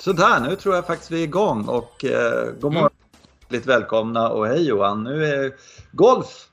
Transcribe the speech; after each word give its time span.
Sådär, 0.00 0.40
nu 0.40 0.56
tror 0.56 0.74
jag 0.74 0.86
faktiskt 0.86 1.10
vi 1.10 1.20
är 1.20 1.24
igång 1.24 1.68
och 1.68 2.04
eh, 2.04 2.52
god 2.60 2.72
morgon. 2.72 2.90
Mm. 3.50 3.62
välkomna 3.66 4.28
och 4.28 4.46
hej 4.46 4.68
Johan. 4.68 5.04
Nu 5.04 5.24
är 5.24 5.52
golf 5.92 6.48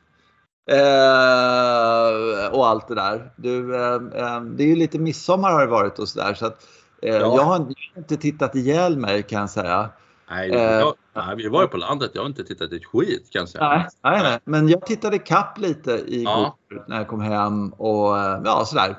eh, 0.72 2.54
och 2.54 2.68
allt 2.68 2.88
det 2.88 2.96
där. 2.96 3.32
Du, 3.36 3.76
eh, 3.76 3.94
eh 3.94 4.42
det 4.42 4.64
är 4.64 4.68
ju 4.68 4.76
lite 4.76 5.00
midsommar 5.00 5.52
har 5.52 5.60
det 5.60 5.68
varit 5.68 6.00
och 6.00 6.10
sådär 6.10 6.34
så 6.34 6.46
att 6.46 6.68
eh, 7.02 7.16
ja. 7.16 7.36
jag 7.36 7.44
har 7.44 7.68
inte 7.98 8.18
tittat 8.18 8.56
ihjäl 8.56 8.98
mig 8.98 9.24
kan 9.24 9.40
jag 9.40 9.50
säga. 9.50 9.90
Nej, 10.30 10.52
eh, 10.52 10.62
jag, 10.62 10.94
nej, 11.14 11.36
vi 11.36 11.48
var 11.48 11.62
ju 11.62 11.68
på 11.68 11.78
landet. 11.78 12.12
Jag 12.14 12.22
har 12.22 12.28
inte 12.28 12.44
tittat 12.44 12.72
ett 12.72 12.86
skit 12.86 13.30
kan 13.32 13.40
jag 13.40 13.50
säga. 13.50 13.70
Nej, 13.70 13.88
nej, 14.04 14.24
nej. 14.24 14.40
men 14.44 14.70
jag 14.70 14.86
tittade 14.86 15.20
kapp 15.20 15.58
lite 15.58 16.04
igår 16.08 16.54
ja. 16.70 16.84
när 16.88 16.98
jag 16.98 17.08
kom 17.08 17.22
hem 17.22 17.70
och 17.70 18.18
ja 18.46 18.64
sådär. 18.66 18.96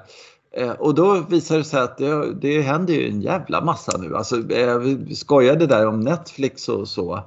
Eh, 0.59 0.71
och 0.71 0.95
då 0.95 1.21
visade 1.29 1.61
det 1.61 1.65
sig 1.65 1.81
att 1.81 1.99
det, 1.99 2.35
det 2.35 2.61
händer 2.61 2.95
ju 2.95 3.09
en 3.09 3.21
jävla 3.21 3.61
massa 3.61 3.99
nu. 3.99 4.17
Alltså, 4.17 4.51
eh, 4.53 4.79
vi 4.79 5.15
skojade 5.15 5.67
där 5.67 5.87
om 5.87 6.01
Netflix 6.01 6.69
och 6.69 6.89
så. 6.89 7.23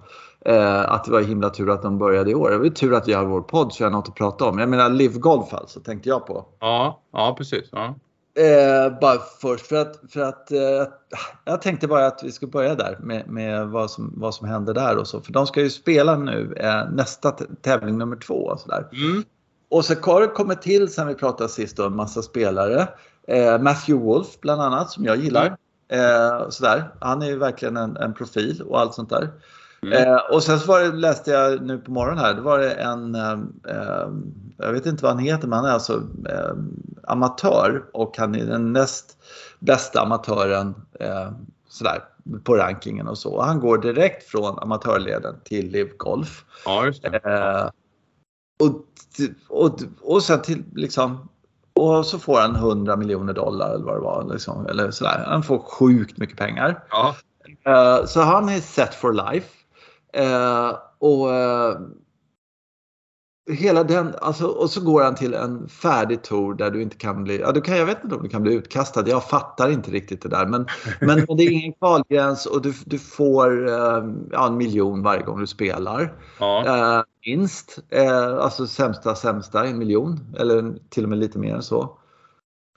Eh, 0.46 0.92
att 0.92 1.04
det 1.04 1.12
var 1.12 1.22
himla 1.22 1.50
tur 1.50 1.70
att 1.70 1.82
de 1.82 1.98
började 1.98 2.32
i 2.32 2.36
år. 2.36 2.52
Det 2.52 2.58
var 2.58 2.70
tur 2.70 2.94
att 2.94 3.08
vi 3.08 3.14
har 3.14 3.26
vår 3.26 3.42
podd 3.42 3.74
så 3.74 3.84
jag 3.84 3.90
har 3.90 3.98
något 3.98 4.08
att 4.08 4.16
prata 4.16 4.46
om. 4.46 4.60
Jag 4.60 4.70
menar 4.70 4.90
Live 4.90 5.20
Golf 5.20 5.54
alltså, 5.54 5.80
tänkte 5.80 6.10
jag 6.10 6.28
på. 6.28 6.46
Ja, 6.60 7.02
ja 7.14 7.36
precis. 7.38 7.70
Ja. 7.72 7.96
Eh, 8.40 9.00
bara 9.02 9.20
först 9.42 9.68
för 9.68 9.76
att, 9.76 10.00
för 10.10 10.20
att 10.20 10.52
eh, 10.52 10.60
jag 11.46 11.62
tänkte 11.62 11.88
bara 11.88 12.08
att 12.08 12.22
vi 12.24 12.32
ska 12.32 12.48
börja 12.48 12.76
där 12.76 12.98
med, 13.00 13.28
med 13.28 13.68
vad, 13.68 13.92
som, 13.92 14.14
vad 14.18 14.36
som 14.36 14.48
händer 14.48 14.74
där 14.74 14.98
och 14.98 15.08
så. 15.08 15.22
För 15.22 15.34
de 15.34 15.48
ska 15.48 15.62
ju 15.62 15.70
spela 15.70 16.16
nu 16.16 16.54
eh, 16.60 16.92
nästa 16.92 17.32
tävling 17.62 17.98
nummer 17.98 18.16
två 18.16 18.34
och 18.34 18.60
sådär. 18.60 18.88
Mm. 18.92 19.24
Och 19.70 19.86
så 19.86 19.94
har 20.02 20.22
det 20.22 20.28
kommit 20.28 20.62
till 20.62 20.94
sen 20.94 21.08
vi 21.08 21.16
pratade 21.16 21.50
sist 21.50 21.78
då, 21.78 21.86
en 21.86 21.96
massa 21.96 22.22
spelare. 22.22 22.88
Eh, 23.28 23.60
Matthew 23.60 24.06
Wolf 24.06 24.40
bland 24.42 24.62
annat 24.62 24.92
som 24.92 25.06
jag 25.06 25.18
gillar. 25.18 25.58
Eh, 25.88 26.50
sådär. 26.50 26.90
Han 27.00 27.22
är 27.22 27.28
ju 27.28 27.38
verkligen 27.38 27.78
en, 27.78 27.98
en 27.98 28.14
profil 28.14 28.62
och 28.62 28.80
allt 28.80 28.94
sånt 28.94 29.10
där. 29.10 29.30
Mm. 29.84 30.08
Eh, 30.08 30.18
och 30.32 30.44
sen 30.44 30.60
så 30.60 30.68
var 30.68 30.80
det, 30.80 30.92
läste 30.92 31.32
jag 31.32 31.62
nu 31.62 31.78
på 31.78 31.92
morgonen 31.92 32.24
här, 32.24 32.34
det 32.34 32.42
var 32.42 32.60
det 32.60 32.72
en, 32.72 33.16
eh, 33.16 33.40
eh, 33.68 34.10
jag 34.58 34.74
vet 34.74 34.86
inte 34.86 35.04
vad 35.04 35.12
han 35.12 35.24
heter, 35.24 35.48
men 35.48 35.60
han 35.60 35.68
är 35.68 35.74
alltså 35.74 36.04
eh, 36.30 36.54
amatör 37.04 37.86
och 37.94 38.18
han 38.18 38.36
är 38.36 38.46
den 38.46 38.74
näst 38.74 39.18
bästa 39.60 40.02
amatören 40.02 40.76
sådär, 41.70 42.04
på 42.44 42.56
rankingen 42.56 43.08
och 43.08 43.18
så. 43.18 43.42
Han 43.42 43.60
går 43.60 43.78
direkt 43.78 44.24
från 44.24 44.60
amatörleden 44.60 45.36
till 45.44 45.72
Liv 45.72 45.92
Golf. 45.98 46.46
Ja, 46.66 46.92
och, 48.60 48.86
och, 49.48 49.80
och 50.02 50.24
sen 50.24 50.42
till 50.42 50.64
liksom 50.76 51.30
och 51.82 52.06
så 52.06 52.20
får 52.20 52.40
han 52.40 52.56
100 52.56 52.96
miljoner 52.96 53.34
dollar 53.34 53.74
eller 53.74 53.86
vad 53.86 53.96
det 53.96 54.02
var. 54.02 54.34
Liksom, 54.34 54.66
eller 54.66 54.92
sådär. 54.92 55.24
Han 55.28 55.44
får 55.44 55.60
sjukt 55.60 56.18
mycket 56.18 56.38
pengar. 56.38 56.84
Ja. 56.90 57.16
Uh, 57.68 58.06
så 58.06 58.22
han 58.22 58.50
är 58.50 58.60
set 58.60 58.96
for 58.96 59.14
life. 59.14 59.48
Uh, 60.20 60.78
och 61.00 61.28
uh, 61.28 61.80
hela 63.52 63.84
den, 63.84 64.16
alltså, 64.22 64.48
och 64.48 64.70
så 64.70 64.82
går 64.82 65.04
han 65.04 65.16
till 65.16 65.34
en 65.34 65.68
färdig 65.70 66.24
tour 66.24 66.54
där 66.54 66.72
du 66.72 66.82
inte 66.82 66.98
kan 66.98 67.24
bli, 67.24 67.40
ja 67.40 67.52
du 67.52 67.62
kan, 67.62 67.78
jag 67.78 67.86
vet 67.86 68.04
inte 68.04 68.16
om 68.16 68.24
du 68.24 68.30
kan 68.30 68.44
bli 68.44 68.54
utkastad, 68.54 69.08
jag 69.08 69.24
fattar 69.24 69.70
inte 69.70 69.92
riktigt 69.92 70.22
det 70.22 70.30
där. 70.30 70.46
Men, 70.46 70.68
men, 71.02 71.38
det 71.38 71.44
är 71.44 71.52
ingen 71.52 71.74
kvalgräns 71.74 72.46
och 72.46 72.62
du, 72.62 72.74
du 72.86 73.00
får 73.00 73.70
ja, 74.32 74.48
en 74.48 74.58
miljon 74.58 75.04
varje 75.04 75.24
gång 75.24 75.40
du 75.40 75.48
spelar. 75.48 76.14
Ja 76.40 77.06
minst. 77.26 77.80
Eh, 77.90 78.38
alltså 78.38 78.68
sämsta 78.68 79.16
sämsta, 79.16 79.66
en 79.66 79.78
miljon. 79.78 80.36
Eller 80.40 80.76
till 80.90 81.04
och 81.04 81.10
med 81.10 81.20
lite 81.20 81.40
mer 81.40 81.56
än 81.56 81.64
så. 81.64 82.00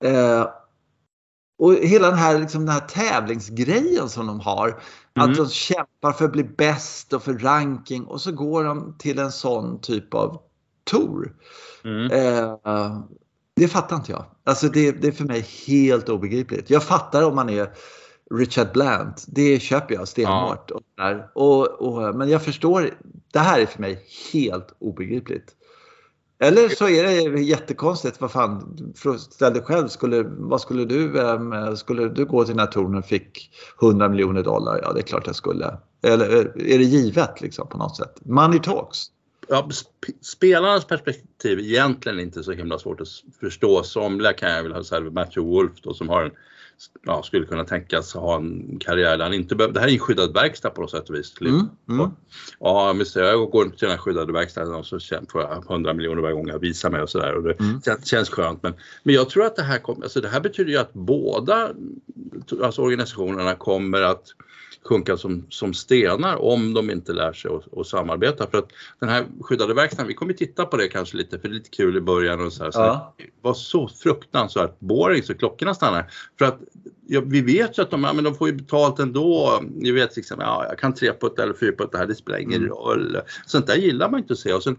Eh, 0.04 0.46
och 1.58 1.74
hela 1.74 2.08
den 2.08 2.18
här, 2.18 2.38
liksom, 2.38 2.66
den 2.66 2.74
här 2.74 2.80
tävlingsgrejen 2.80 4.08
som 4.08 4.26
de 4.26 4.40
har. 4.40 4.68
Mm. 4.68 5.30
Att 5.30 5.36
de 5.36 5.48
kämpar 5.48 6.12
för 6.12 6.24
att 6.24 6.32
bli 6.32 6.44
bäst 6.44 7.12
och 7.12 7.22
för 7.22 7.38
ranking 7.38 8.04
och 8.04 8.20
så 8.20 8.32
går 8.32 8.64
de 8.64 8.94
till 8.98 9.18
en 9.18 9.32
sån 9.32 9.80
typ 9.80 10.14
av 10.14 10.40
tour. 10.84 11.32
Mm. 11.84 12.10
Eh, 12.10 12.98
det 13.56 13.68
fattar 13.68 13.96
inte 13.96 14.12
jag. 14.12 14.24
Alltså 14.44 14.68
det, 14.68 14.92
det, 14.92 15.08
är 15.08 15.12
för 15.12 15.24
mig 15.24 15.46
helt 15.66 16.08
obegripligt. 16.08 16.70
Jag 16.70 16.82
fattar 16.82 17.22
om 17.22 17.34
man 17.34 17.48
är 17.50 17.70
Richard 18.30 18.72
Blant, 18.72 19.24
det 19.28 19.60
köper 19.60 19.94
jag 19.94 20.08
stenhårt. 20.08 20.70
Ja. 20.96 21.30
Och, 21.34 21.66
och, 21.68 22.16
men 22.16 22.28
jag 22.28 22.44
förstår, 22.44 22.90
det 23.32 23.38
här 23.38 23.60
är 23.60 23.66
för 23.66 23.80
mig 23.80 24.02
helt 24.32 24.74
obegripligt. 24.78 25.54
Eller 26.38 26.68
så 26.68 26.88
är 26.88 27.30
det 27.30 27.40
jättekonstigt. 27.40 28.20
Vad 28.20 28.30
fan, 28.30 28.78
ställ 29.18 29.52
dig 29.52 29.62
själv. 29.62 29.88
Skulle, 29.88 30.22
vad 30.22 30.60
skulle 30.60 30.84
du, 30.84 31.18
um, 31.18 31.76
skulle 31.76 32.08
du 32.08 32.24
gå 32.24 32.44
till 32.44 32.52
den 32.52 32.66
här 32.66 32.72
touren 32.72 32.94
och 32.94 33.04
fick 33.04 33.50
100 33.82 34.08
miljoner 34.08 34.42
dollar? 34.42 34.80
Ja, 34.82 34.92
det 34.92 35.00
är 35.00 35.02
klart 35.02 35.26
jag 35.26 35.36
skulle. 35.36 35.78
Eller 36.02 36.26
är 36.56 36.78
det 36.78 36.84
givet 36.84 37.40
liksom 37.40 37.68
på 37.68 37.78
något 37.78 37.96
sätt? 37.96 38.20
Money 38.24 38.58
talks. 38.58 38.98
Ja, 39.48 39.68
spelarnas 40.22 40.84
perspektiv 40.84 41.58
är 41.58 41.62
egentligen 41.62 42.20
inte 42.20 42.42
så 42.42 42.52
himla 42.52 42.78
svårt 42.78 43.00
att 43.00 43.08
förstå. 43.40 43.82
Somliga 43.82 44.32
kan 44.32 44.50
jag 44.50 44.62
vilja 44.62 44.84
säga, 44.84 45.00
Matthew 45.00 45.50
Wolf 45.50 45.72
då, 45.82 45.94
som 45.94 46.08
har 46.08 46.22
en 46.22 46.30
ja, 47.02 47.22
skulle 47.22 47.46
kunna 47.46 47.64
tänkas 47.64 48.14
ha 48.14 48.36
en 48.36 48.78
karriär 48.80 49.16
där 49.16 49.24
han 49.24 49.34
inte 49.34 49.54
behöver, 49.54 49.74
det 49.74 49.80
här 49.80 49.88
är 49.88 49.92
en 49.92 49.98
skyddad 49.98 50.34
verkstad 50.34 50.70
på 50.70 50.80
något 50.80 50.90
sätt 50.90 51.08
och 51.08 51.14
vis. 51.14 51.34
Mm, 51.40 51.68
mm. 51.88 52.10
Ja, 52.58 52.94
jag 53.14 53.50
går 53.50 53.64
till 53.64 53.72
den 53.78 53.90
här 53.90 53.98
skyddade 53.98 54.32
verkstaden 54.32 54.74
och 54.74 54.86
så 54.86 54.98
får 55.28 55.42
jag 55.42 55.64
100 55.70 55.94
miljoner 55.94 56.22
varje 56.22 56.34
gång 56.34 56.48
jag 56.48 56.58
visar 56.58 56.90
mig 56.90 57.02
och 57.02 57.10
sådär 57.10 57.34
och 57.34 57.42
det 57.42 57.60
mm. 57.60 57.80
känns 58.04 58.30
skönt. 58.30 58.62
Men, 58.62 58.74
men 59.02 59.14
jag 59.14 59.30
tror 59.30 59.44
att 59.44 59.56
det 59.56 59.62
här, 59.62 59.78
kom, 59.78 60.02
alltså 60.02 60.20
det 60.20 60.28
här 60.28 60.40
betyder 60.40 60.70
ju 60.70 60.78
att 60.78 60.92
båda 60.92 61.70
alltså 62.62 62.82
organisationerna 62.82 63.54
kommer 63.54 64.02
att 64.02 64.34
sjunka 64.84 65.16
som, 65.16 65.46
som 65.48 65.74
stenar 65.74 66.36
om 66.36 66.74
de 66.74 66.90
inte 66.90 67.12
lär 67.12 67.32
sig 67.32 67.50
att, 67.50 67.78
att 67.78 67.86
samarbeta. 67.86 68.46
För 68.50 68.58
att 68.58 68.68
den 69.00 69.08
här 69.08 69.24
skyddade 69.40 69.74
verkstaden, 69.74 70.08
vi 70.08 70.14
kommer 70.14 70.32
titta 70.32 70.66
på 70.66 70.76
det 70.76 70.88
kanske 70.88 71.16
lite 71.16 71.38
för 71.38 71.48
det 71.48 71.52
är 71.52 71.56
lite 71.56 71.70
kul 71.70 71.96
i 71.96 72.00
början 72.00 72.46
och 72.46 72.52
så 72.52 72.64
här. 72.64 72.70
Så 72.70 72.80
ja. 72.80 73.14
Det 73.16 73.24
var 73.42 73.54
så 73.54 73.88
fruktansvärt 73.88 74.80
boring 74.80 75.22
så 75.22 75.34
klockorna 75.34 75.74
stannar. 75.74 76.10
För 76.38 76.44
att 76.44 76.58
ja, 77.06 77.22
vi 77.26 77.40
vet 77.40 77.78
ju 77.78 77.82
att 77.82 77.90
de, 77.90 78.04
ja, 78.04 78.12
men 78.12 78.24
de 78.24 78.34
får 78.34 78.48
ju 78.48 78.54
betalt 78.54 78.98
ändå. 78.98 79.62
Ni 79.74 79.92
vet 79.92 80.16
liksom, 80.16 80.36
ja, 80.40 80.66
jag 80.68 80.78
kan 80.78 80.94
treputta 80.94 81.42
eller 81.42 81.54
fyrputta 81.54 81.98
här, 81.98 82.06
det 82.06 82.14
spelar 82.14 82.38
ingen 82.38 82.62
mm. 82.62 82.68
roll. 82.68 83.18
Sånt 83.46 83.66
där 83.66 83.76
gillar 83.76 84.10
man 84.10 84.20
inte 84.20 84.32
att 84.32 84.38
se. 84.38 84.52
Och 84.52 84.62
sen, 84.62 84.76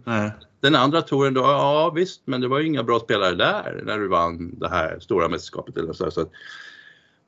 Den 0.60 0.76
andra 0.76 1.02
touren 1.02 1.34
då, 1.34 1.42
ja 1.42 1.92
visst, 1.96 2.22
men 2.26 2.42
det 2.42 2.48
var 2.48 2.60
ju 2.60 2.68
inga 2.68 2.84
bra 2.84 3.00
spelare 3.00 3.36
där 3.36 3.82
när 3.86 4.00
du 4.00 4.08
vann 4.08 4.60
det 4.60 4.70
här 4.70 5.00
stora 5.00 5.30
mästerskapet. 5.30 5.78
Eller 5.78 5.94
så, 5.94 6.12
så 6.12 6.22
att, 6.22 6.32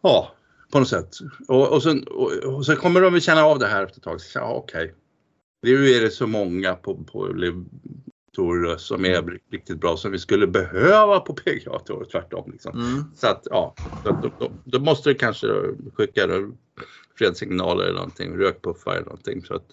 ja, 0.01 0.35
på 0.71 0.79
något 0.79 0.89
sätt. 0.89 1.09
Och, 1.47 1.67
och, 1.67 1.83
sen, 1.83 2.03
och, 2.03 2.31
och 2.31 2.65
sen 2.65 2.75
kommer 2.75 3.01
de 3.01 3.15
att 3.15 3.23
känna 3.23 3.43
av 3.43 3.59
det 3.59 3.67
här 3.67 3.83
efter 3.83 3.99
ett 3.99 4.03
tag. 4.03 4.19
Ja, 4.33 4.53
okej. 4.53 4.83
Okay. 4.83 4.95
Nu 5.61 5.89
är 5.89 6.01
det 6.01 6.09
så 6.09 6.27
många 6.27 6.75
på, 6.75 7.03
på 7.03 7.27
Tour 8.37 8.77
som 8.77 9.05
är 9.05 9.19
mm. 9.19 9.37
riktigt 9.51 9.79
bra 9.79 9.97
som 9.97 10.11
vi 10.11 10.19
skulle 10.19 10.47
behöva 10.47 11.19
på 11.19 11.33
PGA 11.33 11.79
Tour 11.79 12.05
tvärtom. 12.11 12.51
Liksom. 12.51 12.79
Mm. 12.79 13.03
Så 13.15 13.27
att 13.27 13.47
ja, 13.51 13.73
då, 14.03 14.31
då, 14.39 14.51
då, 14.63 14.79
måste 14.79 15.09
det 15.09 15.15
kanske 15.15 15.47
skicka 15.93 16.21
fredssignaler 17.17 17.83
eller 17.83 17.93
någonting, 17.93 18.37
rökpuffar 18.37 18.91
eller 18.91 19.05
någonting. 19.05 19.43
Så 19.43 19.55
att 19.55 19.65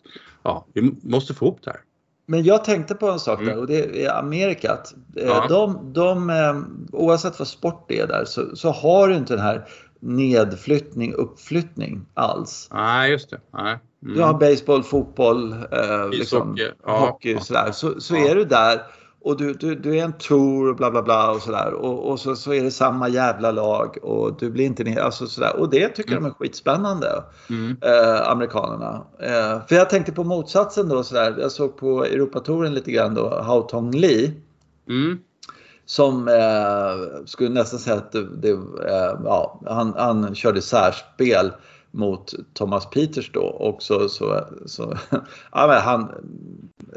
ja, 0.43 0.67
vi 0.73 0.95
måste 1.03 1.35
få 1.35 1.45
ihop 1.45 1.61
det 1.63 1.71
här. 1.71 1.81
Men 2.27 2.45
jag 2.45 2.65
tänkte 2.65 2.95
på 2.95 3.11
en 3.11 3.19
sak 3.19 3.39
där 3.39 3.47
mm. 3.47 3.59
och 3.59 3.67
det 3.67 4.05
är 4.05 4.19
Amerikat. 4.19 4.95
Eh, 5.17 5.25
ja. 5.25 5.47
De, 5.49 5.93
de, 5.93 6.31
eh, 6.31 6.63
oavsett 6.93 7.39
vad 7.39 7.49
sport 7.49 7.85
det 7.89 8.01
är 8.01 8.07
där 8.07 8.25
så, 8.25 8.57
så 8.57 8.71
har 8.71 9.09
du 9.09 9.15
inte 9.15 9.35
den 9.35 9.45
här 9.45 9.69
nedflyttning, 10.01 11.15
uppflyttning 11.15 12.07
alls. 12.15 12.69
Nej, 12.73 13.11
just 13.11 13.31
det. 13.31 13.41
Nej. 13.53 13.79
Mm. 14.05 14.17
Du 14.17 14.23
har 14.23 14.35
baseball, 14.35 14.83
fotboll, 14.83 15.53
eh, 15.53 16.09
liksom, 16.11 16.57
ja, 16.85 16.99
hockey 16.99 17.39
sådär. 17.41 17.73
Så, 17.73 18.01
så 18.01 18.17
ja. 18.17 18.29
är 18.29 18.35
du 18.35 18.45
där 18.45 18.81
och 19.25 19.37
du, 19.37 19.53
du, 19.53 19.75
du 19.75 19.99
är 19.99 20.05
en 20.05 20.13
tour 20.13 20.69
och 20.69 20.77
bla 20.77 20.91
bla 20.91 21.03
bla 21.03 21.31
och 21.31 21.43
sådär. 21.43 21.73
Och, 21.73 22.11
och 22.11 22.21
så, 22.21 22.37
så 22.37 22.55
är 22.55 22.63
det 22.63 22.71
samma 22.71 23.09
jävla 23.09 23.51
lag 23.51 23.97
och 24.03 24.39
du 24.39 24.51
blir 24.51 24.65
inte 24.65 24.85
ner, 24.85 25.01
alltså 25.01 25.27
sådär. 25.27 25.57
Och 25.57 25.71
det 25.71 25.89
tycker 25.89 26.11
mm. 26.13 26.23
de 26.23 26.29
är 26.29 26.35
skitspännande, 26.35 27.25
mm. 27.51 27.77
eh, 27.81 28.31
amerikanerna. 28.31 29.07
Eh, 29.19 29.67
för 29.69 29.75
jag 29.75 29.91
tänkte 29.91 30.13
på 30.13 30.25
motsatsen 30.25 30.89
då 30.89 31.03
sådär. 31.03 31.37
Jag 31.39 31.53
såg 31.53 31.77
på 31.77 32.05
Europatouren 32.05 32.75
lite 32.75 32.91
grann 32.91 33.15
då, 33.15 33.43
Hao 33.43 33.63
Tong 33.63 33.95
Li. 33.95 34.33
Mm 34.89 35.19
som 35.87 36.29
eh, 36.29 37.25
skulle 37.25 37.51
nästan 37.51 37.81
säga 37.81 37.97
att 37.97 38.13
det, 38.13 38.37
det 38.37 38.51
eh, 38.51 39.21
ja, 39.25 39.61
han, 39.67 39.95
han 39.97 40.35
körde 40.35 40.63
särspel 40.63 41.53
mot 41.95 42.35
Thomas 42.55 42.91
Peters 42.91 43.33
då. 43.33 43.43
Och 43.43 43.83
så, 43.83 44.09
så, 44.09 44.41
så 44.67 44.97
ja, 45.53 45.67
men 45.67 45.81
han 45.81 46.11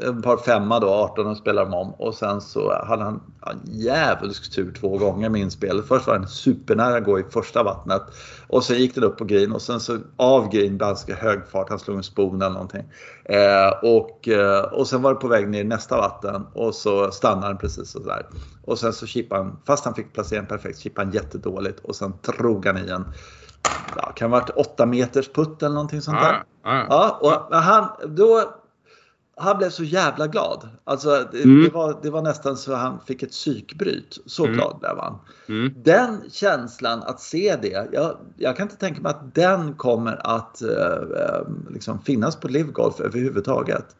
en 0.00 0.22
par 0.22 0.36
femma 0.36 0.80
då, 0.80 0.88
18 0.88 1.36
spelar 1.36 1.64
de 1.64 1.74
om. 1.74 1.94
Och 1.94 2.14
sen 2.14 2.40
så 2.40 2.84
hade 2.84 3.04
han 3.04 3.22
ja, 3.40 3.52
djävulsk 3.64 4.54
tur 4.54 4.72
två 4.72 4.98
gånger 4.98 5.28
med 5.28 5.40
inspelet. 5.40 5.88
Först 5.88 6.06
var 6.06 6.14
han 6.14 6.28
supernära 6.28 6.96
att 6.96 7.04
gå 7.04 7.20
i 7.20 7.24
första 7.30 7.62
vattnet. 7.62 8.02
Och 8.46 8.64
sen 8.64 8.78
gick 8.78 8.94
den 8.94 9.04
upp 9.04 9.18
på 9.18 9.24
green. 9.24 9.52
Och 9.52 9.62
sen 9.62 9.80
så 9.80 9.98
av 10.16 10.50
green 10.50 10.78
ganska 10.78 11.14
hög 11.14 11.46
fart, 11.46 11.68
han 11.70 11.78
slog 11.78 11.96
en 11.96 12.02
spon 12.02 12.42
eller 12.42 12.52
någonting. 12.52 12.84
Eh, 13.24 13.68
och, 13.82 14.28
eh, 14.28 14.62
och 14.62 14.86
sen 14.86 15.02
var 15.02 15.14
det 15.14 15.20
på 15.20 15.28
väg 15.28 15.48
ner 15.48 15.60
i 15.60 15.64
nästa 15.64 15.96
vatten. 15.96 16.46
Och 16.54 16.74
så 16.74 17.10
stannade 17.10 17.48
den 17.48 17.58
precis 17.58 17.90
sådär. 17.90 18.26
Och 18.64 18.78
sen 18.78 18.92
så 18.92 19.06
chippade 19.06 19.42
han, 19.42 19.58
fast 19.66 19.84
han 19.84 19.94
fick 19.94 20.12
placeringen 20.12 20.46
perfekt, 20.46 20.78
chippade 20.78 21.06
han 21.06 21.14
jättedåligt. 21.14 21.80
Och 21.80 21.96
sen 21.96 22.12
drog 22.38 22.66
han 22.66 22.78
i 22.78 22.90
en 22.90 23.04
ja, 23.96 24.12
kan 24.14 24.30
varit 24.30 24.50
8 24.50 24.86
meters 24.86 25.28
putt 25.32 25.62
eller 25.62 25.74
någonting 25.74 26.02
sånt 26.02 26.20
där. 26.20 26.42
Ja, 26.88 27.18
och 27.50 27.56
han, 27.56 27.88
då, 28.16 28.42
han 29.36 29.58
blev 29.58 29.70
så 29.70 29.84
jävla 29.84 30.26
glad. 30.26 30.68
Alltså, 30.84 31.08
det, 31.32 31.44
Mm. 31.44 31.64
det, 31.64 31.70
var, 31.70 31.98
det 32.02 32.10
var 32.10 32.22
nästan 32.22 32.56
så 32.56 32.74
han 32.74 33.00
fick 33.06 33.22
ett 33.22 33.30
psykbryt. 33.30 34.18
Så 34.26 34.44
Mm. 34.44 34.56
glad 34.56 34.78
blev 34.80 34.98
han. 34.98 35.18
Mm. 35.48 35.72
Den 35.76 36.22
känslan 36.30 37.02
att 37.02 37.20
se 37.20 37.56
det. 37.62 37.88
Jag, 37.92 38.16
jag 38.36 38.56
kan 38.56 38.64
inte 38.66 38.76
tänka 38.76 39.00
mig 39.00 39.10
att 39.10 39.34
den 39.34 39.74
kommer 39.74 40.26
att 40.36 40.62
eh, 40.62 40.68
eh, 41.24 41.42
liksom 41.70 41.98
finnas 42.02 42.36
på 42.36 42.48
Livgolf 42.48 43.00
överhuvudtaget. 43.00 43.96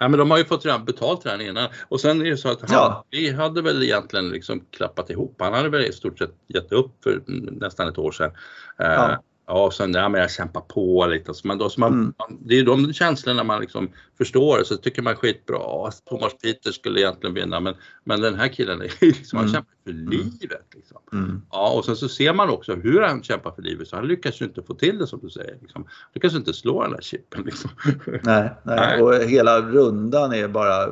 Nej. 0.00 0.06
Ja, 0.06 0.08
men 0.08 0.18
de 0.18 0.30
har 0.30 0.38
ju 0.38 0.44
fått 0.44 0.64
redan 0.66 0.84
betalt 0.84 1.26
redan 1.26 1.40
innan. 1.40 1.68
Och 1.88 2.00
sen 2.00 2.20
är 2.20 2.30
det 2.30 2.36
så 2.36 2.48
att 2.50 2.60
han, 2.60 2.68
Ja. 2.72 3.04
vi 3.10 3.30
hade 3.32 3.62
väl 3.62 3.82
egentligen 3.82 4.28
liksom 4.28 4.64
klappat 4.70 5.10
ihop. 5.10 5.36
Han 5.38 5.52
hade 5.54 5.68
väl 5.68 5.84
i 5.84 5.92
stort 5.92 6.18
sett 6.18 6.34
gett 6.48 6.72
upp 6.72 6.92
för 7.04 7.22
nästan 7.60 7.88
ett 7.88 7.98
år 7.98 8.12
sedan. 8.12 8.30
Eh, 8.78 8.86
Ja. 8.86 9.22
Ja. 9.50 9.64
och 9.66 9.74
sen 9.74 9.92
ja, 9.94 10.08
men 10.08 10.20
jag 10.20 10.30
kämpar 10.30 10.60
på 10.60 11.06
lite. 11.06 11.34
Så 11.34 11.46
man, 11.48 11.58
då, 11.58 11.70
så 11.70 11.80
man, 11.80 11.92
Mm. 11.92 12.12
det 12.40 12.58
är 12.58 12.64
de 12.64 12.92
känslorna 12.92 13.44
man 13.44 13.60
liksom 13.60 13.88
förstår. 14.18 14.62
Så 14.64 14.76
tycker 14.76 15.02
man 15.02 15.16
skitbra. 15.16 15.86
att 15.88 16.04
Thomas 16.04 16.38
Peter 16.42 16.72
skulle 16.72 17.00
egentligen 17.00 17.34
vinna 17.34 17.60
men, 17.60 17.74
men 18.04 18.20
den 18.20 18.34
här 18.34 18.48
killen 18.48 18.80
är 18.82 18.90
liksom, 19.00 19.36
han 19.38 19.48
Mm. 19.48 19.54
kämpar 19.54 19.70
för 19.84 19.92
livet. 19.92 20.66
Liksom. 20.74 20.98
Mm. 21.12 21.42
Ja, 21.50 21.72
och 21.78 21.84
sen 21.84 21.96
så 21.96 22.08
ser 22.08 22.34
man 22.34 22.50
också 22.50 22.74
hur 22.74 23.02
han 23.02 23.22
kämpar 23.22 23.50
för 23.50 23.62
livet 23.62 23.88
så 23.88 23.96
han 23.96 24.08
lyckas 24.08 24.40
ju 24.40 24.44
inte 24.46 24.62
få 24.62 24.74
till 24.74 24.98
det 24.98 25.06
som 25.06 25.20
du 25.22 25.30
säger. 25.30 25.56
Liksom. 25.62 25.82
Han 25.84 26.10
lyckas 26.14 26.34
inte 26.34 26.52
slå 26.52 26.82
den 26.82 26.92
där 26.92 27.00
chippen. 27.00 27.42
Liksom. 27.44 27.70
Nej, 28.06 28.20
nej. 28.22 28.50
Nej. 28.64 29.02
och 29.02 29.14
hela 29.14 29.60
rundan 29.60 30.32
är 30.34 30.48
bara 30.48 30.86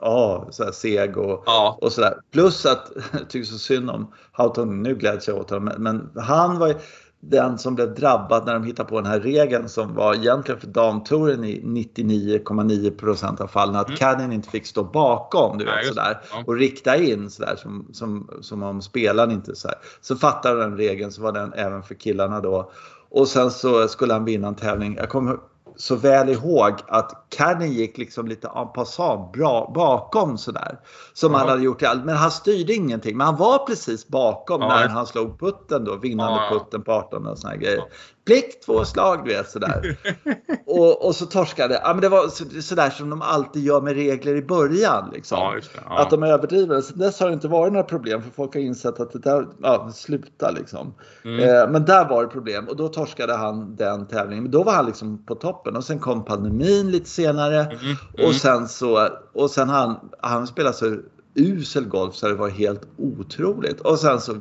ja, 0.00 0.48
så 0.50 0.64
här 0.64 0.72
seg 0.72 1.16
och, 1.16 1.42
Ja, 1.46 1.78
och 1.80 1.92
sådär. 1.92 2.14
Plus 2.32 2.66
att, 2.66 2.92
jag 3.12 3.28
tycker 3.28 3.46
så 3.46 3.58
synd 3.58 3.90
om 3.90 4.12
Houghton, 4.32 4.82
nu 4.82 4.94
gläds 4.94 5.28
jag 5.28 5.36
åt 5.38 5.50
honom, 5.50 5.64
men, 5.78 5.82
men 6.12 6.22
han 6.24 6.58
var 6.58 6.68
ju 6.68 6.74
den 7.28 7.58
som 7.58 7.74
blev 7.74 7.94
drabbad 7.94 8.46
när 8.46 8.54
de 8.54 8.64
hittade 8.64 8.88
på 8.88 8.96
den 9.00 9.06
här 9.10 9.20
regeln 9.20 9.68
som 9.68 9.94
var 9.94 10.14
egentligen 10.14 10.60
för 10.60 10.66
damtouren 10.66 11.44
i 11.44 11.60
99,9% 11.64 13.40
av 13.40 13.46
fallen 13.46 13.76
att 13.76 13.86
Mm. 13.88 13.96
cadden 13.98 14.32
inte 14.32 14.48
fick 14.50 14.66
stå 14.66 14.84
bakom 14.84 15.58
du 15.58 15.64
vet, 15.64 15.86
sådär, 15.86 16.20
Ja. 16.32 16.42
och 16.46 16.54
rikta 16.56 16.96
in 16.96 17.30
sådär 17.30 17.56
som, 17.56 17.88
som, 17.92 18.30
som 18.40 18.62
om 18.62 18.82
spelaren 18.82 19.30
inte 19.30 19.54
så 19.56 19.68
här. 19.68 19.76
Så 20.00 20.16
fattade 20.16 20.60
den 20.60 20.76
regeln 20.76 21.12
så 21.12 21.22
var 21.22 21.32
den 21.32 21.52
även 21.52 21.82
för 21.82 21.94
killarna 21.94 22.40
då. 22.40 22.70
Och 23.10 23.28
sen 23.28 23.50
så 23.50 23.88
skulle 23.88 24.12
han 24.12 24.24
vinna 24.24 24.48
en 24.48 24.54
tävling. 24.54 24.96
Jag 24.96 25.08
kommer 25.08 25.36
så 25.76 25.96
väl 25.96 26.28
ihåg 26.28 26.72
att 26.88 27.26
cadden 27.28 27.72
gick 27.72 27.98
liksom 27.98 28.28
lite 28.28 28.48
en 28.56 28.72
passant 28.72 29.32
bra 29.32 29.72
bakom 29.74 30.38
sådär. 30.38 30.78
Som 31.12 31.32
Ja. 31.32 31.38
han 31.38 31.48
hade 31.48 31.62
gjort 31.62 31.82
i 31.82 31.86
allt. 31.86 32.04
Men 32.04 32.16
han 32.16 32.30
styrde 32.30 32.74
ingenting. 32.74 33.16
Men 33.16 33.26
han 33.26 33.36
var 33.36 33.66
precis 33.66 34.08
bakom 34.08 34.60
Ja, 34.60 34.68
när 34.68 34.88
han 34.88 35.06
slog 35.06 35.40
putten 35.40 35.84
då. 35.84 35.96
Vinnande 35.96 36.40
putten 36.50 36.82
på 36.82 36.92
18 36.92 37.26
och 37.26 37.38
här 37.50 37.56
grejer. 37.56 37.82
Ja. 38.26 38.34
Blick, 38.34 38.60
två 38.66 38.84
slag, 38.84 39.24
du 39.24 39.34
vet 39.34 39.50
sådär. 39.50 39.96
och, 40.66 41.06
och 41.06 41.14
så 41.14 41.26
torskade. 41.26 41.80
Ja, 41.84 41.88
men 41.94 42.00
det 42.00 42.08
var 42.08 42.28
så- 42.28 42.62
sådär 42.62 42.90
som 42.90 43.10
de 43.10 43.22
alltid 43.22 43.62
gör 43.64 43.80
med 43.80 43.94
regler 43.94 44.36
i 44.36 44.42
början. 44.42 45.10
Liksom. 45.12 45.38
ja 45.38 45.54
det. 45.54 45.80
Ja. 45.88 45.98
Att 45.98 46.10
de 46.10 46.22
överdriver. 46.22 46.80
Sen 46.80 46.98
dess 46.98 47.20
har 47.20 47.26
det 47.26 47.34
inte 47.34 47.48
varit 47.48 47.72
några 47.72 47.84
problem 47.86 48.22
för 48.22 48.30
folk 48.30 48.54
har 48.54 48.60
insett 48.60 49.00
att 49.00 49.12
det 49.12 49.18
där, 49.18 49.46
ja, 49.62 49.90
sluta 49.94 50.50
liksom. 50.50 50.94
Mm. 51.24 51.40
Eh, 51.40 51.70
men 51.70 51.84
där 51.84 52.08
var 52.08 52.22
det 52.22 52.28
problem 52.28 52.68
och 52.68 52.76
då 52.76 52.88
torskade 52.88 53.34
han 53.34 53.76
den 53.76 54.06
tävlingen. 54.06 54.44
Men 54.44 54.52
då 54.52 54.62
var 54.62 54.72
han 54.72 54.86
liksom 54.86 55.24
på 55.26 55.34
toppen 55.34 55.76
och 55.76 55.84
sen 55.84 55.98
kom 55.98 56.24
pandemin 56.24 56.90
lite 56.90 57.10
senare. 57.10 57.60
Mm. 57.60 57.76
Mm. 57.84 58.28
Och 58.28 58.34
sen 58.34 58.68
så, 58.68 59.08
och 59.34 59.50
sen 59.50 59.68
han, 59.68 59.96
han 60.20 60.46
spelade 60.46 60.76
så 60.76 60.96
usel 61.36 61.84
golf 61.88 62.14
så 62.14 62.28
det 62.28 62.34
var 62.34 62.48
helt 62.48 62.82
otroligt. 62.98 63.80
Och 63.80 63.98
sen 63.98 64.20
så 64.20 64.36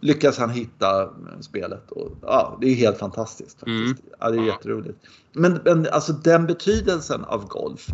lyckas 0.00 0.38
han 0.38 0.50
hitta 0.50 1.10
spelet. 1.40 1.90
Och, 1.90 2.12
ja, 2.22 2.58
det 2.60 2.66
är 2.66 2.74
helt 2.74 2.98
fantastiskt. 2.98 3.60
Faktiskt. 3.60 4.00
Mm. 4.00 4.16
Ja, 4.20 4.30
det 4.30 4.38
är 4.38 4.46
jätteroligt. 4.46 4.98
Men, 5.32 5.60
men 5.64 5.88
alltså 5.92 6.12
den 6.12 6.46
betydelsen 6.46 7.24
av 7.24 7.48
golf. 7.48 7.86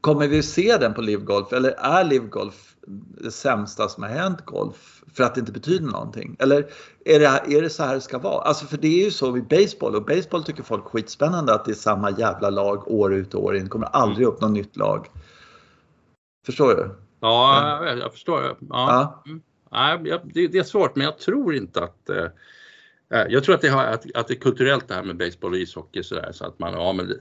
Kommer 0.00 0.28
vi 0.28 0.42
se 0.42 0.76
den 0.76 0.94
på 0.94 1.00
LIV-golf 1.00 1.52
eller 1.52 1.70
är 1.70 2.04
LIV-golf 2.04 2.76
det 3.20 3.30
sämsta 3.30 3.88
som 3.88 4.02
har 4.02 4.10
hänt 4.10 4.44
golf 4.44 5.02
för 5.14 5.24
att 5.24 5.34
det 5.34 5.40
inte 5.40 5.52
betyder 5.52 5.86
någonting? 5.86 6.36
Eller 6.38 6.66
är 7.04 7.18
det, 7.20 7.26
är 7.26 7.62
det 7.62 7.70
så 7.70 7.82
här 7.82 7.94
det 7.94 8.00
ska 8.00 8.18
vara? 8.18 8.42
Alltså 8.42 8.66
för 8.66 8.76
det 8.76 9.00
är 9.00 9.04
ju 9.04 9.10
så 9.10 9.30
vid 9.30 9.46
baseball 9.46 9.94
och 9.94 10.04
baseball 10.04 10.44
tycker 10.44 10.62
folk 10.62 10.84
skitspännande 10.84 11.54
att 11.54 11.64
det 11.64 11.70
är 11.70 11.74
samma 11.74 12.10
jävla 12.10 12.50
lag 12.50 12.88
år 12.88 13.14
ut 13.14 13.34
och 13.34 13.44
år 13.44 13.56
in. 13.56 13.64
Det 13.64 13.70
kommer 13.70 13.86
aldrig 13.86 14.26
upp 14.26 14.40
något 14.40 14.50
nytt 14.50 14.76
lag. 14.76 15.08
Förstår 16.46 16.74
du? 16.74 16.96
Ja, 17.20 17.84
jag, 17.86 17.98
jag 17.98 18.12
förstår. 18.12 18.42
Ja. 18.42 18.56
Ja. 18.70 19.22
Nej, 19.76 19.98
det, 20.34 20.46
det 20.46 20.58
är 20.58 20.62
svårt, 20.62 20.96
men 20.96 21.04
jag 21.04 21.18
tror 21.18 21.54
inte 21.54 21.82
att 21.84 22.08
eh, 22.08 22.24
eh, 23.10 23.26
jag 23.28 23.44
tror 23.44 23.54
att 23.54 23.60
det, 23.60 23.68
har, 23.68 23.84
att, 23.84 24.16
att 24.16 24.28
det 24.28 24.34
är 24.34 24.38
kulturellt 24.40 24.88
det 24.88 24.94
här 24.94 25.02
med 25.02 25.16
baseball 25.16 25.52
och 25.52 25.58
ishockey 25.58 26.02
sådär 26.02 26.32
så 26.32 26.44
att 26.44 26.58
man, 26.58 26.72
ja 26.72 26.92
men 26.92 27.12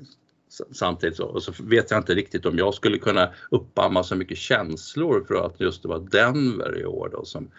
samtidigt 0.72 1.18
så, 1.18 1.25
och 1.25 1.44
så 1.44 1.54
vet 1.60 1.92
jag 1.92 2.00
inte 2.00 2.16
riktigt 2.16 2.46
om 2.46 2.57
jag 2.57 2.74
skulle 2.74 2.98
kunna 2.98 3.30
uppamma 3.52 4.04
så 4.04 4.16
mycket 4.16 4.38
känslor 4.38 5.25
för 5.28 5.46
att 5.46 5.60
just 5.60 5.81
det 5.81 5.88
var 5.88 6.00
Denver 6.00 6.80
i 6.80 6.86
år 6.86 7.10
då 7.12 7.25
som, 7.25 7.52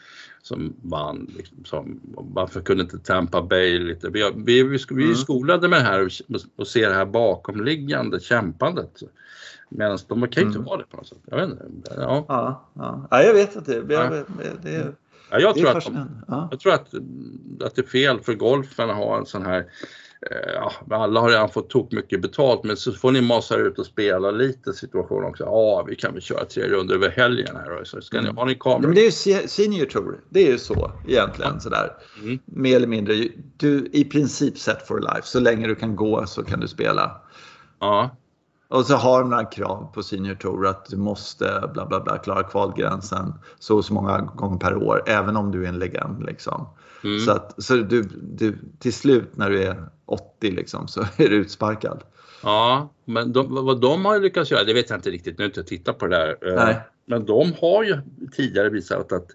som 0.42 0.76
vann. 0.82 1.30
Liksom, 1.36 1.64
som, 1.64 2.00
varför 2.14 2.60
kunde 2.60 2.82
inte 2.82 2.98
Tampa 2.98 3.42
Bay 3.42 3.78
lite, 3.78 4.08
vi, 4.08 4.32
vi, 4.36 4.62
vi, 4.62 4.78
vi 4.90 5.02
är 5.02 5.06
Mm. 5.06 5.16
skolade 5.16 5.68
med 5.68 5.78
det 5.80 5.84
här 5.84 6.04
och, 6.04 6.10
och 6.56 6.66
ser 6.66 6.88
det 6.88 6.94
här 6.94 7.06
bakomliggande 7.06 8.20
kämpandet. 8.20 9.02
Medan 9.68 9.98
de 10.08 10.20
kan 10.28 10.42
ju 10.42 10.46
inte 10.46 10.58
Mm. 10.58 10.64
vara 10.64 10.78
det 10.78 10.84
på 10.90 10.96
något 10.96 11.06
sätt. 11.06 11.18
Jag 11.26 11.36
vet 11.36 11.48
inte. 11.50 11.94
Ja. 11.96 12.24
Ja, 12.28 12.64
ja. 12.74 13.06
ja 13.10 13.22
jag 13.22 13.34
vet 13.34 13.56
inte. 13.56 13.72
Ja. 13.88 14.10
det, 14.10 14.24
det, 14.62 14.92
Ja, 15.30 15.38
jag, 15.40 15.54
det 15.54 15.60
tror 15.60 15.76
att. 15.76 15.88
Ja. 16.28 16.48
jag 16.50 16.60
tror 16.60 16.72
att, 16.72 16.94
att 17.64 17.74
det 17.74 17.78
är 17.78 17.86
fel 17.86 18.20
för 18.20 18.34
golfen 18.34 18.90
att 18.90 18.96
ha 18.96 19.18
en 19.18 19.26
sån 19.26 19.42
här 19.46 19.58
eh, 20.30 20.52
Ja, 20.54 20.72
alla 20.96 21.20
har 21.20 21.28
redan 21.30 21.48
fått 21.48 21.70
tok 21.70 21.92
mycket 21.92 22.22
betalt 22.22 22.64
men 22.64 22.76
så 22.76 22.92
får 22.92 23.12
ni 23.12 23.20
masa 23.20 23.56
ut 23.56 23.78
och 23.78 23.86
spela 23.86 24.30
lite 24.30 24.72
situation 24.72 25.24
också. 25.24 25.44
Ja, 25.44 25.84
vi 25.88 25.96
kan 25.96 26.12
väl 26.12 26.22
köra 26.22 26.44
tre 26.44 26.62
runder 26.68 26.94
över 26.94 27.08
helgen 27.10 27.56
här 27.56 27.84
så 27.84 28.00
ska 28.00 28.16
ni, 28.16 28.24
Mm. 28.24 28.36
har 28.36 28.46
ni 28.46 28.54
kameror? 28.54 28.80
men 28.80 28.94
det 28.94 29.00
är 29.00 29.04
ju 29.04 29.10
se- 29.10 29.48
senior 29.48 29.86
tour. 29.86 30.20
Det 30.30 30.46
är 30.46 30.52
ju 30.52 30.58
så 30.58 30.92
egentligen 31.08 31.60
sådär. 31.60 31.92
Mm. 32.22 32.38
Mer 32.44 32.76
eller 32.76 32.86
mindre. 32.88 33.14
Du 33.56 33.88
i 33.92 34.04
princip 34.04 34.58
set 34.58 34.86
for 34.88 35.00
life. 35.00 35.22
Så 35.26 35.40
länge 35.40 35.66
du 35.66 35.74
kan 35.74 35.96
gå 35.96 36.26
så 36.26 36.42
kan 36.44 36.60
du 36.60 36.68
spela. 36.68 37.20
Ja, 37.80 38.16
Och 38.68 38.86
så 38.86 38.94
har 38.94 39.20
de 39.20 39.30
några 39.30 39.44
krav 39.44 39.90
på 39.94 40.02
Senior 40.02 40.34
Tour 40.34 40.66
att 40.66 40.86
du 40.86 40.96
måste 40.96 41.70
bla 41.72 41.86
bla 41.86 42.00
bla 42.00 42.18
klara 42.18 42.42
kvalgränsen 42.42 43.34
så 43.58 43.76
och 43.76 43.84
så 43.84 43.94
många 43.94 44.20
gånger 44.20 44.58
per 44.58 44.76
år 44.76 45.02
även 45.06 45.36
om 45.36 45.52
du 45.52 45.64
är 45.64 45.68
en 45.68 45.78
legend. 45.78 46.26
Liksom. 46.26 46.68
mm. 47.04 47.20
Så, 47.20 47.30
att, 47.30 47.62
så 47.62 47.76
du, 47.76 48.02
du, 48.22 48.58
till 48.78 48.92
slut 48.92 49.36
när 49.36 49.50
du 49.50 49.62
är 49.62 49.88
80 50.06 50.50
liksom, 50.50 50.88
så 50.88 51.00
är 51.16 51.28
du 51.28 51.36
utsparkad. 51.36 52.02
ja 52.42 52.88
men 53.04 53.32
de, 53.32 53.64
vad 53.64 53.80
de 53.80 54.04
har 54.04 54.18
lyckats 54.18 54.50
göra, 54.50 54.64
det 54.64 54.74
vet 54.74 54.90
jag 54.90 54.98
inte 54.98 55.10
riktigt, 55.10 55.38
nu 55.38 55.44
har 55.44 55.48
jag 55.48 55.58
inte 55.58 55.68
tittat 55.68 55.98
på 55.98 56.06
det 56.06 56.16
där. 56.16 56.48
Eh, 56.48 56.64
Nej. 56.64 56.80
Men 57.04 57.26
de 57.26 57.52
har 57.60 57.84
ju 57.84 58.00
tidigare 58.36 58.70
visat 58.70 59.12
att 59.12 59.26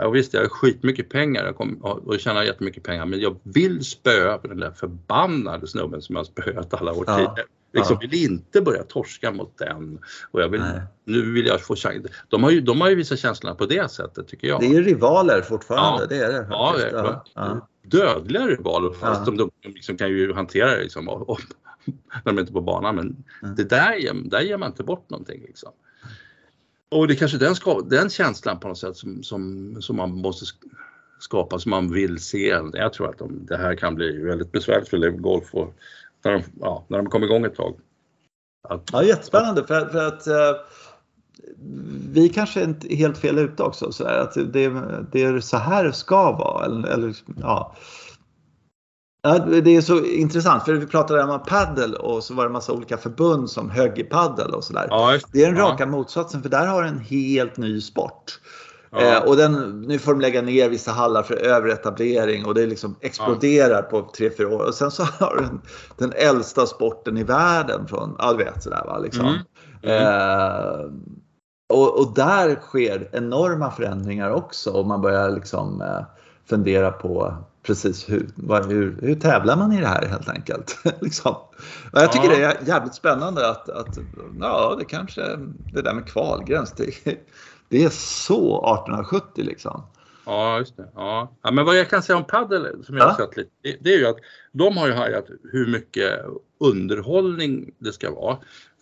Ja, 0.00 0.10
visst, 0.10 0.34
jag 0.34 0.40
har 0.40 0.48
skitmycket 0.48 1.08
pengar 1.08 1.44
jag 1.44 1.56
kom, 1.56 1.76
och 1.82 2.20
tjänar 2.20 2.42
jättemycket 2.42 2.82
pengar 2.82 3.06
men 3.06 3.20
jag 3.20 3.36
vill 3.42 3.84
spöa 3.84 4.38
den 4.38 4.60
där 4.60 4.70
förbannade 4.70 5.66
snubben 5.66 6.02
som 6.02 6.14
jag 6.14 6.20
har 6.20 6.24
spöat 6.24 6.74
alla 6.74 6.92
år 6.92 7.04
Ja, 7.06 7.16
tidigare. 7.16 7.44
Liksom 7.72 7.98
ja. 8.00 8.08
vill 8.10 8.24
inte 8.24 8.60
börja 8.60 8.82
torska 8.82 9.32
mot 9.32 9.58
den. 9.58 9.98
Och 10.30 10.40
jag 10.42 10.48
vill, 10.48 10.60
Nej. 10.60 10.80
nu 11.04 11.32
vill 11.32 11.46
jag 11.46 11.60
få 11.60 11.76
chans. 11.76 12.06
De 12.28 12.42
har, 12.42 12.50
ju, 12.50 12.60
de 12.60 12.80
har 12.80 12.88
ju 12.88 12.94
visat 12.94 13.18
känslorna 13.18 13.54
på 13.54 13.66
det 13.66 13.90
sättet 13.90 14.28
tycker 14.28 14.48
jag. 14.48 14.60
Det 14.60 14.66
är 14.76 14.82
rivaler 14.82 15.42
fortfarande, 15.42 16.02
Ja. 16.02 16.06
det 16.06 16.24
är 16.24 16.32
det. 16.32 16.46
ja, 16.50 16.74
det 16.76 16.84
är 16.90 17.20
ja. 17.34 17.68
Dödliga 17.82 18.46
rivaler 18.46 18.90
fast 18.92 19.26
de, 19.26 19.36
de 19.36 19.50
liksom 19.64 19.96
kan 19.96 20.08
ju 20.08 20.32
hantera 20.32 20.70
det 20.70 20.82
liksom, 20.82 21.08
och, 21.08 21.28
och, 21.30 21.40
när 21.84 22.22
de 22.24 22.36
är 22.36 22.40
inte 22.40 22.52
på 22.52 22.60
banan. 22.60 22.96
Men 22.96 23.24
Mm. 23.42 23.54
det 23.56 23.64
där, 23.64 24.28
där 24.30 24.40
ger 24.40 24.56
man 24.58 24.70
inte 24.70 24.82
bort 24.82 25.10
någonting. 25.10 25.42
Liksom. 25.46 25.72
Och 26.90 27.08
det 27.08 27.14
är 27.14 27.16
kanske 27.16 27.38
den, 27.38 27.54
ska, 27.54 27.80
den 27.80 28.10
känslan 28.10 28.60
på 28.60 28.68
något 28.68 28.78
sätt 28.78 28.96
som, 28.96 29.22
som, 29.22 29.76
som 29.82 29.96
man 29.96 30.10
måste 30.10 30.44
sk- 30.44 30.70
skapa, 31.18 31.58
som 31.58 31.70
man 31.70 31.92
vill 31.92 32.18
se. 32.18 32.60
Jag 32.72 32.92
tror 32.92 33.10
att 33.10 33.18
de, 33.18 33.46
det 33.46 33.56
här 33.56 33.74
kan 33.74 33.94
bli 33.94 34.22
väldigt 34.22 34.52
besvärligt 34.52 34.88
för 34.88 34.96
Liv 34.96 35.12
Golf 35.12 35.54
och 35.54 35.74
när 36.30 36.38
de, 36.38 36.44
ja, 36.60 36.84
när 36.88 36.98
de 36.98 37.06
kommer 37.10 37.26
igång 37.26 37.44
ett 37.44 37.54
tag. 37.54 37.74
Att, 38.68 38.88
Ja, 38.92 39.02
jättespännande 39.02 39.66
för, 39.66 39.86
för 39.86 40.06
att 40.06 40.26
eh, 40.26 40.60
vi 42.12 42.28
kanske 42.28 42.60
är 42.60 42.64
inte 42.64 42.94
helt 42.94 43.18
fel 43.18 43.38
ute 43.38 43.62
också. 43.62 43.92
Så 43.92 44.04
att 44.04 44.34
det, 44.34 44.68
det 45.12 45.22
är 45.22 45.40
så 45.40 45.56
här 45.56 45.84
det 45.84 45.92
ska 45.92 46.32
vara. 46.32 46.64
Eller, 46.64 46.88
eller, 46.88 47.14
ja. 47.40 47.76
Ja, 49.22 49.38
det 49.38 49.76
är 49.76 49.80
så 49.80 50.04
intressant 50.04 50.64
för 50.64 50.74
vi 50.74 50.86
pratade 50.86 51.22
om 51.22 51.42
paddel 51.46 51.94
och 51.94 52.24
så 52.24 52.34
var 52.34 52.44
det 52.44 52.50
massa 52.50 52.72
olika 52.72 52.96
förbund 52.96 53.50
som 53.50 53.70
högerpaddel 53.70 54.50
och 54.50 54.64
sådär. 54.64 54.86
ja, 54.90 55.18
Det 55.32 55.42
är 55.42 55.46
den 55.46 55.56
raka 55.56 55.86
motsatsen 55.86 56.42
för 56.42 56.48
där 56.48 56.66
har 56.66 56.82
du 56.82 56.88
en 56.88 56.98
helt 56.98 57.56
ny 57.56 57.80
sport. 57.80 58.40
Ja, 58.90 59.00
Eh, 59.00 59.22
och 59.22 59.36
den, 59.36 59.80
nu 59.80 59.98
får 59.98 60.12
de 60.12 60.20
lägga 60.20 60.42
ner 60.42 60.68
vissa 60.68 60.92
hallar 60.92 61.22
för 61.22 61.34
överetablering 61.34 62.46
och 62.46 62.54
det 62.54 62.66
liksom 62.66 62.96
exploderar 63.00 63.82
på 63.82 64.00
3-4 64.00 64.44
år. 64.44 64.64
Och 64.64 64.74
sen 64.74 64.90
så 64.90 65.02
har 65.18 65.36
den, 65.36 65.60
den 65.96 66.12
äldsta 66.12 66.66
sporten 66.66 67.16
i 67.16 67.24
världen 67.24 67.88
från, 67.88 68.16
ja 68.18 68.32
du 68.32 68.44
vet 68.44 68.62
sådär 68.62 68.82
va 68.86 68.98
liksom. 68.98 69.26
Mm. 69.26 69.38
Mm. 69.82 70.02
Eh, 70.02 70.90
och, 71.72 71.98
och 71.98 72.14
där 72.14 72.54
sker 72.54 73.08
enorma 73.12 73.70
förändringar 73.70 74.30
också 74.30 74.70
och 74.70 74.86
man 74.86 75.00
börjar 75.00 75.30
liksom 75.30 75.80
eh, 75.80 76.00
fundera 76.48 76.90
på 76.90 77.34
precis 77.62 78.08
hur, 78.08 78.28
hur, 78.68 78.98
hur 79.02 79.14
tävlar 79.14 79.56
man 79.56 79.72
i 79.72 79.80
det 79.80 79.86
här 79.86 80.06
helt 80.06 80.28
enkelt. 80.28 80.78
liksom. 81.00 81.36
Jag 81.92 82.12
tycker 82.12 82.30
ja. 82.30 82.36
det 82.36 82.44
är 82.44 82.66
jävligt 82.66 82.94
spännande 82.94 83.50
att, 83.50 83.68
att 83.68 83.98
ja, 84.40 84.76
det 84.78 84.84
kanske, 84.84 85.22
det 85.72 85.82
där 85.82 85.94
med 85.94 86.06
kvalgräns, 86.06 86.72
det, 86.72 86.84
det 87.68 87.84
är 87.84 87.90
så 87.90 88.74
1870 88.74 89.44
liksom. 89.44 89.82
Ja, 90.26 90.58
just 90.58 90.76
det. 90.76 90.88
Ja. 90.94 91.32
ja. 91.42 91.50
men 91.50 91.64
vad 91.64 91.78
jag 91.78 91.90
kan 91.90 92.02
säga 92.02 92.16
om 92.16 92.24
padel 92.24 92.84
som 92.84 92.96
jag 92.96 93.04
har 93.04 93.14
sett 93.14 93.36
lite, 93.36 93.50
det, 93.62 93.76
det, 93.80 93.94
är 93.94 93.98
ju 93.98 94.06
att 94.06 94.16
de 94.58 94.76
har 94.76 94.86
ju 94.86 94.92
hajat 94.92 95.26
hur 95.52 95.66
mycket 95.66 96.20
underhållning 96.60 97.70
det 97.78 97.92
ska 97.92 98.10
vara. 98.10 98.38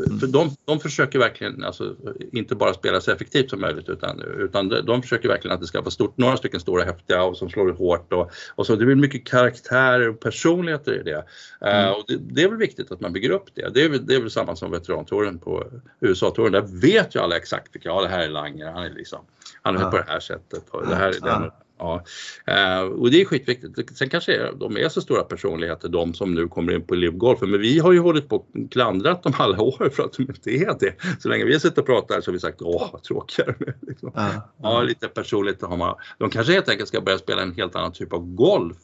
Mm. 0.06 0.18
För 0.18 0.26
de, 0.26 0.50
de 0.64 0.80
försöker 0.80 1.18
verkligen, 1.18 1.64
alltså, 1.64 1.97
inte 2.33 2.54
bara 2.54 2.75
spela 2.75 3.00
så 3.00 3.12
effektivt 3.12 3.50
som 3.50 3.61
möjligt 3.61 3.88
utan, 3.88 4.21
utan 4.21 4.68
de, 4.68 4.80
de 4.80 5.02
försöker 5.02 5.28
verkligen 5.28 5.54
att 5.54 5.61
det 5.61 5.66
ska 5.66 5.80
vara 5.80 5.90
stort, 5.90 6.16
några 6.16 6.37
stycken 6.37 6.61
stora 6.61 6.85
häftiga 6.85 7.23
och 7.23 7.37
som 7.37 7.50
slår 7.50 7.73
hårt 7.73 8.12
och, 8.12 8.30
och 8.54 8.66
så 8.66 8.76
det 8.76 8.85
blir 8.87 8.97
mycket 8.97 9.26
karaktärer 9.26 10.09
och 10.09 10.21
personligheter 10.21 11.00
i 11.00 11.02
det. 11.02 11.25
Eh, 11.61 11.78
mm. 11.78 11.88
Uh, 11.88 11.92
och 11.92 12.04
det, 12.09 12.16
det, 12.16 12.42
är 12.42 12.49
väl 12.49 12.59
viktigt 12.59 12.92
att 12.92 13.00
man 13.00 13.12
bygger 13.12 13.30
upp 13.30 13.47
det. 13.54 13.68
Det 13.75 13.85
är, 13.85 13.88
väl, 13.88 14.06
det 14.06 14.14
är 14.14 14.21
väl 14.21 14.30
samma 14.30 14.56
som 14.56 14.71
veterantouren 14.71 15.38
på 15.38 15.64
USA-touren. 16.00 16.52
Där 16.52 16.80
vet 16.80 17.14
ju 17.14 17.21
alla 17.21 17.37
exakt 17.37 17.75
vilka, 17.75 17.88
ja 17.88 18.02
det 18.02 18.09
här 18.09 18.21
är 18.25 18.28
Langer, 18.28 18.71
han 18.71 18.85
är 18.85 18.90
liksom, 18.90 19.21
han 19.62 19.76
är 19.76 19.80
ja. 19.80 19.90
på 19.90 19.97
det 19.97 20.04
här 20.09 20.21
sättet 20.21 20.68
och 20.71 20.87
det 20.87 20.95
här 20.95 21.09
är 21.09 21.21
den. 21.21 21.50
Ja, 21.78 22.04
eh, 22.47 22.80
och 22.80 23.11
det 23.11 23.21
är 23.21 23.25
skitviktigt. 23.25 23.99
Sen 23.99 24.09
kanske 24.09 24.52
de 24.52 24.76
är 24.76 24.88
så 24.88 25.00
stora 25.00 25.23
personligheter 25.23 25.88
de 25.88 26.14
som 26.14 26.35
nu 26.35 26.49
kommer 26.49 26.75
in 26.75 26.87
på 26.87 26.95
livgolfen. 26.95 27.50
Men 27.50 27.61
vi 27.61 27.78
har 27.78 27.92
ju 27.92 27.99
hållit 27.99 28.28
på 28.28 28.37
och 28.37 28.47
klandrat 28.71 29.23
dem 29.23 29.33
alla 29.38 29.61
år 29.61 29.90
för 29.92 30.02
att 30.02 30.12
de 30.12 30.23
inte 30.23 30.50
är 30.50 30.78
det. 30.80 30.95
Så 31.18 31.28
länge 31.28 31.45
vi 31.45 31.52
har 31.52 31.61
suttit 31.61 31.78
och 31.78 31.87
pratat 31.87 32.25
så 32.25 32.30
har 32.30 32.33
vi 32.33 32.40
sagt 32.40 32.62
åh 32.62 32.88
vad 32.92 33.02
tråkigare. 33.02 33.54
Liksom. 33.83 34.12
Ja, 34.14 34.30
ja, 34.62 34.83
lite 34.83 35.09
personligt 35.09 35.62
har 35.62 35.76
man. 35.76 35.97
De 36.18 36.30
kanske 36.30 36.52
helt 36.52 36.68
enkelt 36.68 36.88
ska 36.88 37.00
börja 37.00 37.18
spela 37.18 37.42
en 37.42 37.54
helt 37.54 37.76
annan 37.76 37.92
typ 37.92 38.12
av 38.12 38.35
golf 38.35 38.76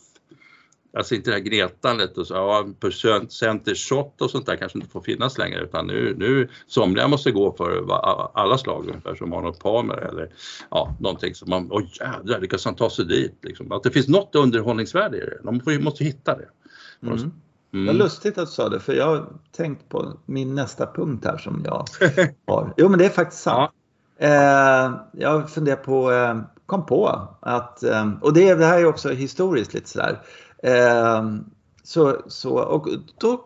Alltså 0.97 1.15
inte 1.15 1.31
det 1.31 1.35
här 1.35 1.43
gnetandet 1.43 2.19
och 2.19 2.27
så, 2.27 2.35
ja, 2.35 2.67
center 3.29 3.75
shot 3.75 4.23
och 4.23 4.31
sånt 4.31 4.47
där 4.47 4.57
kanske 4.57 4.79
inte 4.79 4.91
får 4.91 5.01
finnas 5.01 5.39
längre 5.39 5.61
utan 5.61 5.87
nu, 5.87 6.15
nu 6.19 6.49
somliga 6.67 7.09
måste 7.09 7.31
gå 7.31 7.53
för 7.53 7.85
alla 8.35 8.59
slag 8.59 8.87
ungefär 8.89 9.15
som 9.15 9.33
Arnold 9.33 9.59
Palmer 9.59 9.97
eller 9.97 10.31
ja, 10.71 10.97
någonting 11.01 11.35
som 11.35 11.51
man, 11.51 11.69
oj 11.71 11.93
jädrar 12.01 12.41
lyckas 12.41 12.65
han 12.65 12.75
ta 12.75 12.91
sig 12.91 13.05
dit 13.05 13.39
liksom. 13.43 13.73
Att 13.73 13.83
det 13.83 13.91
finns 13.91 14.09
något 14.09 14.35
underhållningsvärde 14.35 15.17
i 15.17 15.21
det, 15.21 15.39
de 15.43 15.85
måste 15.85 16.05
hitta 16.05 16.37
det. 16.37 16.49
Mm. 17.07 17.33
Mm. 17.75 17.87
Vad 17.87 17.97
lustigt 17.97 18.39
att 18.39 18.47
du 18.47 18.53
sa 18.53 18.69
det 18.69 18.81
för 18.81 18.93
jag 18.93 19.07
har 19.07 19.27
tänkt 19.57 19.89
på 19.89 20.13
min 20.27 20.55
nästa 20.55 20.87
punkt 20.87 21.25
här 21.25 21.39
som 21.39 21.63
jag 21.65 21.87
har. 22.47 22.75
Jo 22.77 22.89
men 22.89 22.99
det 22.99 23.05
är 23.05 23.11
faktiskt 23.11 23.43
sant. 23.43 23.71
Ja. 24.19 24.27
Eh, 24.27 24.93
jag 25.13 25.51
funderar 25.51 25.77
på, 25.77 26.13
eh, 26.13 26.41
kom 26.67 26.87
på 26.87 27.29
att, 27.41 27.83
eh, 27.83 28.11
och 28.21 28.33
det, 28.33 28.55
det 28.55 28.65
här 28.65 28.81
är 28.81 28.87
också 28.87 29.09
historiskt 29.09 29.75
lite 29.75 29.89
sådär. 29.89 30.23
Eh, 30.63 31.23
så, 31.85 32.17
så, 32.27 32.59
och 32.59 32.89
då 33.21 33.45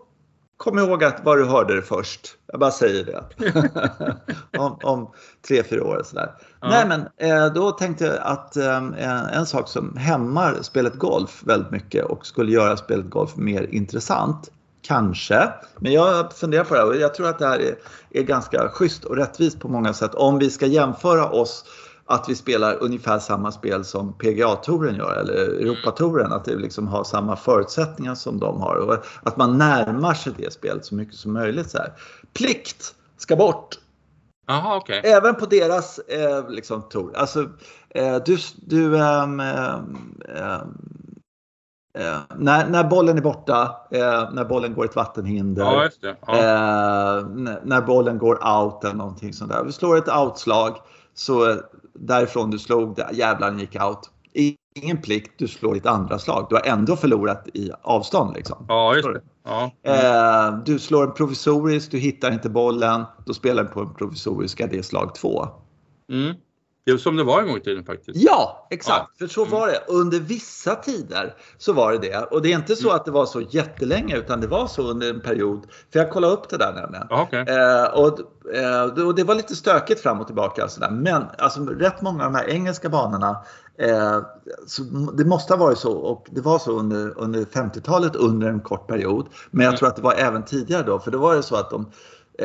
kom 0.56 0.78
ihåg 0.78 1.04
att 1.04 1.25
var 1.25 1.37
du 1.37 1.44
hörde 1.44 1.76
det 1.76 1.82
först. 1.82 2.37
Jag 2.46 2.61
bara 2.61 2.70
säger 2.70 3.04
det. 3.04 3.25
om, 4.58 4.78
om 4.82 5.11
tre, 5.49 5.62
fyra 5.62 5.85
år. 5.85 6.02
Sådär. 6.04 6.32
Ja. 6.61 6.68
Nej, 6.68 6.87
men 6.88 7.30
eh, 7.30 7.52
då 7.52 7.70
tänkte 7.70 8.04
jag 8.04 8.18
att 8.18 8.56
eh, 8.56 9.37
en 9.38 9.46
sak 9.46 9.68
som 9.68 9.96
hämmar 9.96 10.62
spelet 10.62 10.94
golf 10.94 11.42
väldigt 11.44 11.70
mycket 11.70 12.04
och 12.04 12.26
skulle 12.26 12.52
göra 12.52 12.76
spelet 12.76 13.11
golf 13.11 13.37
mer 13.37 13.62
intressant. 13.70 14.50
Kanske, 14.82 15.49
men 15.76 15.92
jag 15.92 16.32
funderar 16.32 16.64
på 16.64 16.75
det 16.75 16.80
här 16.80 16.88
och 16.88 16.96
jag 16.96 17.14
tror 17.14 17.28
att 17.28 17.38
det 17.38 17.46
här 17.46 17.58
är, 17.58 17.75
är 18.11 18.23
ganska 18.23 18.68
schysst 18.68 19.04
och 19.04 19.16
rättvist 19.16 19.61
på 19.61 19.68
många 19.68 19.94
sätt. 19.94 20.14
Om 20.14 20.38
vi 20.38 20.50
ska 20.50 20.66
jämföra 20.66 21.30
oss 21.30 21.64
att 22.07 22.29
vi 22.29 22.35
spelar 22.35 22.83
ungefär 22.83 23.19
samma 23.19 23.53
spel 23.53 23.85
som 23.85 24.13
PGA-touren 24.13 24.97
gör 24.97 25.17
eller 25.21 25.35
Europatouren. 25.35 26.33
Att 26.33 26.45
det 26.45 26.57
liksom 26.57 26.89
har 26.89 27.05
samma 27.05 27.37
förutsättningar 27.37 28.15
som 28.15 28.41
de 28.41 28.61
har 28.61 28.77
och 28.77 29.05
att 29.23 29.37
man 29.37 29.59
närmar 29.59 30.15
sig 30.15 30.33
det 30.37 30.53
spelet 30.53 30.85
så 30.87 30.95
mycket 30.95 31.15
som 31.15 31.33
möjligt. 31.33 31.71
Så 31.71 31.79
här. 31.79 31.93
Plikt 32.33 32.95
ska 33.17 33.37
bort. 33.37 33.75
Aha, 34.49 34.77
okay. 34.77 35.01
Även 35.05 35.35
på 35.35 35.47
deras 35.47 35.99
eh, 35.99 36.51
liksom, 36.51 36.83
tour. 36.83 37.17
Alltså, 37.17 37.49
eh, 37.91 38.17
du, 38.27 38.39
du 38.57 38.97
ähm, 38.99 39.41
äh, 39.41 40.59
när, 42.37 42.69
när 42.69 42.85
bollen 42.85 43.19
är 43.19 43.23
borta, 43.23 43.77
äh, 43.91 44.33
när 44.33 44.45
bollen 44.45 44.75
går 44.75 44.85
ett 44.85 44.97
vattenhinder, 44.97 45.63
ja, 45.63 45.89
ja. 46.27 46.35
när 47.63 47.81
bollen 47.81 48.19
går 48.19 48.35
out 48.35 48.85
eller 48.85 48.95
någonting 48.95 49.33
sånt 49.33 49.53
där. 49.53 49.65
Vi 49.65 49.73
slår 49.73 49.97
ett 49.97 50.09
outslag 50.09 50.77
så 51.15 51.61
därifrån 51.99 52.50
du 52.50 52.59
slog, 52.59 53.00
jävlar 53.12 53.59
gick 53.59 53.83
out. 53.83 54.11
Ingen 54.75 55.03
plikt, 55.03 55.33
du 55.38 55.49
slår 55.49 55.75
ditt 55.75 55.87
andra 55.87 56.19
slag. 56.19 56.47
Du 56.49 56.55
har 56.55 56.67
ändå 56.67 56.97
förlorat 56.97 57.49
i 57.55 57.71
avstånd. 57.83 58.37
Liksom. 58.37 58.65
Ja, 58.69 58.95
just 58.95 59.09
det. 59.09 59.21
Ja. 59.45 59.71
Mm. 59.83 60.65
du 60.65 60.79
slår 60.79 61.05
en 61.05 61.15
provisorisk, 61.15 61.91
du 61.91 61.99
hittar 61.99 62.33
inte 62.33 62.50
bollen. 62.50 63.05
Då 63.26 63.35
spelar 63.35 63.62
du 63.62 63.69
på 63.69 63.81
en 63.81 63.95
provisoriska, 63.95 64.67
det 64.67 64.79
är 64.79 64.83
slag 64.83 65.15
två. 65.15 65.49
Mm. 66.12 66.35
Det 66.87 66.93
är 66.93 66.97
som 66.97 67.16
det 67.16 67.25
var 67.25 67.40
en 67.40 67.47
gång 67.47 67.57
i 67.57 67.61
tiden 67.61 67.85
faktiskt. 67.85 68.21
Ja, 68.21 68.66
exakt. 68.71 69.11
Ja. 69.12 69.19
För 69.19 69.26
så 69.26 69.40
mm. 69.40 69.52
var 69.52 69.66
det. 69.66 69.83
Under 69.88 70.21
vissa 70.21 70.75
tider 70.75 71.35
så 71.59 71.73
var 71.73 71.93
det 71.93 71.99
det. 71.99 72.19
Och 72.31 72.43
det 72.43 72.52
är 72.52 72.57
inte 72.57 72.76
så 72.76 72.88
mm. 72.88 72.97
att 72.97 73.05
det 73.05 73.11
var 73.11 73.26
så 73.26 73.40
jättelänge 73.40 74.16
utan 74.16 74.40
det 74.40 74.47
var 74.47 74.66
så 74.66 74.83
under 74.83 75.11
en 75.11 75.21
period. 75.21 75.66
För 75.93 75.99
jag 75.99 76.11
kollade 76.11 76.33
upp 76.33 76.49
det 76.49 76.57
där 76.57 76.73
nämligen. 76.73 77.07
Okay. 77.12 77.40
Eh, 77.40 77.85
och, 77.85 78.21
eh, 78.55 79.07
och 79.07 79.14
det 79.14 79.25
var 79.25 79.35
lite 79.35 79.57
stökigt 79.57 80.00
fram 80.00 80.21
och 80.21 80.26
tillbaka. 80.26 80.64
Och 80.64 80.71
så 80.71 80.81
där. 80.81 80.90
Men 80.90 81.25
alltså, 81.38 81.61
rätt 81.64 82.02
många 82.02 82.26
av 82.26 82.33
de 82.33 82.38
här 82.38 82.49
engelska 82.49 82.88
banorna 82.88 83.45
eh, 83.78 84.19
så 84.66 84.83
det 85.16 85.25
måste 85.25 85.52
ha 85.52 85.59
varit 85.59 85.78
så 85.78 85.93
och 85.93 86.26
det 86.31 86.40
var 86.40 86.59
så 86.59 86.78
under, 86.78 87.19
under 87.19 87.40
50-talet 87.40 88.16
under 88.16 88.49
en 88.49 88.61
kort 88.61 88.87
period. 88.87 89.26
Men 89.50 89.64
jag 89.64 89.71
mm. 89.71 89.78
tror 89.78 89.88
att 89.88 89.97
det 89.97 90.02
var 90.02 90.14
även 90.14 90.45
tidigare 90.45 90.83
då 90.83 90.99
för 90.99 91.11
då 91.11 91.19
var 91.19 91.35
det 91.35 91.43
så 91.43 91.57
att 91.57 91.71
de 91.71 91.90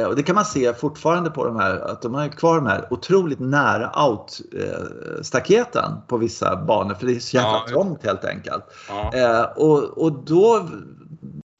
och 0.08 0.16
det 0.16 0.24
kan 0.24 0.36
man 0.36 0.46
se 0.46 0.74
fortfarande 0.74 1.30
på 1.30 1.46
de 1.46 1.56
här, 1.56 1.80
att 1.80 2.02
de 2.02 2.14
har 2.14 2.28
kvar 2.28 2.56
de 2.56 2.66
här 2.66 2.88
otroligt 2.94 3.40
nära 3.40 3.92
out-staketen 4.08 5.92
på 6.08 6.18
vissa 6.18 6.56
banor 6.56 6.94
för 6.94 7.08
det 7.08 7.16
är 7.16 7.20
så 7.20 7.36
jävla 7.36 7.52
ja, 7.52 7.66
trångt 7.68 8.04
helt 8.04 8.26
enkelt. 8.26 8.64
Ja. 8.90 9.14
Eh, 9.14 9.42
och, 9.42 9.98
och 9.98 10.12
då 10.26 10.68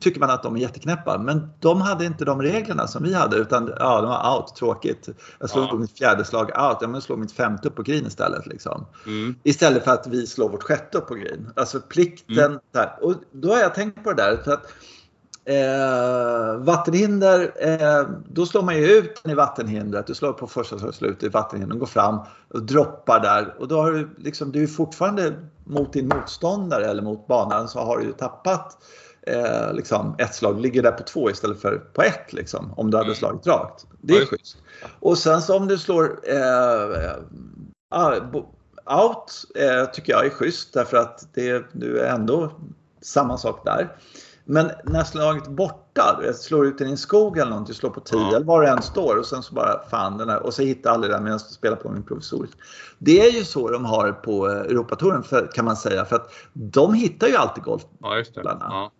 tycker 0.02 0.20
man 0.20 0.30
att 0.30 0.44
de 0.44 0.56
är 0.56 0.60
jätteknäppa. 0.60 1.18
Men 1.18 1.50
de 1.60 1.82
hade 1.82 2.06
inte 2.06 2.26
de 2.26 2.42
reglerna 2.42 2.88
som 2.88 3.04
vi 3.04 3.14
hade 3.14 3.38
utan 3.38 3.74
ja, 3.80 4.02
de 4.02 4.10
var 4.10 4.38
out, 4.38 4.56
tråkigt. 4.56 5.10
Jag 5.40 5.50
slog 5.50 5.66
ja. 5.66 5.76
mitt 5.76 5.98
fjärde 5.98 6.26
slag 6.26 6.42
out, 6.42 6.78
ja, 6.82 6.88
men 6.88 7.02
slår 7.02 7.18
mitt 7.18 7.32
femte 7.32 7.68
upp 7.68 7.76
på 7.76 7.84
green 7.84 8.06
istället. 8.06 8.46
Liksom. 8.46 8.86
Mm. 9.06 9.36
Istället 9.44 9.84
för 9.84 9.92
att 9.92 10.08
vi 10.08 10.28
slår 10.28 10.50
vårt 10.50 10.64
sjätte 10.64 10.98
upp 10.98 11.08
på 11.08 11.16
green. 11.16 11.54
Alltså 11.56 11.80
plikten. 11.80 12.38
Mm. 12.38 12.60
Där. 12.72 12.98
Och 13.02 13.14
då 13.32 13.50
har 13.50 13.60
jag 13.60 13.76
tänkt 13.76 14.04
på 14.04 14.14
det 14.14 14.24
där. 14.24 14.38
För 14.38 14.52
att 14.52 14.66
Eh, 15.46 16.58
vattenhinder, 16.58 17.54
eh, 17.60 18.10
då 18.28 18.46
slår 18.46 18.62
man 18.62 18.78
ju 18.78 18.86
ut 18.86 19.24
den 19.24 19.32
i 19.32 19.36
vattenhindret. 19.36 20.08
Du 20.08 20.16
slår 20.16 20.34
på 20.34 20.48
första 20.48 20.92
slutet 20.92 21.24
i 21.24 21.30
vattenhindret, 21.30 21.80
går 21.80 21.88
fram 21.88 22.20
och 22.48 22.64
droppar 22.64 23.20
där. 23.20 23.56
Och 23.60 23.68
då 23.68 23.82
har 23.82 23.92
du 23.92 24.10
liksom, 24.18 24.52
du 24.52 24.64
är 24.64 24.68
fortfarande 24.68 25.34
mot 25.64 25.94
din 25.94 26.08
motståndare 26.08 26.86
eller 26.86 27.02
mot 27.02 27.28
banan 27.28 27.68
så 27.68 27.80
har 27.80 27.98
du 27.98 28.04
ju 28.04 28.12
tappat 28.12 28.78
eh, 29.22 29.74
liksom 29.74 30.16
ett 30.18 30.36
slag, 30.36 30.62
ligger 30.62 30.84
där 30.84 30.92
på 30.92 31.04
två 31.04 31.30
istället 31.30 31.62
för 31.62 31.78
på 31.94 32.02
ett 32.02 32.34
liksom, 32.34 32.74
om 32.78 32.92
du 32.92 32.98
hade 32.98 33.08
mm. 33.08 33.16
slagit 33.16 33.48
rakt. 33.48 33.86
Det 34.02 34.14
är 34.14 34.26
schysst. 34.26 34.58
Och 35.00 35.18
sen 35.18 35.42
så 35.42 35.58
om 35.58 35.68
du 35.68 35.78
slår 35.78 36.20
eh, 36.24 37.12
ah, 37.90 38.16
out 39.06 39.32
eh, 39.56 39.86
tycker 39.92 40.14
jag 40.14 40.26
är 40.26 40.30
schysst 40.30 40.74
därför 40.74 40.98
att 40.98 41.28
det, 41.34 41.66
du 41.72 42.00
är 42.00 42.14
ändå 42.14 42.52
samma 43.02 43.38
sak 43.38 43.66
där. 43.66 43.96
Men 44.46 44.72
när 44.84 45.04
slaget 45.04 45.48
borta, 45.48 46.20
jag 46.24 46.36
slår 46.36 46.68
ut 46.68 46.78
den 46.78 46.88
i 46.88 46.92
en 46.92 46.98
skog 46.98 47.38
eller 47.38 47.50
någonting, 47.50 47.76
slår 47.76 47.90
på 47.90 48.00
10 48.00 48.20
ja. 48.20 48.36
eller 48.36 48.46
var 48.46 48.62
det 48.62 48.70
än 48.70 48.82
står 48.82 49.18
och 49.18 49.26
sen 49.26 49.44
så 49.44 49.54
bara 49.54 49.86
fan 49.90 50.18
den 50.18 50.30
här 50.30 50.44
och 50.44 50.54
så 50.54 50.62
hittar 50.62 50.90
jag 50.90 50.94
aldrig 50.94 51.14
den 51.14 51.24
medan 51.24 51.40
jag 51.40 51.42
spelar 51.42 51.78
på 51.78 51.90
min 51.90 52.04
provisorisk. 52.04 52.58
Det 52.98 53.28
är 53.28 53.32
ju 53.32 53.44
så 53.44 53.70
de 53.70 53.86
har 53.86 54.12
på 54.12 54.50
eh, 54.50 54.56
Europatouren 54.56 55.24
kan 55.54 55.66
man 55.66 55.76
säga 55.76 56.06
för 56.06 56.16
att 56.16 56.32
de 56.54 56.94
hittar 56.94 57.28
ju 57.28 57.36
alltid 57.36 57.64
golfspelarna. 57.64 58.68
Ja, 58.70 58.92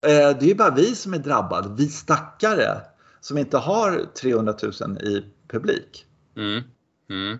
ja. 0.00 0.08
Eh, 0.08 0.38
det 0.38 0.44
är 0.44 0.48
ju 0.48 0.54
bara 0.54 0.74
vi 0.74 0.94
som 0.94 1.14
är 1.14 1.18
drabbade, 1.18 1.68
vi 1.76 1.88
stackare 1.88 2.80
som 3.20 3.38
inte 3.38 3.58
har 3.58 4.06
300 4.20 4.54
000 4.62 4.98
i 4.98 5.24
publik. 5.48 6.06
Mm. 6.36 6.62
Mm. 7.10 7.38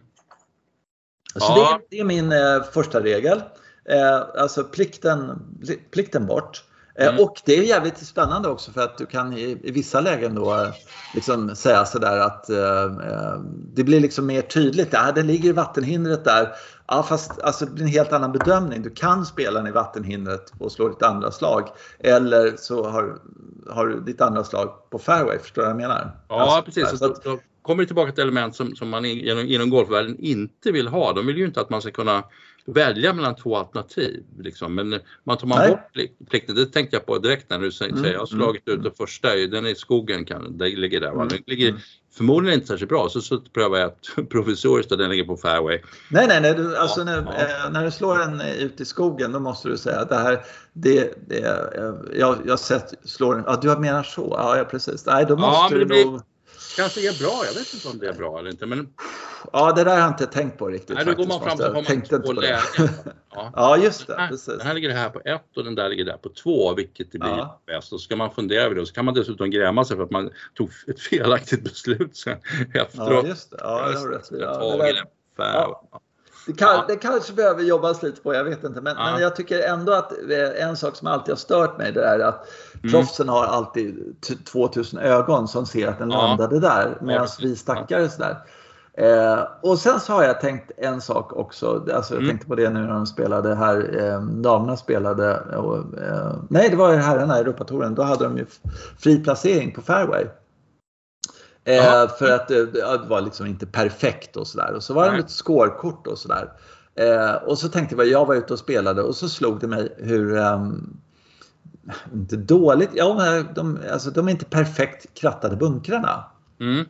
Så 1.35 1.39
ja. 1.39 1.55
det, 1.55 1.61
är, 1.61 1.81
det, 1.91 2.01
är 2.01 2.05
min 2.05 2.33
eh, 2.33 2.63
första 2.73 3.01
regel. 3.01 3.43
Eh, 3.85 4.21
alltså 4.39 4.65
plikten, 4.65 5.43
plikten 5.91 6.27
bort. 6.27 6.65
Eh, 7.01 7.09
mm. 7.09 7.21
Och 7.25 7.43
det 7.45 7.59
är 7.59 7.63
jävligt 7.63 7.99
spännande 7.99 8.49
också 8.49 8.73
för 8.73 8.81
att 8.81 8.99
du 8.99 9.07
kan 9.07 9.33
i, 9.33 9.61
i 9.63 9.71
vissa 9.71 10.01
lägen 10.01 10.35
då 10.35 10.55
eh, 10.55 10.69
liksom 11.15 11.57
säga 11.57 11.85
sådär 11.85 12.19
att 12.19 12.51
eh, 12.51 12.85
eh, 12.85 13.41
det 13.75 13.85
blir 13.85 14.01
liksom 14.01 14.27
mer 14.27 14.43
tydligt. 14.43 14.89
Ja, 14.93 15.13
det 15.15 15.23
ligger 15.23 15.53
vattenhindret 15.53 16.25
där. 16.25 16.49
Ja, 16.87 17.03
fast 17.03 17.41
alltså, 17.41 17.65
det 17.65 17.73
blir 17.73 17.85
en 17.85 17.91
helt 17.91 18.13
annan 18.13 18.33
bedömning. 18.33 18.83
Du 18.83 18.91
kan 18.91 19.27
spela 19.27 19.59
den 19.59 19.67
i 19.67 19.71
vattenhindret 19.71 20.53
och 20.59 20.73
slå 20.73 20.89
ditt 20.89 21.03
andra 21.03 21.31
slag. 21.31 21.69
Eller 21.99 22.57
så 22.57 22.89
har, 22.89 23.19
har 23.71 23.87
du 23.87 24.01
ditt 24.01 24.21
andra 24.21 24.45
slag 24.45 24.91
på 24.91 24.99
fairway. 24.99 25.39
Förstår 25.39 25.63
du 25.63 25.67
vad 25.67 25.71
jag 25.71 25.89
menar? 25.89 26.11
Ja, 26.29 26.41
alltså, 26.41 26.63
precis. 26.63 26.99
Så 26.99 27.05
att, 27.05 27.25
då 27.25 27.39
kommer 27.63 27.83
det 27.83 27.87
tillbaka 27.87 28.13
till 28.13 28.23
element 28.23 28.57
som, 28.57 28.77
som 28.77 28.89
man 28.89 29.05
inom, 29.05 29.47
inom 29.47 29.71
golfvärlden 29.71 30.17
inte 30.19 30.73
vill 30.73 30.89
ha. 30.89 31.13
De 31.13 31.27
vill 31.27 31.37
ju 31.37 31.47
inte 31.47 31.61
att 31.61 31.71
man 31.71 31.83
ska 31.83 31.91
kunna 31.91 32.25
välja 32.67 33.13
mellan 33.13 33.37
två 33.37 33.57
alternativ. 33.57 34.25
Liksom. 34.39 34.75
Men 34.75 35.01
man 35.25 35.37
tar 35.39 35.47
man 35.47 35.59
Nej. 35.59 35.69
bort 35.71 35.93
plik- 35.93 36.17
plikten, 36.31 36.55
det 36.55 36.67
tänkte 36.67 36.97
jag 36.97 37.07
på 37.07 37.19
direkt 37.19 37.51
när 37.51 37.59
du 37.59 37.73
säger 37.73 37.93
Mm, 37.93 38.13
jag 38.13 38.19
har 38.19 38.27
slagit 38.27 38.69
ut 38.69 38.83
den 38.83 38.93
första, 38.95 39.35
den 39.35 39.67
är 39.67 39.71
i 39.71 39.75
skogen, 39.75 40.25
kan, 40.25 40.59
den 40.59 40.71
ligger 40.71 41.01
där. 41.01 41.11
Va? 41.13 41.25
Den 41.25 41.39
ligger 41.47 41.69
Mm. 41.69 41.81
förmodligen 42.13 42.55
inte 42.55 42.67
särskilt 42.67 42.89
bra, 42.89 43.09
så, 43.09 43.21
så 43.21 43.41
prövar 43.41 43.79
jag 43.79 43.87
att 43.87 44.29
provisoriskt 44.31 44.93
att 44.93 44.99
den 44.99 45.11
ligger 45.11 45.25
på 45.25 45.37
fairway. 45.37 45.81
Nej, 46.11 46.27
nej, 46.29 46.41
nej. 46.41 46.55
Du, 46.55 46.77
alltså, 46.77 47.01
Ja, 47.01 47.05
när, 47.05 47.17
ja. 47.23 47.65
eh, 47.67 47.73
när 47.73 47.85
du 47.85 47.91
slår 47.91 48.19
den 48.19 48.41
eh, 48.41 48.55
ut 48.63 48.81
i 48.81 48.85
skogen 48.85 49.33
då 49.33 49.41
måste 49.41 49.69
du 49.69 49.77
säga 49.79 50.01
att 50.01 50.09
det 50.09 50.19
här, 50.19 50.41
det, 50.73 51.15
det 51.29 51.39
eh, 51.77 52.19
jag, 52.21 52.37
jag 52.47 52.59
sett 52.59 52.95
slår 53.05 53.35
den, 53.35 53.45
ja 53.47 53.59
du 53.63 53.77
menar 53.81 54.03
så, 54.03 54.35
ja, 54.39 54.57
ja 54.59 54.65
precis. 54.65 55.07
Nej, 55.07 55.25
då 55.29 55.35
Ja, 55.35 55.37
måste 55.37 55.75
men 55.75 55.79
du 55.79 55.79
det 55.79 55.87
blir- 55.87 56.05
nog, 56.05 56.23
Kanske 56.77 57.09
är 57.09 57.19
bra, 57.19 57.43
jag 57.47 57.55
vet 57.55 57.75
inte 57.75 57.89
om 57.89 57.99
det 57.99 58.09
är 58.09 58.13
bra 58.13 58.39
eller 58.39 58.51
inte. 58.51 58.67
Men 58.67 58.89
ja 59.53 59.73
det 59.73 59.85
där 59.85 59.91
har 59.91 59.99
jag 59.99 60.09
inte 60.09 60.27
tänkt 60.27 60.59
på 60.59 60.69
riktigt 60.69 60.97
nej, 60.97 61.05
då 61.05 61.15
går 61.15 61.27
man 61.27 61.41
fram 61.41 61.59
så 61.59 61.65
har 61.65 61.73
man 61.73 62.23
två 62.23 62.33
lägen. 62.33 62.59
Ja. 63.35 63.53
Ja, 63.57 63.77
just 63.77 64.07
det, 64.07 64.13
Den 64.13 64.21
här, 64.21 64.29
precis. 64.29 64.47
den 64.59 64.67
här 64.67 64.75
ligger 64.75 64.91
här 64.91 65.11
på 65.11 65.21
ett 65.25 65.57
och 65.57 65.65
den 65.65 65.75
där 65.75 65.89
ligger 65.89 66.05
där 66.05 66.17
på 66.17 66.29
två, 66.29 66.75
vilket 66.75 67.13
det 67.13 67.19
blir 67.19 67.31
Ja. 67.31 67.61
bäst. 67.67 67.93
Och 67.93 68.01
så 68.01 68.05
ska 68.05 68.17
man 68.17 68.31
fundera 68.35 68.63
över 68.63 68.75
det 68.75 68.81
och 68.81 68.89
så 68.89 68.95
kan 68.95 69.05
man 69.05 69.15
dessutom 69.15 69.51
gräma 69.51 69.85
sig 69.85 69.97
för 69.97 70.05
att 70.05 70.11
man 70.11 70.31
tog 70.55 70.71
ett 70.87 71.01
felaktigt 71.01 71.65
beslut 71.65 72.17
sen 72.17 72.39
Ja, 72.75 72.81
efteråt. 72.83 73.27
just 73.27 73.51
det. 73.51 73.57
Ja, 73.61 73.89
det 73.89 73.99
har 73.99 74.09
du 74.09 74.15
rätt. 74.15 75.09
Ja, 75.37 75.83
det 76.53 76.59
kan, 76.59 76.75
Ja. 76.75 76.85
det 76.89 76.97
kanske 76.97 77.33
behöver 77.33 77.63
jobbas 77.63 78.03
lite 78.03 78.21
på, 78.21 78.35
jag 78.35 78.45
vet 78.45 78.65
inte. 78.65 78.81
Men, 78.81 78.97
Ja. 78.99 79.13
men 79.13 79.23
jag 79.23 79.37
tycker 79.37 79.69
ändå 79.69 79.93
att 79.93 80.13
eh, 80.13 80.69
en 80.69 80.77
sak 80.77 80.97
som 80.97 81.09
alltid 81.09 81.33
har 81.33 81.37
stört 81.37 81.79
mig 81.79 81.93
det 81.93 82.05
är 82.05 82.19
att 82.19 82.49
Mm. 82.83 82.93
proffsen 82.93 83.29
har 83.29 83.45
alltid 83.45 84.17
t- 84.29 84.35
2000 84.53 84.99
ögon 84.99 85.49
som 85.49 85.67
ser 85.67 85.89
att 85.89 85.99
den 85.99 86.11
Ja. 86.11 86.17
landade 86.27 86.61
där 86.61 86.99
medan 87.01 87.27
vi 87.43 87.57
stackare 87.57 88.09
sådär. 88.09 88.37
Eh, 88.95 89.39
och 89.61 89.79
sen 89.79 90.01
så 90.01 90.13
har 90.13 90.23
jag 90.25 90.41
tänkt 90.41 90.71
en 90.77 91.01
sak 91.01 91.33
också. 91.33 91.87
Alltså 91.95 92.15
jag 92.15 92.19
Mm. 92.23 92.29
tänkte 92.31 92.47
på 92.49 92.55
det 92.55 92.71
nu 92.71 92.81
när 92.81 92.93
de 92.95 93.07
spelade 93.07 93.55
här. 93.55 93.97
Eh, 94.01 94.21
damerna 94.23 94.77
spelade. 94.77 95.41
Och, 95.41 95.99
eh, 95.99 96.33
nej, 96.49 96.69
det 96.71 96.77
var 96.77 96.95
herrarna 96.95 97.37
i 97.39 97.41
Europatouren. 97.41 97.95
Då 97.95 98.03
hade 98.03 98.25
de 98.25 98.39
ju 98.39 98.47
fri 98.99 99.25
placering 99.25 99.73
på 99.75 99.83
fairway. 99.83 100.25
Eh, 101.65 102.09
för 102.19 102.31
att 102.31 102.49
det, 102.49 102.67
det 102.67 103.01
var 103.09 103.21
liksom 103.21 103.47
inte 103.47 103.67
perfekt 103.67 104.37
och 104.37 104.47
sådär. 104.47 104.73
Och 104.75 104.83
så 104.83 104.95
var 104.95 105.11
det 105.11 105.17
lite 105.17 105.33
scorekort 105.33 106.07
och 106.07 106.19
sådär. 106.19 106.53
Eh, 106.95 107.35
och 107.35 107.59
så 107.59 107.69
tänkte 107.69 107.97
jag, 107.97 108.07
jag 108.07 108.27
var 108.27 108.35
ute 108.35 108.53
och 108.53 108.59
spelade 108.59 109.03
och 109.03 109.17
så 109.17 109.29
slog 109.29 109.61
det 109.61 109.67
mig 109.67 109.95
hur 109.99 110.37
ehm, 110.37 110.97
inte 112.13 112.37
dåligt, 112.37 112.91
ja 112.93 113.43
de, 113.55 113.79
alltså, 113.93 114.11
de 114.11 114.29
är 114.29 114.33
inte 114.33 114.45
perfekt 114.45 115.15
krattade 115.15 115.57
bunkrarna. 115.57 116.25
Mm. 116.61 116.87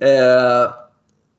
Eh, 0.00 0.72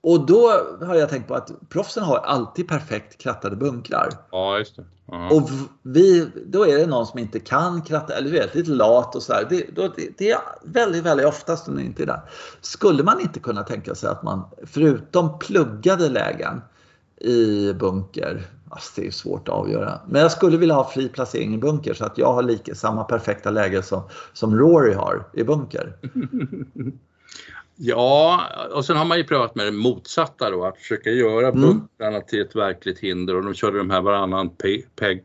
och 0.08 0.26
då 0.26 0.52
har 0.82 0.96
jag 0.96 1.10
tänkt 1.10 1.28
på 1.28 1.36
att 1.36 1.52
proffsen 1.70 2.04
har 2.04 2.18
alltid 2.18 2.68
perfekt 2.68 3.18
krattade 3.18 3.56
bunkrar. 3.56 4.10
Ja, 4.32 4.58
just 4.58 4.76
det. 4.76 4.86
Ja. 5.06 5.30
Och 5.32 5.50
vi, 5.82 6.28
då 6.46 6.68
är 6.68 6.78
det 6.78 6.88
någon 6.88 7.08
som 7.08 7.20
inte 7.20 7.40
kan 7.40 7.82
kratta, 7.82 8.14
eller 8.14 8.30
du 8.32 8.38
vet, 8.38 8.56
lite 8.56 8.72
lat 8.72 9.16
och 9.16 9.24
sådär. 9.24 9.48
Det, 9.50 9.66
då, 9.76 9.94
det, 9.96 10.18
det 10.18 10.32
är 10.32 10.40
väldigt, 10.64 11.04
väldigt 11.04 11.28
oftast 11.28 11.66
som 11.66 11.76
det 11.76 11.84
inte 11.84 12.04
är 12.04 12.08
där. 12.08 12.22
Skulle 12.62 13.04
man 13.04 13.22
inte 13.22 13.40
kunna 13.40 13.64
tänka 13.64 13.96
sig 13.96 14.10
att 14.10 14.24
man, 14.24 14.46
förutom 14.64 15.40
pluggade 15.40 16.10
lägen 16.10 16.62
i 17.18 17.74
bunker, 17.74 18.48
alltså 18.70 19.02
det 19.02 19.08
är 19.08 19.12
svårt 19.12 19.48
att 19.48 19.56
avgöra, 19.56 20.00
men 20.08 20.22
jag 20.22 20.32
skulle 20.32 20.58
vilja 20.58 20.76
ha 20.76 20.90
fri 20.90 21.10
placering 21.10 21.54
i 21.54 21.58
bunker 21.58 21.94
så 21.94 22.06
att 22.06 22.18
jag 22.18 22.34
har 22.34 22.44
lika, 22.44 22.76
samma 22.76 23.04
perfekta 23.04 23.52
läge 23.52 23.84
som, 23.84 24.02
som 24.34 24.60
Rory 24.60 24.94
har 24.94 25.28
i 25.34 25.44
bunker. 25.44 25.98
Ja, 27.80 28.42
och 28.74 28.86
sen 28.86 28.98
har 28.98 29.06
man 29.06 29.18
ju 29.18 29.24
prövat 29.24 29.56
med 29.56 29.66
det 29.66 29.72
motsatta 29.72 30.50
då, 30.50 30.66
att 30.66 30.78
försöka 30.78 31.10
göra 31.10 31.48
Mm. 31.48 31.62
bunkrarna 31.62 32.22
till 32.22 32.42
ett 32.42 32.56
verkligt 32.56 33.00
hinder 33.00 33.36
och 33.36 33.44
de 33.44 33.54
körde 33.54 33.78
de 33.78 33.90
här 33.90 34.02
varannan 34.02 34.50
pe- 34.50 34.84
peg, 34.96 35.24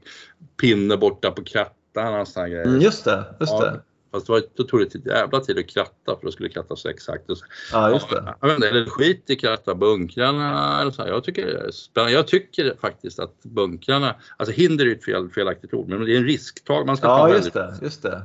pinne 0.60 0.96
borta 0.96 1.30
på 1.30 1.44
krattan 1.44 2.20
och 2.20 2.28
såna 2.28 2.48
grejer. 2.48 2.64
Mm, 2.66 2.80
just 2.80 3.04
det, 3.04 3.24
just 3.40 3.52
Ja, 3.52 3.64
det. 3.64 3.80
Fast 4.12 4.26
det 4.26 4.32
var, 4.32 4.42
då 4.56 4.62
tog 4.62 4.80
det 4.80 4.94
ett 4.94 5.06
jävla 5.06 5.40
tid 5.40 5.58
att 5.58 5.66
kratta 5.66 6.16
för 6.18 6.20
då 6.22 6.32
skulle 6.32 6.48
kratta 6.48 6.76
så 6.76 6.88
exakt. 6.88 7.30
Och 7.30 7.38
så, 7.38 7.44
Ja, 7.72 7.90
just 7.92 8.10
det. 8.10 8.34
Vet 8.42 8.54
inte, 8.54 8.68
eller 8.68 8.86
skit 8.86 9.24
i 9.30 9.36
kratta 9.36 9.74
bunkrarna 9.74 10.80
eller 10.80 10.90
så. 10.90 11.02
här. 11.02 11.08
Jag 11.08 11.24
tycker 11.24 11.46
det 11.46 11.58
är 11.60 11.70
spännande. 11.70 12.12
Jag 12.14 12.26
tycker 12.26 12.74
faktiskt 12.80 13.18
att 13.18 13.42
bunkrarna, 13.42 14.14
alltså 14.36 14.54
hinder 14.54 14.86
är 14.86 14.92
ett 14.92 15.04
fel, 15.04 15.30
felaktigt 15.30 15.74
ord, 15.74 15.88
men 15.88 16.04
det 16.04 16.12
är 16.14 16.16
en 16.16 16.24
risktag 16.24 16.86
man 16.86 16.96
ska 16.96 17.06
ta. 17.06 17.18
Ja, 17.18 17.24
väldigt- 17.24 17.44
just 17.44 17.54
det, 17.54 17.74
just 17.84 18.02
det. 18.02 18.22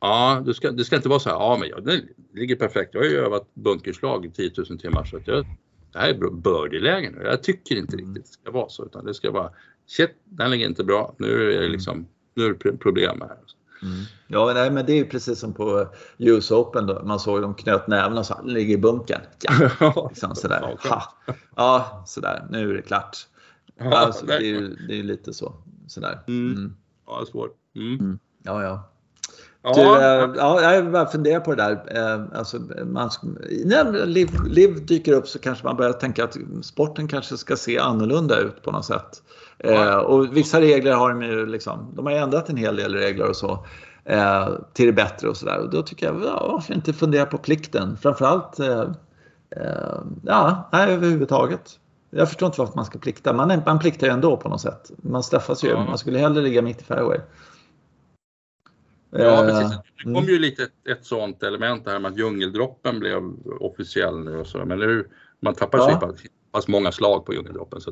Ja, 0.00 0.42
du 0.46 0.54
ska, 0.54 0.70
det 0.70 0.84
ska 0.84 0.96
inte 0.96 1.08
vara 1.08 1.18
så 1.18 1.28
här, 1.28 1.36
ja 1.36 1.56
men 1.60 1.68
jag, 1.68 1.84
det 1.84 2.02
ligger 2.34 2.56
perfekt. 2.56 2.94
Jag 2.94 3.00
har 3.00 3.08
ju 3.08 3.18
övat 3.18 3.54
bunkerslag 3.54 4.26
i 4.26 4.30
10 4.30 4.50
000 4.70 4.78
timmar 4.78 5.04
så 5.04 5.16
att 5.16 5.26
jag, 5.26 5.46
det 5.92 5.98
här 5.98 6.08
är 6.08 6.30
birdie-lägen 6.30 7.12
nu. 7.12 7.24
Jag 7.24 7.42
tycker 7.42 7.76
inte 7.76 7.96
riktigt 7.96 8.14
det 8.14 8.32
ska 8.32 8.50
vara 8.50 8.68
så 8.68 8.84
utan 8.84 9.04
det 9.04 9.14
ska 9.14 9.30
vara, 9.30 9.50
shit, 9.86 10.10
den 10.24 10.50
ligger 10.50 10.66
inte 10.66 10.84
bra. 10.84 11.14
Nu 11.18 11.52
är 11.52 11.60
det 11.60 11.68
liksom, 11.68 12.06
nu 12.34 12.44
är 12.44 12.54
det 12.62 12.76
problem 12.76 13.20
här. 13.20 13.36
Ja, 14.26 14.52
nej, 14.54 14.70
men 14.70 14.86
det 14.86 14.92
är 14.92 14.96
ju 14.96 15.04
precis 15.04 15.38
som 15.38 15.52
på 15.52 15.88
US 16.18 16.50
Open 16.50 16.86
då. 16.86 17.02
Man 17.04 17.20
såg 17.20 17.42
de 17.42 17.54
knöt 17.54 17.86
näven 17.86 18.18
och 18.18 18.26
sa 18.26 18.42
ligger 18.42 18.74
i 18.74 18.78
bunkern. 18.78 19.20
Ja, 19.80 20.08
liksom 20.10 20.34
sådär. 20.34 20.60
Ha. 20.60 21.02
Ja, 21.56 22.04
sådär. 22.06 22.46
Nu 22.50 22.70
är 22.70 22.74
det 22.74 22.82
klart. 22.82 23.16
Alltså, 23.80 24.26
det 24.26 24.34
är 24.36 24.40
ju 24.40 24.68
det 24.88 24.98
är 24.98 25.02
lite 25.02 25.34
så. 25.34 25.54
Sådär. 25.86 26.18
Mm. 26.28 26.52
Mm. 26.52 26.76
Ja, 27.06 27.24
svårt. 27.30 27.56
Mm. 27.74 28.18
Ja, 28.42 28.62
ja. 28.62 28.90
Ja, 29.66 29.72
Du, 29.74 29.80
eh, 29.80 30.30
ja, 30.36 30.74
jag 30.74 30.92
bara 30.92 31.06
funderar 31.06 31.40
på 31.40 31.54
det 31.54 31.62
där. 31.62 31.96
Eh, 32.14 32.38
Alltså, 32.38 32.58
man, 32.86 33.10
när 33.64 34.06
liv, 34.06 34.28
liv 34.46 34.86
dyker 34.86 35.12
upp 35.12 35.28
så 35.28 35.38
kanske 35.38 35.64
man 35.64 35.76
börjar 35.76 35.92
tänka 35.92 36.24
att 36.24 36.36
sporten 36.62 37.08
kanske 37.08 37.36
ska 37.36 37.56
se 37.56 37.78
annorlunda 37.78 38.38
ut 38.38 38.62
på 38.62 38.70
något 38.70 38.84
sätt. 38.84 39.22
Eh, 39.58 39.72
Ja. 39.74 40.00
och 40.00 40.36
vissa 40.36 40.60
regler 40.60 40.92
har 40.92 41.08
de 41.10 41.22
ju 41.22 41.46
liksom, 41.46 41.92
de 41.96 42.06
har 42.06 42.12
ändrat 42.12 42.48
en 42.48 42.56
hel 42.56 42.76
del 42.76 42.94
regler 42.94 43.28
och 43.28 43.36
så. 43.36 43.66
Till 44.72 44.86
det 44.86 44.92
bättre 44.92 45.28
och 45.28 45.36
sådär. 45.36 45.58
Och 45.58 45.70
då 45.70 45.82
tycker 45.82 46.06
jag, 46.06 46.22
ja, 46.24 46.48
varför 46.52 46.74
inte 46.74 46.92
fundera 46.92 47.26
på 47.26 47.38
plikten? 47.38 47.96
Framförallt, 48.02 48.58
ja, 50.22 50.68
nej, 50.72 50.92
överhuvudtaget. 50.94 51.78
Jag 52.10 52.28
förstår 52.28 52.46
inte 52.46 52.60
varför 52.60 52.76
man 52.76 52.84
ska 52.84 52.98
plikta. 52.98 53.32
Man, 53.32 53.62
man 53.66 53.78
pliktar 53.78 54.06
ju 54.06 54.12
ändå 54.12 54.36
på 54.36 54.48
något 54.48 54.60
sätt. 54.60 54.90
Man 54.96 55.22
straffas 55.22 55.64
ju. 55.64 55.68
Ja. 55.68 55.84
Man 55.84 55.98
skulle 55.98 56.18
hellre 56.18 56.42
ligga 56.42 56.62
mitt 56.62 56.80
i 56.80 56.84
fairway. 56.84 57.18
Ja, 59.18 59.44
Eh, 59.44 59.50
precis. 59.50 59.78
Det 59.96 60.02
kom 60.02 60.16
mm. 60.16 60.28
ju 60.28 60.38
lite 60.38 60.62
ett, 60.62 60.88
ett 60.88 61.04
sånt 61.04 61.42
element 61.42 61.82
här 61.86 61.98
med 61.98 62.10
att 62.10 62.18
djungeldroppen 62.18 62.98
blev 63.00 63.22
officiell 63.60 64.18
nu 64.18 64.38
och 64.38 64.46
så. 64.46 64.64
Men 64.64 64.78
nu, 64.78 65.08
man 65.40 65.54
tappar 65.54 65.78
sig 65.78 65.92
Ja. 65.92 65.98
på 66.06 66.14
pass 66.52 66.68
många 66.68 66.92
slag 66.92 67.26
på 67.26 67.34
djungeldroppen. 67.34 67.80
Så, 67.80 67.90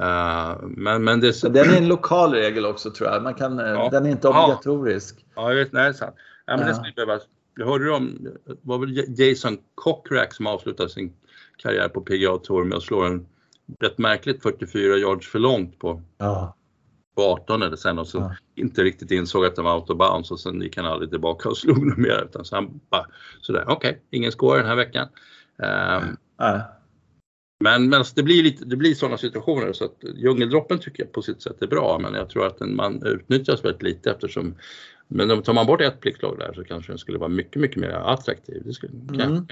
eh, 0.00 0.56
men, 0.62 1.04
men 1.04 1.20
det, 1.20 1.32
Så 1.32 1.48
den 1.48 1.70
är 1.70 1.76
en 1.76 1.88
lokal 1.88 2.32
regel 2.34 2.66
också 2.66 2.90
tror 2.90 3.10
jag. 3.10 3.22
Man 3.22 3.34
kan, 3.34 3.58
eh, 3.58 3.66
Ja. 3.66 3.88
Den 3.92 4.06
är 4.06 4.10
inte 4.10 4.28
obligatorisk. 4.28 5.26
Ja, 5.34 5.48
jag 5.48 5.56
vet, 5.56 5.72
nej, 5.72 5.82
det 5.82 5.88
är 5.88 5.92
sant. 5.92 6.14
Ja, 6.46 6.56
men 6.56 6.60
Ja. 6.60 6.66
det 6.68 6.74
skulle 6.74 6.92
behövas. 6.92 7.22
Jag 7.56 7.66
hörde 7.66 7.90
om, 7.90 8.18
det 8.46 8.56
var 8.62 8.78
väl 8.78 9.20
Jason 9.20 9.58
Cockrack 9.74 10.34
som 10.34 10.46
avslutade 10.46 10.88
sin 10.88 11.12
karriär 11.56 11.88
på 11.88 12.00
PGA 12.00 12.38
Tour 12.38 12.64
med 12.64 12.76
att 12.78 12.82
slå 12.84 13.02
en 13.02 13.26
rätt 13.80 13.98
märkligt 13.98 14.42
44 14.42 14.96
yards 14.96 15.28
för 15.28 15.38
långt 15.38 15.78
på, 15.78 16.02
Ja. 16.18 16.54
På 17.18 17.24
18 17.24 17.62
eller 17.62 17.76
sen 17.76 17.98
och 17.98 18.06
så 18.08 18.18
Ja. 18.18 18.34
inte 18.62 18.82
riktigt 18.84 19.10
insåg 19.10 19.44
att 19.44 19.56
det 19.56 19.62
var 19.62 19.74
out 19.76 19.90
of 19.90 19.98
bounds 19.98 20.30
och 20.30 20.40
sen 20.40 20.60
gick 20.62 20.76
han 20.76 20.86
aldrig 20.86 21.10
tillbaka 21.10 21.48
och 21.48 21.56
slog 21.58 21.86
något 21.86 21.98
mer 21.98 22.24
utan 22.24 22.44
så 22.44 22.54
han 22.56 22.80
bara 22.90 23.06
sådär, 23.40 23.64
okej, 23.68 24.02
ingen 24.10 24.32
score 24.32 24.58
den 24.58 24.66
här 24.68 24.76
veckan. 24.76 25.08
Ehm, 25.62 26.16
Nej. 26.38 26.60
men, 27.64 27.88
men 27.88 27.98
alltså, 27.98 28.12
det 28.16 28.22
blir 28.22 28.42
lite, 28.42 28.64
det 28.64 28.76
blir 28.76 28.94
sådana 28.94 29.18
situationer 29.18 29.72
så 29.72 29.84
att 29.84 29.96
djungeldroppen 30.14 30.78
tycker 30.78 31.02
jag 31.02 31.12
på 31.12 31.22
sitt 31.22 31.42
sätt 31.42 31.62
är 31.62 31.66
bra 31.66 31.98
men 32.02 32.14
jag 32.14 32.30
tror 32.30 32.46
att 32.46 32.58
den, 32.58 32.76
man 32.76 33.02
utnyttjas 33.06 33.64
väldigt 33.64 33.82
lite 33.82 34.10
eftersom 34.10 34.54
men 35.10 35.30
om 35.30 35.42
tar 35.42 35.52
man 35.54 35.66
bort 35.66 35.80
ett 35.80 36.00
pliktlag 36.00 36.38
där 36.38 36.52
så 36.54 36.64
kanske 36.64 36.92
den 36.92 36.98
skulle 36.98 37.18
vara 37.18 37.28
mycket, 37.28 37.60
mycket 37.62 37.76
mer 37.76 37.90
attraktiv. 37.90 38.62
Det 38.64 38.72
skulle, 38.72 38.92
Mm. 38.92 39.46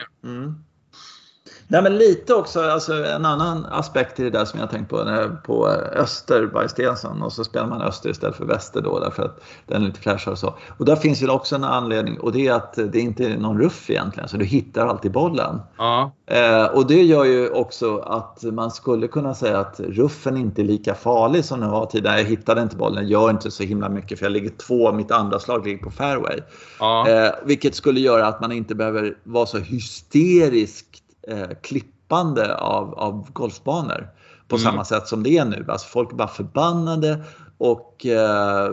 Nej, 1.69 1.83
men 1.83 1.97
lite 1.97 2.35
också, 2.35 2.61
alltså 2.61 3.05
en 3.05 3.25
annan 3.25 3.67
aspekt 3.67 4.21
i 4.21 4.23
det 4.23 4.31
där 4.31 4.45
som 4.45 4.61
jag 4.61 4.71
tänkt 4.71 4.91
på, 4.91 5.05
när, 5.05 5.29
på 5.29 5.67
Öster 5.93 6.47
by 6.47 6.69
Stensson 6.69 7.23
och 7.23 7.33
så 7.33 7.45
spelar 7.45 7.67
man 7.67 7.83
Öster 7.83 8.11
istället 8.11 8.37
för 8.37 8.45
Väster 8.45 8.81
då 8.81 8.99
därför 8.99 9.23
att 9.23 9.41
den 9.67 9.83
är 9.83 9.87
lite 9.87 10.01
fräschare 10.01 10.33
och 10.33 10.39
så. 10.39 10.55
Och 10.79 10.85
där 10.85 10.97
finns 10.97 11.23
ju 11.23 11.29
också 11.29 11.55
en 11.55 11.65
anledning 11.65 12.21
och 12.21 12.33
det 12.33 12.47
är 12.47 12.53
att 12.53 12.75
det 12.75 13.01
inte 13.01 13.25
är 13.25 13.39
någon 13.39 13.61
ruff 13.61 13.91
egentligen 13.91 14.29
så 14.29 14.37
du 14.37 14.45
hittar 14.45 14.87
alltid 14.87 15.13
bollen. 15.13 15.61
Ja, 15.79 16.13
Eh, 16.29 16.65
och 16.65 16.87
det 16.87 17.03
gör 17.03 17.25
ju 17.25 17.51
också 17.51 17.99
att 17.99 18.43
man 18.43 18.71
skulle 18.71 19.09
kunna 19.09 19.35
säga 19.35 19.59
att 19.59 19.81
ruffen 19.81 20.37
inte 20.37 20.63
är 20.63 20.65
lika 20.65 20.95
farlig 20.95 21.45
som 21.45 21.61
den 21.61 21.71
var 21.71 21.87
tidigare. 21.87 22.21
Jag 22.21 22.25
hittade 22.25 22.63
inte 22.63 22.77
bollen, 22.77 23.09
gör 23.09 23.31
inte 23.31 23.51
så 23.51 23.63
himla 23.63 23.89
mycket 23.89 24.19
för 24.19 24.27
jag 24.27 24.33
ligger 24.33 24.51
två, 24.51 24.93
mitt 24.93 25.11
andra 25.11 25.39
slag 25.39 25.67
ligger 25.67 25.85
på 25.85 25.91
fairway. 25.91 26.41
ja, 26.81 27.09
Eh, 27.09 27.31
vilket 27.45 27.75
skulle 27.75 28.01
göra 28.01 28.27
att 28.27 28.41
man 28.41 28.53
inte 28.53 28.75
behöver 28.75 29.17
vara 29.25 29.47
så 29.47 29.59
hysteriskt 29.59 31.03
eh, 31.29 31.49
klippande 31.63 32.57
av, 32.57 32.95
av 32.95 33.33
golfbanor. 33.33 34.09
På 34.49 34.57
Mm. 34.57 34.65
samma 34.65 34.85
sätt 34.85 35.09
som 35.09 35.23
det 35.23 35.39
är 35.39 35.45
nu. 35.45 35.67
Alltså 35.69 35.89
folk 35.89 36.13
är 36.13 36.17
bara 36.17 36.29
förbannade 36.29 37.25
och 37.59 38.07
eh, 38.07 38.65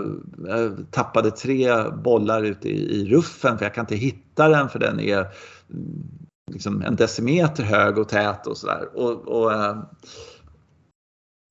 eh, 0.50 0.72
tappade 0.92 1.32
tre 1.32 1.90
bollar 1.90 2.44
ute 2.44 2.70
i, 2.70 3.02
i 3.02 3.06
ruffen 3.10 3.58
för 3.58 3.66
jag 3.66 3.74
kan 3.74 3.84
inte 3.84 3.96
hitta 3.96 4.48
den 4.50 4.70
för 4.70 4.80
den 4.80 5.00
är 5.00 5.20
mm, 5.20 6.08
liksom 6.52 6.82
en 6.82 6.96
decimeter 6.96 7.64
hög 7.64 7.98
och 7.98 8.10
tät 8.10 8.48
och 8.48 8.58
sådär. 8.58 8.90
Och, 8.98 9.28
och, 9.28 9.54
eh, 9.54 9.78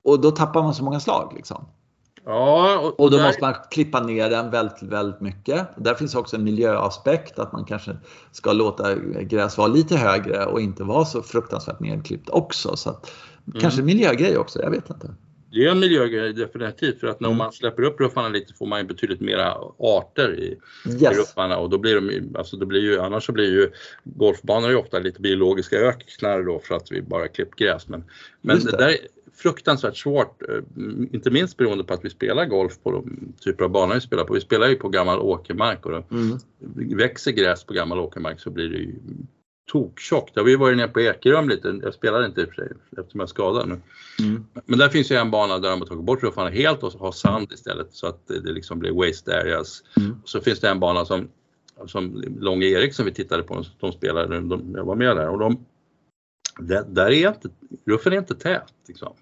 och 0.09 0.21
då 0.21 0.31
tappar 0.31 0.63
man 0.63 0.75
så 0.75 0.85
många 0.85 1.01
slag. 1.01 1.33
Liksom. 1.37 1.65
Ja, 2.25 2.79
och, 2.79 3.01
Och 3.01 3.11
då 3.11 3.17
där- 3.17 3.25
måste 3.27 3.41
man 3.43 3.55
klippa 3.71 4.01
ner 4.01 4.31
den 4.31 4.51
väldigt, 4.51 4.83
väldigt 4.83 5.21
mycket. 5.21 5.69
Där 5.77 5.95
finns 5.95 6.15
också 6.15 6.37
en 6.37 6.45
miljöaspekt 6.45 7.39
att 7.39 7.53
man 7.53 7.65
kanske 7.65 7.97
ska 8.33 8.53
låta 8.53 8.95
gräs 9.21 9.59
vara 9.59 9.69
lite 9.69 9.97
högre 9.97 10.47
och 10.47 10.61
inte 10.61 10.83
vara 10.85 11.05
så 11.05 11.23
fruktansvärt 11.23 11.81
nedklippt 11.81 12.29
också. 12.29 12.77
Så 12.77 12.91
att, 12.91 13.13
Mm. 13.47 13.61
Kanske 13.61 13.81
en 13.81 13.87
miljögrej 13.87 14.39
också, 14.39 14.63
jag 14.63 14.71
vet 14.71 14.91
inte. 14.91 15.15
Det 15.53 15.67
är 15.67 15.71
en 15.71 15.81
miljögrej 15.81 16.33
definitivt 16.33 17.01
för 17.01 17.07
att 17.07 17.21
när 17.21 17.29
Mm. 17.29 17.39
man 17.39 17.53
släpper 17.53 17.83
upp 17.83 18.01
ruffarna 18.01 18.29
lite 18.29 18.55
får 18.55 18.67
man 18.67 18.81
ju 18.81 18.87
betydligt 18.87 19.21
mera 19.21 19.55
arter 19.79 20.35
i, 20.39 20.59
i 20.91 21.03
Yes. 21.03 21.19
ruffarna 21.19 21.57
och 21.59 21.71
då 21.71 21.79
blir 21.79 21.95
de 22.01 22.37
alltså 22.39 22.57
det 22.57 22.67
blir 22.67 22.81
ju, 22.81 23.01
annars 23.01 23.27
så 23.27 23.33
blir 23.33 23.51
ju 23.51 23.71
golfbanor 24.05 24.71
ju 24.71 24.77
ofta 24.77 24.99
lite 24.99 25.21
biologiska 25.21 25.77
öknar 25.77 26.43
då 26.43 26.59
för 26.59 26.75
att 26.75 26.93
vi 26.93 27.03
bara 27.03 27.29
klippt 27.29 27.55
gräs. 27.59 27.89
Men, 27.89 28.05
men 28.41 28.59
det. 28.59 28.71
det. 28.71 28.77
där 28.77 28.89
är 28.89 28.97
fruktansvärt 29.35 29.97
svårt, 29.97 30.43
eh, 30.49 30.57
inte 31.13 31.31
minst 31.31 31.57
beroende 31.57 31.85
på 31.85 31.95
att 31.95 32.05
vi 32.05 32.11
spelar 32.11 32.47
golf 32.47 32.79
på 32.83 32.91
de 32.91 33.33
typer 33.41 33.65
av 33.65 33.71
banor 33.71 33.95
vi 33.95 34.01
spelar 34.01 34.25
på. 34.25 34.35
Vi 34.35 34.41
spelar 34.41 34.69
ju 34.69 34.75
på 34.75 34.89
gammal 34.89 35.19
åkermark 35.19 35.87
och 35.87 35.93
då 35.93 36.05
Mm. 36.11 36.39
växer 36.97 37.33
gräs 37.33 37.65
på 37.65 37.75
gammal 37.75 37.99
åkermark 37.99 38.41
så 38.41 38.51
blir 38.51 38.69
det 38.69 38.79
ju 38.79 38.95
tokktjockt. 39.73 40.33
Jag 40.35 40.43
har 40.43 40.49
ju 40.49 40.57
varit 40.57 40.77
nere 40.77 40.89
på 40.89 41.01
Ekeröm 41.01 41.49
lite, 41.49 41.81
jag 41.83 41.95
spelade 41.95 42.27
inte 42.27 42.41
i 42.41 42.45
och 42.45 42.49
för 42.49 42.55
sig 42.55 42.73
eftersom 42.99 43.21
jag 43.21 43.27
är 43.27 43.31
skadad 43.31 43.69
nu. 43.69 43.81
Mm. 44.27 44.45
Men 44.67 44.79
där 44.79 44.89
finns 44.89 45.11
ju 45.11 45.17
en 45.17 45.31
bana 45.31 45.59
där 45.59 45.71
de 45.71 45.81
har 45.81 45.87
tagit 45.87 46.05
bort 46.05 46.23
ruffarna 46.23 46.51
helt 46.51 46.83
och 46.83 46.93
har 46.93 47.13
sand 47.13 47.53
istället 47.53 47.89
så 47.93 48.07
att 48.07 48.29
det 48.29 48.41
det 48.41 48.53
liksom 48.53 48.79
blir 48.79 48.93
waste 48.93 49.41
areas. 49.41 49.83
Mm. 49.97 50.17
Så 50.25 50.41
finns 50.41 50.61
det 50.61 50.69
en 50.69 50.81
bana 50.81 51.05
som, 51.05 51.29
som 51.87 52.25
Långe 52.41 52.67
Erik 52.67 52.95
som 52.95 53.05
vi 53.05 53.13
tittade 53.13 53.43
på, 53.43 53.65
de 53.81 53.93
spelade, 53.93 54.41
de, 54.41 54.73
jag 54.77 54.85
var 54.85 54.97
med 54.97 55.17
där 55.17 55.29
och 55.29 55.39
de, 55.39 55.65
där, 56.59 56.85
där 56.89 57.11
är 57.11 57.29
inte, 57.29 57.49
ruffen 57.87 58.13
är 58.13 58.17
inte 58.19 58.35
tät. 58.35 58.75
Liksom. 58.89 59.13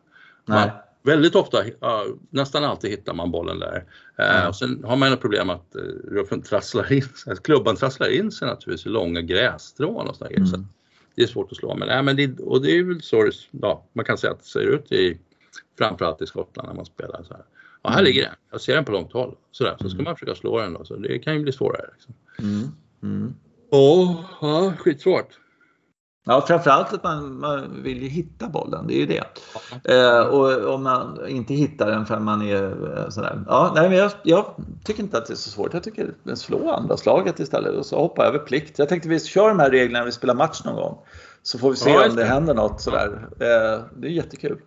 Nej. 0.47 0.67
Man, 0.67 0.77
väldigt 1.03 1.35
ofta, 1.35 1.65
ja, 1.81 2.07
nästan 2.31 2.65
alltid 2.65 2.91
hittar 2.91 3.15
man 3.15 3.31
bollen 3.31 3.59
där. 3.59 3.85
Eh, 4.19 4.37
Mm. 4.37 4.49
och 4.49 4.57
sen 4.57 4.85
har 4.85 4.97
man 4.97 5.13
ett 5.13 5.21
problem 5.21 5.51
att 5.51 5.75
eh, 5.75 5.81
ruffen 6.11 6.43
trasslar 6.43 6.93
in 6.93 7.03
sig, 7.03 7.33
att 7.33 7.43
klubban 7.43 7.77
trasslar 7.77 8.09
in 8.09 8.31
sig 8.33 8.49
naturligtvis 8.49 8.87
i 8.87 8.89
långa 8.89 9.21
grässtrån 9.23 10.09
och 10.09 10.17
sådär. 10.17 10.31
Så 10.35 10.37
Mm. 10.37 10.61
att 10.61 10.61
det 11.15 11.23
är 11.23 11.27
svårt 11.27 11.53
att 11.53 11.59
slå. 11.59 11.75
Men, 11.77 11.89
nej, 11.89 12.03
men 12.03 12.17
det, 12.17 12.41
och 12.41 12.63
det 12.63 12.71
är 12.79 12.83
väl 12.85 13.03
så 13.03 13.23
det, 13.25 13.33
ja, 13.51 13.85
man 13.93 14.05
kan 14.05 14.19
säga 14.19 14.33
att 14.33 14.39
det 14.39 14.45
ser 14.45 14.61
ut 14.61 14.93
i 14.93 15.19
framförallt 15.79 16.23
i 16.23 16.27
Skottland 16.27 16.69
när 16.69 16.77
man 16.77 16.85
spelar 16.87 17.23
så 17.23 17.35
här. 17.35 17.43
Ja, 17.83 17.91
här 17.91 17.97
Mm. 17.99 18.05
ligger 18.05 18.23
den. 18.23 18.35
Jag 18.51 18.61
ser 18.61 18.75
den 18.75 18.85
på 18.85 18.93
långt 18.93 19.13
håll. 19.13 19.37
Sådär, 19.51 19.77
så 19.81 19.89
ska 19.89 19.95
Mm. 19.97 20.05
man 20.05 20.17
försöka 20.17 20.35
slå 20.35 20.61
den 20.61 20.73
då. 20.73 20.85
Så 20.85 20.97
det 20.97 21.19
kan 21.19 21.35
ju 21.35 21.41
bli 21.43 21.53
svårare. 21.53 21.87
Liksom. 21.93 22.15
Mm. 22.39 22.69
Mm. 23.03 23.35
Åh, 23.71 24.25
ja, 24.41 24.73
skitsvårt. 24.79 25.39
Ja, 26.27 26.45
framförallt 26.47 26.93
att 26.93 27.05
man, 27.05 27.41
man 27.41 27.83
vill 27.83 28.03
ju 28.03 28.09
hitta 28.09 28.49
bollen, 28.49 28.87
det 28.87 28.95
är 28.95 28.99
ju 28.99 29.07
det. 29.07 29.25
Eh, 29.95 30.21
och 30.21 30.75
om 30.75 30.83
man 30.83 31.29
inte 31.29 31.55
hittar 31.55 31.91
den 31.91 32.07
förrän 32.07 32.25
man 32.25 32.43
är 32.43 32.65
eh, 32.99 33.09
sådär. 33.09 33.43
Ja, 33.47 33.73
nej, 33.75 33.89
men 33.89 33.99
jag, 33.99 34.11
jag 34.23 34.55
tycker 34.85 35.03
inte 35.03 35.19
att 35.19 35.27
det 35.27 35.33
är 35.33 35.37
så 35.37 35.51
svårt. 35.51 35.75
Jag 35.75 35.83
tycker 35.83 36.15
slå 36.35 36.71
andra 36.73 36.97
slaget 36.97 37.41
istället 37.41 37.75
och 37.75 37.87
så 37.87 37.99
hoppa 38.01 38.25
över 38.27 38.39
plikt. 38.39 38.79
Jag 38.79 38.89
tänkte 38.89 39.09
vi 39.09 39.21
kör 39.21 39.49
de 39.49 39.59
här 39.59 39.71
reglerna 39.71 39.99
när 39.99 40.07
vi 40.07 40.13
spelar 40.13 40.35
match 40.35 40.61
någon 40.65 40.75
gång. 40.75 40.99
Så 41.43 41.59
får 41.59 41.71
vi 41.71 41.77
se 41.77 41.91
Ja, 41.91 42.09
om 42.09 42.17
det 42.17 42.25
händer 42.25 42.55
något 42.55 42.81
sådär. 42.81 43.29
Eh, 43.41 43.81
det 43.97 44.07
är 44.09 44.11
jättekul. 44.11 44.59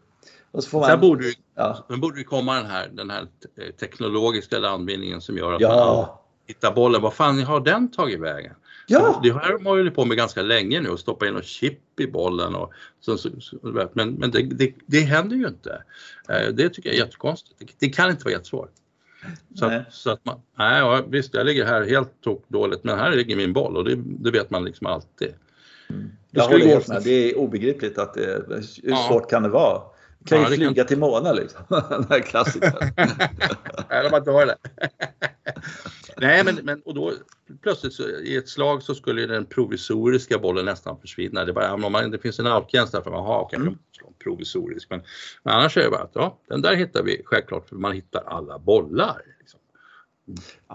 Och 0.52 0.64
så 0.64 0.70
får 0.70 0.80
man, 0.80 0.90
Sen 0.90 1.00
borde 1.00 1.26
ju 1.26 1.34
ja. 1.56 1.78
Borde 2.02 2.18
det 2.18 2.24
komma 2.24 2.56
den 2.56 2.66
här, 2.66 2.90
den 2.94 3.10
här 3.10 3.22
te- 3.22 3.72
teknologiska 3.72 4.60
landvinningen 4.60 5.22
som 5.22 5.38
gör 5.38 5.54
att 5.54 5.62
man 5.62 5.72
Ja. 5.72 6.22
hittar 6.48 6.74
bollen. 6.74 7.02
Vad 7.02 7.14
fan 7.14 7.44
har 7.44 7.60
den 7.60 7.92
tagit 7.92 8.20
vägen? 8.22 8.54
Ja. 8.88 9.20
Det 9.24 9.34
här 9.34 9.40
har 9.52 9.60
man 9.60 9.66
hållit 9.78 9.96
på 9.96 10.06
med 10.06 10.18
ganska 10.18 10.42
länge 10.42 10.82
nu 10.82 10.90
och 10.90 11.00
stoppa 11.00 11.28
in 11.28 11.34
något 11.34 11.46
chip 11.46 12.00
i 12.00 12.08
bollen. 12.08 12.56
Och 12.56 12.74
så, 13.00 13.18
så, 13.18 13.30
så, 13.40 13.56
men 13.94 14.14
men 14.14 14.32
det, 14.32 14.42
det, 14.44 14.74
det 14.86 15.00
händer 15.00 15.36
ju 15.36 15.48
inte. 15.48 15.84
Eh, 16.30 16.48
Det 16.54 16.70
tycker 16.70 16.90
jag 16.90 16.96
är 16.98 17.00
jättekonstigt. 17.06 17.56
Det, 17.60 17.66
det 17.80 17.90
kan 17.90 18.10
inte 18.10 18.24
vara 18.24 18.34
jättesvårt. 18.34 18.72
Så, 19.56 19.68
Nej. 19.68 19.78
att, 19.88 19.94
så 19.94 20.10
att 20.12 20.26
man, 20.26 20.40
nej 20.58 20.80
ja, 20.80 21.04
visst 21.08 21.34
jag 21.34 21.46
ligger 21.46 21.66
här 21.66 21.84
helt 21.86 22.12
dåligt 22.48 22.84
men 22.84 23.00
här 23.00 23.12
ligger 23.12 23.36
min 23.36 23.54
boll 23.54 23.78
och 23.78 23.84
det, 23.86 23.96
det 24.06 24.32
vet 24.32 24.50
man 24.50 24.66
liksom 24.66 24.88
alltid. 24.88 25.34
Det 25.88 25.96
Jag 26.32 26.48
håller 26.48 26.66
helt 26.66 26.88
med. 26.88 27.02
Det 27.04 27.32
är 27.32 27.38
obegripligt 27.38 27.98
att 27.98 28.14
det, 28.14 28.44
hur 28.50 28.64
Ja. 28.84 29.06
svårt 29.10 29.30
kan 29.30 29.44
det 29.44 29.50
vara? 29.50 29.82
Kan 30.26 30.42
Ja, 30.42 30.50
ju 30.50 30.56
flyga 30.56 30.74
kan- 30.74 30.86
till 30.88 30.98
månen 30.98 31.36
liksom. 31.36 31.60
Den 31.70 32.06
här 32.10 32.20
klassikern. 32.20 32.74
Nej, 33.90 34.04
de 34.04 34.10
har 34.12 34.18
inte 34.18 34.32
varit 34.32 34.50
det. 34.50 34.90
Nej, 36.18 36.44
men, 36.44 36.56
men 36.56 36.82
och 36.82 36.94
då 36.94 37.14
plötsligt 37.62 37.94
så, 37.94 38.10
i 38.10 38.36
ett 38.36 38.50
slag 38.50 38.84
så 38.84 38.96
skulle 38.96 39.26
den 39.26 39.46
provisoriska 39.46 40.40
bollen 40.40 40.66
nästan 40.66 41.00
försvinna. 41.00 41.46
Det, 41.46 41.54
bara, 41.54 41.74
om 41.74 41.92
man, 41.92 42.12
det 42.12 42.20
finns 42.20 42.40
en 42.40 42.48
outgräns 42.48 42.92
där 42.92 43.02
för 43.02 43.12
man 43.12 43.26
har 43.26 43.50
Mm. 43.54 43.68
mm. 43.68 43.80
provisorisk. 44.24 44.90
Men, 44.90 45.02
men 45.44 45.54
annars 45.54 45.78
är 45.78 45.84
det 45.84 45.90
bara 45.90 46.04
att 46.04 46.12
ja, 46.14 46.40
den 46.48 46.62
där 46.62 46.76
hittar 46.76 47.04
vi 47.04 47.22
självklart 47.26 47.70
för 47.70 47.76
man 47.76 47.92
hittar 47.92 48.24
alla 48.26 48.60
bollar. 48.60 49.22
Liksom. 49.40 49.60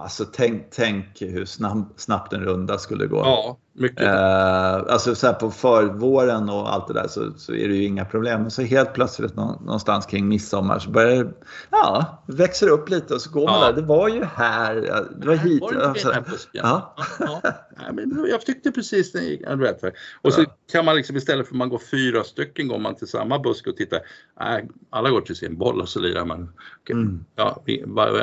Alltså 0.03 0.25
tänk, 0.25 0.67
tänk 0.71 1.07
hur 1.23 1.45
snabb, 1.45 1.93
snabbt 1.97 2.33
en 2.33 2.45
runda 2.45 2.79
skulle 2.79 3.07
gå. 3.07 3.17
Ja, 3.17 3.59
mycket. 3.73 4.03
Eh, 4.07 4.75
alltså 4.75 5.15
så 5.15 5.27
här 5.27 5.35
på 5.35 5.51
förvåren 5.51 6.49
och 6.49 6.73
allt 6.75 6.87
det 6.89 6.95
där 6.95 7.09
så, 7.09 7.33
så 7.37 7.53
är 7.55 7.69
det 7.69 7.75
ju 7.75 7.85
inga 7.85 8.05
problem. 8.05 8.41
Men 8.43 8.51
så 8.51 8.63
helt 8.63 8.93
plötsligt 8.95 9.37
nå- 9.37 9.61
någonstans 9.65 10.07
kring 10.07 10.29
midsommar 10.29 10.79
så 10.79 10.91
börjar 10.91 11.25
det, 11.25 11.31
ja, 11.71 12.23
växer 12.27 12.69
upp 12.69 12.89
lite 12.89 13.15
och 13.15 13.21
så 13.21 13.31
går 13.31 13.47
man 13.47 13.61
Ja. 13.61 13.67
där. 13.67 13.73
Det 13.73 13.83
var 13.83 14.09
ju 14.09 14.25
här, 14.25 14.75
det 15.21 15.27
var 15.27 15.35
hit. 15.35 15.61
Var 15.63 15.69
det 15.73 15.75
inte 15.77 15.89
alltså, 15.89 16.09
den 16.09 16.15
här 16.25 16.31
busken? 16.31 16.61
ja. 16.65 16.95
Ja, 17.21 17.41
ja. 17.43 17.53
Nej, 17.93 17.93
men 18.07 18.27
jag 18.31 18.41
tyckte 18.41 18.71
precis 18.73 19.13
det. 19.13 19.55
Vet, 19.57 19.83
och 20.23 20.33
så 20.33 20.45
kan 20.73 20.85
man 20.85 20.97
liksom 20.97 21.17
istället 21.17 21.47
för 21.47 21.55
att 21.55 21.59
man 21.59 21.69
går 21.69 21.81
fyra 21.91 22.25
stycken 22.25 22.69
går 22.69 22.79
man 22.79 22.95
till 22.97 23.09
samma 23.09 23.39
buske 23.39 23.71
och 23.71 23.77
tittar. 23.77 24.01
Nej, 24.41 24.69
alla 24.91 25.11
går 25.11 25.21
till 25.21 25.37
sin 25.37 25.59
boll 25.59 25.81
och 25.81 25.89
så 25.89 26.01
lirar 26.01 26.25
man. 26.25 26.53
Mm. 26.91 27.25
Ja, 27.37 27.63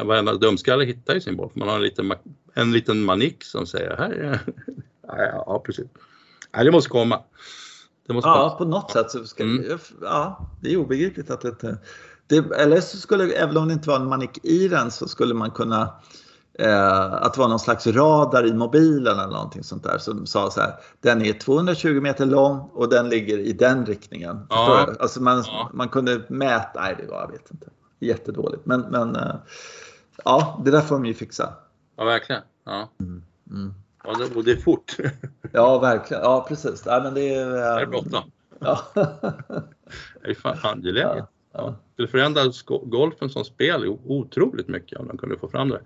varenda 0.04 0.34
dumskalle 0.34 0.86
hittar 0.86 1.14
ju 1.14 1.22
sin 1.22 1.36
boll. 1.36 1.52
Man 1.66 1.70
har 1.74 1.76
en 1.76 1.84
liten, 1.84 2.14
en 2.54 2.72
liten 2.72 3.04
manik 3.04 3.44
som 3.44 3.66
säger 3.68 3.98
här 3.98 4.10
är 4.12 4.40
ja, 5.08 5.18
ja, 5.46 5.64
precis. 5.66 5.86
Nej, 6.56 6.66
det 6.66 6.72
måste 6.72 6.90
komma. 6.90 7.20
Det 8.08 8.14
måste 8.14 8.28
Ja, 8.30 8.36
komma. 8.36 8.58
på 8.58 8.66
något 8.66 8.92
sätt 8.92 9.12
så 9.12 9.26
ska 9.26 9.44
Mm. 9.44 9.78
ja, 10.02 10.50
det 10.62 10.74
är 10.74 10.78
obegripligt 10.78 11.30
att 11.30 11.42
det 11.42 11.48
inte... 11.48 11.78
Det, 12.28 12.38
eller 12.38 12.82
så 12.82 12.98
skulle, 12.98 13.32
även 13.34 13.58
om 13.58 13.68
det 13.68 13.74
inte 13.74 13.90
var 13.90 13.96
en 14.00 14.10
manik 14.10 14.40
i 14.46 14.68
den, 14.68 14.92
så 14.92 15.08
skulle 15.08 15.34
man 15.34 15.52
kunna 15.52 15.94
eh, 16.60 17.14
att 17.14 17.34
det 17.34 17.40
var 17.40 17.48
någon 17.48 17.60
slags 17.60 17.88
radar 17.88 18.46
i 18.48 18.54
mobilen 18.54 19.20
eller 19.20 19.32
någonting 19.34 19.64
sånt 19.64 19.84
där 19.84 19.98
som 19.98 20.26
sa 20.26 20.52
så 20.52 20.62
här. 20.62 20.74
Den 21.02 21.22
är 21.22 21.34
220 21.34 22.02
meter 22.02 22.26
lång 22.26 22.60
och 22.74 22.90
den 22.90 23.10
ligger 23.10 23.38
i 23.38 23.54
den 23.54 23.86
riktningen. 23.86 24.48
Ja. 24.50 24.90
Alltså 25.00 25.22
man, 25.22 25.44
Ja. 25.48 25.70
man 25.74 25.90
kunde 25.90 26.22
mäta, 26.30 26.70
nej 26.82 26.96
det 27.00 27.08
var, 27.12 27.22
jag 27.22 27.32
vet 27.32 27.52
inte. 27.52 27.68
Jättedåligt. 28.00 28.66
Men, 28.66 28.82
men 28.82 29.16
eh, 29.16 29.36
ja, 30.24 30.62
det 30.66 30.72
där 30.72 30.82
får 30.82 30.96
de 30.96 31.06
ju 31.06 31.14
fixa. 31.14 31.54
Ja, 31.96 32.04
verkligen. 32.04 32.42
Ja. 32.64 32.90
Mm. 33.00 33.74
Ja, 34.04 34.14
det, 34.14 34.36
och 34.36 34.44
det 34.44 34.52
är 34.52 34.56
fort. 34.56 34.98
Ja, 35.52 35.80
verkligen. 35.80 36.24
Ja, 36.24 36.46
precis. 36.50 36.84
Ja, 36.86 37.00
men 37.04 37.14
det 37.14 37.36
är... 37.36 37.50
Det 37.50 37.60
är 37.60 37.82
eh, 37.82 37.90
bråttom. 37.90 38.32
Ja. 38.60 38.82
Det 40.24 40.30
är 40.30 40.36
fan 40.36 40.58
angeläget. 40.64 41.18
Ja, 41.18 41.28
ja. 41.54 41.66
Det 41.68 41.94
skulle 41.94 42.08
förändra 42.08 42.42
golfen 42.84 43.30
som 43.30 43.46
spel 43.46 43.88
otroligt 44.06 44.68
mycket 44.68 45.00
om 45.00 45.08
de 45.08 45.18
kunde 45.18 45.38
få 45.38 45.48
fram 45.48 45.70
det. 45.70 45.82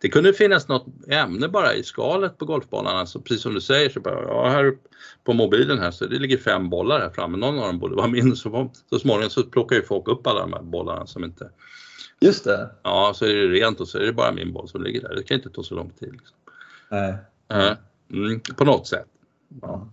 Det 0.00 0.08
kunde 0.08 0.32
finnas 0.32 0.68
något 0.68 0.86
ämne 1.08 1.48
bara 1.48 1.74
i 1.74 1.82
skalet 1.82 2.38
på 2.38 2.44
golfbanan, 2.44 2.96
alltså 2.96 3.20
precis 3.20 3.42
som 3.42 3.54
du 3.54 3.60
säger, 3.60 3.90
så 3.90 4.00
bara, 4.00 4.22
ja, 4.22 4.48
här 4.48 4.76
på 5.24 5.32
mobilen 5.32 5.78
här 5.78 5.90
så 5.90 6.06
det 6.06 6.18
ligger 6.18 6.36
fem 6.36 6.70
bollar 6.70 7.00
här 7.00 7.10
framme, 7.10 7.36
någon 7.36 7.58
av 7.58 7.66
dem 7.66 7.78
borde 7.78 7.96
vara 7.96 8.06
min. 8.06 8.36
Så, 8.36 8.70
så 8.90 8.98
småningom 8.98 9.30
så 9.30 9.42
plockar 9.42 9.76
ju 9.76 9.82
folk 9.82 10.08
upp 10.08 10.26
alla 10.26 10.40
de 10.40 10.52
här 10.52 10.62
bollarna 10.62 11.06
som 11.06 11.24
inte, 11.24 11.50
Just 12.20 12.44
det. 12.44 12.70
ja 12.82 13.12
så 13.14 13.24
är 13.24 13.34
det 13.34 13.48
rent 13.48 13.80
och 13.80 13.88
så 13.88 13.98
är 13.98 14.02
det 14.02 14.12
bara 14.12 14.32
min 14.32 14.52
boll 14.52 14.68
som 14.68 14.82
ligger 14.82 15.00
där. 15.00 15.14
Det 15.14 15.22
kan 15.22 15.36
inte 15.36 15.50
ta 15.50 15.62
så 15.62 15.74
lång 15.74 15.90
tid. 15.90 16.12
Liksom. 16.12 16.36
Nej. 16.90 17.14
Eh, 17.52 17.72
Mm, 18.12 18.40
på 18.40 18.64
något 18.64 18.86
sätt. 18.86 19.06
Ja. 19.62 19.88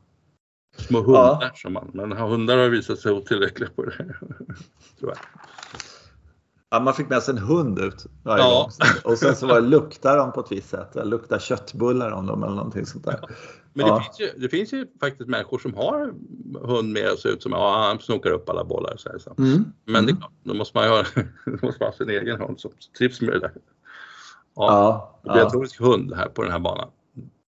Små 0.77 1.01
hundar 1.01 1.51
som 1.55 1.73
man, 1.73 1.91
men 1.93 2.11
hundar 2.11 2.57
har 2.57 2.69
visat 2.69 2.99
sig 2.99 3.11
otillräckliga 3.11 3.69
på 3.75 3.83
det. 3.85 3.93
Tror 4.99 5.11
jag. 5.11 5.17
Ja, 6.69 6.79
man 6.79 6.93
fick 6.93 7.09
med 7.09 7.23
sig 7.23 7.31
en 7.31 7.37
hund 7.37 7.79
ut 7.79 8.05
varje 8.23 8.43
Ja. 8.43 8.69
gång. 8.79 9.11
Och 9.13 9.17
sen 9.17 9.35
så 9.35 9.47
var 9.47 9.61
det, 9.61 9.67
luktar 9.67 10.17
de 10.17 10.31
på 10.31 10.39
ett 10.39 10.51
visst 10.51 10.69
sätt. 10.69 10.89
Luktar 11.03 11.39
köttbullar 11.39 12.11
om 12.11 12.25
dem 12.25 12.43
eller 12.43 12.55
någonting 12.55 12.85
sånt 12.85 13.05
där. 13.05 13.19
Men 13.73 13.87
Ja. 13.87 13.95
det, 13.95 14.03
finns 14.03 14.19
ju, 14.19 14.39
det 14.41 14.49
finns 14.49 14.73
ju 14.73 14.87
faktiskt 14.99 15.29
människor 15.29 15.59
som 15.59 15.73
har 15.73 16.13
hund 16.61 16.93
med 16.93 17.11
och 17.11 17.19
ser 17.19 17.29
ut 17.29 17.43
som 17.43 17.51
ja, 17.51 17.87
han 17.87 17.99
snokar 17.99 18.31
upp 18.31 18.49
alla 18.49 18.63
bollar. 18.63 18.93
Så 18.97 19.09
här, 19.09 19.17
så. 19.19 19.35
Mm. 19.37 19.65
Men 19.85 20.05
det 20.05 20.13
klart, 20.15 20.31
då 20.43 20.53
måste 20.53 20.77
man 20.77 20.85
ju 20.85 20.89
ha, 20.91 20.97
måste 21.45 21.77
man 21.79 21.87
ha 21.87 21.93
sin 21.93 22.09
egen 22.09 22.41
hund 22.41 22.59
som 22.59 22.71
trivs 22.97 23.21
med 23.21 23.29
det 23.33 23.39
där. 23.39 23.51
Ja, 23.55 23.61
Ja, 24.55 25.19
ja. 25.23 25.29
obligatorisk 25.31 25.79
hund 25.81 26.13
här 26.15 26.27
på 26.27 26.43
den 26.43 26.51
här 26.51 26.59
banan. 26.59 26.89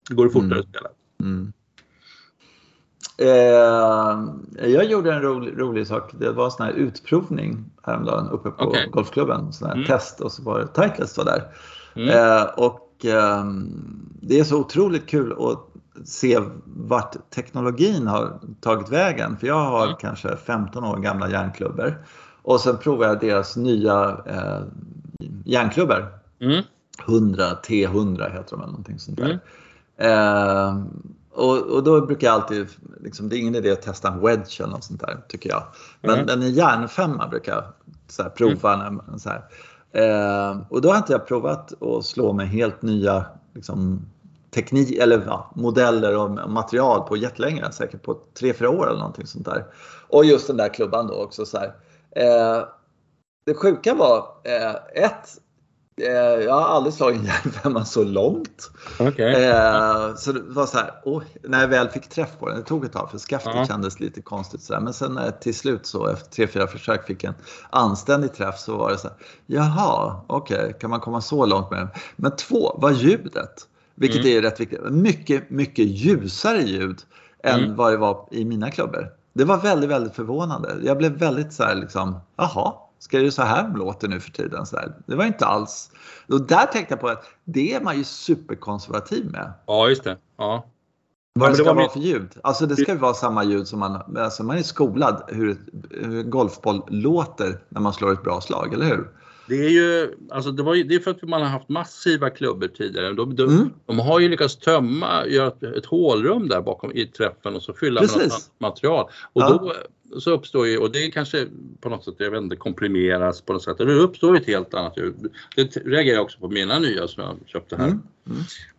Det 0.09 0.15
går 0.15 0.29
fortare 0.29 0.45
Mm. 0.51 0.61
att 0.61 0.69
spela. 0.69 0.89
Mm. 1.23 1.53
Eh, 3.19 4.69
jag 4.73 4.85
gjorde 4.85 5.13
en 5.15 5.23
rolig, 5.23 5.61
rolig 5.61 5.87
sak. 5.87 6.11
Det 6.19 6.33
var 6.33 6.45
en 6.45 6.51
sån 6.51 6.67
här 6.67 6.73
utprovning 6.73 7.65
häromdagen 7.83 8.29
uppe 8.29 8.51
på 8.51 8.65
Okej. 8.65 8.89
golfklubben. 8.93 9.53
Sån 9.53 9.69
här 9.69 9.75
Mm. 9.75 9.87
test 9.87 10.21
och 10.21 10.33
så 10.33 10.43
var 10.43 10.59
det 10.61 10.67
Titleist 10.67 11.19
var 11.19 11.25
där. 11.25 11.43
Mm. 11.95 12.09
Eh, 12.09 12.45
och 12.57 13.05
ehm, 13.05 13.69
det 14.23 14.39
är 14.41 14.45
så 14.45 14.59
otroligt 14.61 15.07
kul 15.07 15.33
att 15.33 15.69
se 16.05 16.41
vart 16.65 17.31
teknologin 17.31 18.07
har 18.07 18.41
tagit 18.61 18.89
vägen. 18.93 19.37
För 19.37 19.47
jag 19.47 19.65
har 19.65 19.85
Mm. 19.85 19.97
kanske 20.01 20.37
15 20.37 20.85
år 20.85 20.97
gamla 20.97 21.31
järnklubbor. 21.31 22.05
Och 22.43 22.61
sen 22.61 22.79
provade 22.79 23.09
jag 23.13 23.21
deras 23.21 23.57
nya 23.57 24.17
eh, 24.27 24.61
järnklubbor. 25.45 26.19
Mm. 26.41 26.63
100, 27.09 27.45
T100 27.65 28.31
heter 28.33 28.51
de 28.51 28.61
eller 28.61 28.67
någonting 28.67 28.99
sånt 28.99 29.19
där. 29.19 29.41
Mm. 29.97 30.79
Eh, 30.79 30.85
och, 31.35 31.59
och 31.59 31.83
då 31.85 32.07
brukar 32.07 32.27
jag 32.27 32.35
alltid, 32.35 32.69
liksom, 33.01 33.29
det 33.29 33.37
är 33.37 33.39
ingen 33.41 33.55
idé 33.55 33.71
att 33.71 33.83
testa 33.83 34.09
en 34.09 34.21
wedge 34.21 34.61
eller 34.61 34.71
något 34.71 34.85
sånt 34.85 35.01
där 35.01 35.21
tycker 35.29 35.51
jag. 35.51 35.63
Men, 36.01 36.19
Mm. 36.19 36.43
en 36.43 36.53
järnfemma 36.53 37.29
brukar 37.29 37.53
jag 37.53 37.65
så 38.09 38.23
här, 38.23 38.31
prova. 38.31 38.91
Man- 38.91 39.19
så. 39.19 39.31
Eh, 39.99 40.57
och 40.69 40.81
då 40.81 40.91
har 40.91 40.97
inte 40.97 41.13
jag 41.13 41.27
provat 41.27 41.83
att 41.83 42.05
slå 42.05 42.33
med 42.33 42.49
helt 42.49 42.83
nya 42.83 43.25
liksom, 43.55 44.07
teknik 44.55 44.99
eller 44.99 45.23
ja, 45.27 45.51
modeller 45.55 46.17
och 46.17 46.51
material 46.51 47.03
på 47.09 47.17
jättelänge, 47.17 47.73
säkert 47.73 48.03
på 48.03 48.19
3-4 48.41 48.67
år 48.67 48.87
eller 48.87 48.99
någonting 48.99 49.27
sånt 49.27 49.45
där. 49.45 49.65
Och 50.09 50.25
just 50.25 50.47
den 50.47 50.57
där 50.57 50.69
klubban 50.75 51.07
då 51.07 51.15
också 51.15 51.47
så 51.47 51.59
här. 51.59 51.75
Eh, 52.17 52.65
det 53.47 53.55
sjuka 53.55 53.95
var 53.95 54.27
eh, 54.45 55.05
ett, 55.05 55.29
eh, 56.03 56.45
jag 56.45 56.55
har 56.55 56.69
aldrig 56.69 56.95
slagit 56.95 57.21
en 57.21 57.25
järnfemma 57.27 57.85
så 57.85 58.05
långt. 58.05 58.71
Okej. 59.01 59.45
Eh, 59.45 60.15
så 60.15 60.33
det 60.33 60.41
var 60.47 60.67
så 60.67 60.77
här, 60.79 60.91
oj, 61.05 61.25
när 61.43 61.61
jag 61.61 61.69
väl 61.69 61.89
fick 61.89 62.09
träff 62.09 62.39
på 62.39 62.49
den, 62.49 62.59
det 62.59 62.65
tog 62.65 62.85
ett 62.85 62.93
tag 62.93 63.11
för 63.11 63.19
skaftet 63.19 63.53
Ja. 63.55 63.67
kändes 63.67 64.01
lite 64.01 64.23
konstigt 64.23 64.63
sådär. 64.63 64.81
Men 64.81 64.93
sen 64.93 65.17
jag 65.25 65.41
till 65.41 65.55
slut 65.55 65.87
så 65.87 66.07
efter 66.07 66.31
tre, 66.31 66.47
fyra 66.47 66.67
försök 66.67 67.07
fick 67.07 67.25
en 67.25 67.35
anständig 67.71 68.35
träff 68.35 68.59
så 68.59 68.77
var 68.77 68.91
det 68.91 68.99
så 68.99 69.09
här, 69.09 69.17
jaha, 69.47 70.21
okej, 70.27 70.77
kan 70.81 70.91
man 70.91 71.01
komma 71.01 71.21
så 71.21 71.47
långt 71.47 71.71
med 71.71 71.79
den? 71.81 71.89
Men 72.17 72.37
två 72.37 72.79
var 72.79 72.91
ljudet, 72.91 73.69
vilket 73.95 74.25
Mm. 74.25 74.39
är 74.39 74.43
rätt 74.43 74.61
viktigt. 74.61 74.81
Mycket, 74.91 75.51
mycket 75.51 75.85
ljusare 75.87 76.63
ljud 76.63 77.03
än 77.43 77.61
Mm. 77.61 77.77
vad 77.77 77.93
det 77.93 77.97
var 77.97 78.29
i 78.31 78.45
mina 78.45 78.71
klubbor. 78.71 79.09
Det 79.33 79.45
var 79.45 79.59
väldigt, 79.59 79.91
väldigt 79.91 80.15
förvånande. 80.15 80.77
Jag 80.83 80.99
blev 80.99 81.13
väldigt 81.13 81.53
så 81.53 81.63
här 81.63 81.75
liksom, 81.75 82.21
jaha, 82.37 82.75
ska 82.99 83.19
det 83.19 83.31
så 83.31 83.43
här 83.43 83.75
låter 83.77 84.09
nu 84.09 84.21
för 84.21 84.31
tiden? 84.31 84.67
Så 84.67 84.77
här. 84.77 84.93
Det 85.07 85.15
var 85.17 85.25
inte 85.25 85.47
alls. 85.47 85.91
Och 86.29 86.41
där 86.47 86.67
tänkte 86.67 86.93
jag 86.95 87.01
på 87.01 87.09
att 87.09 87.25
det 87.45 87.75
är 87.75 87.81
man 87.81 87.99
ju 87.99 88.05
superkonservativ 88.05 89.31
med. 89.31 89.53
Ja, 89.67 89.89
just 89.89 90.05
det. 90.05 90.17
Ja. 90.39 90.67
Vad 91.35 91.51
det 91.51 91.55
ska 91.55 91.65
var 91.65 91.75
vara 91.75 91.89
för 91.89 92.01
ljud. 92.01 92.31
Alltså 92.43 92.67
det 92.67 92.77
ska 92.77 92.93
ju 92.93 92.99
vara 92.99 93.15
samma 93.15 93.45
ljud 93.45 93.69
som 93.69 93.79
man, 93.79 94.17
alltså 94.19 94.45
man 94.45 94.59
är 94.59 94.63
skolad 94.63 95.23
hur, 95.29 95.57
hur 95.91 96.19
en 96.19 96.31
golfboll 96.31 96.83
låter 96.89 97.61
när 97.69 97.81
man 97.81 97.93
slår 97.93 98.13
ett 98.13 98.23
bra 98.23 98.41
slag, 98.41 98.75
eller 98.75 98.87
hur? 98.87 99.09
Det 99.49 99.55
är 99.55 99.69
ju 99.71 100.15
alltså 100.31 100.51
det, 100.53 100.63
var 100.63 100.75
ju, 100.75 100.83
det 100.83 100.95
är 100.95 100.99
för 101.01 101.11
att 101.11 101.23
man 101.23 101.43
har 101.43 101.49
haft 101.49 101.69
massiva 101.69 102.31
klubbor 102.31 102.69
tidigare. 102.69 103.13
De, 103.13 103.37
de, 103.37 103.43
Mm. 103.43 103.71
de 103.87 103.99
har 103.99 104.21
ju 104.21 104.29
lyckats 104.29 104.57
tömma, 104.57 105.27
göra 105.27 105.49
ett, 105.49 105.63
ett 105.63 105.87
hålrum 105.87 106.49
där 106.49 106.61
bakom 106.61 106.93
i 106.93 107.07
träffen 107.07 107.57
och 107.57 107.63
så 107.63 107.73
fylla 107.73 108.01
med 108.01 108.11
Precis. 108.11 108.23
något 108.23 108.33
annat 108.33 108.51
material. 108.59 109.11
Och 109.33 109.43
Ja. 109.43 109.49
då 109.49 109.75
så 110.21 110.31
uppstår 110.31 110.67
ju, 110.67 110.79
och 110.79 110.93
det 110.93 111.05
är 111.07 111.11
kanske 111.11 111.47
på 111.81 111.89
något 111.89 112.05
sätt, 112.05 112.15
jag 112.19 112.31
vet 112.31 112.43
inte, 112.43 112.57
komprimeras 112.57 113.41
på 113.41 113.53
något 113.53 113.63
sätt. 113.63 113.81
Och 113.81 113.87
det 113.87 113.95
uppstår 113.95 114.37
ett 114.37 114.47
helt 114.47 114.75
annat 114.75 114.97
ljud. 114.97 115.15
Det 115.57 115.77
reagerar 115.77 116.15
jag 116.15 116.23
också 116.23 116.39
på 116.39 116.49
mina 116.49 116.79
nya 116.79 117.09
som 117.09 117.23
jag 117.23 117.37
köpte 117.47 117.77
här. 117.77 117.87
Mm. 117.87 118.01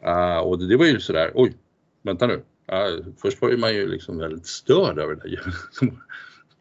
Mm. 0.04 0.32
Uh, 0.32 0.38
och 0.38 0.60
det, 0.60 0.67
det 0.67 0.78
var 0.78 0.86
ju 0.86 0.99
sådär, 0.99 1.32
oj, 1.36 1.54
vänta 2.02 2.28
nu. 2.28 2.34
Uh, 2.34 3.06
först 3.21 3.41
var 3.41 3.49
ju 3.49 3.58
man 3.58 3.73
ju 3.76 3.88
liksom 3.88 4.17
väldigt 4.17 4.45
störd 4.45 4.99
över 4.99 5.15
det 5.15 5.21
där 5.21 5.30
ljudet. 5.30 5.54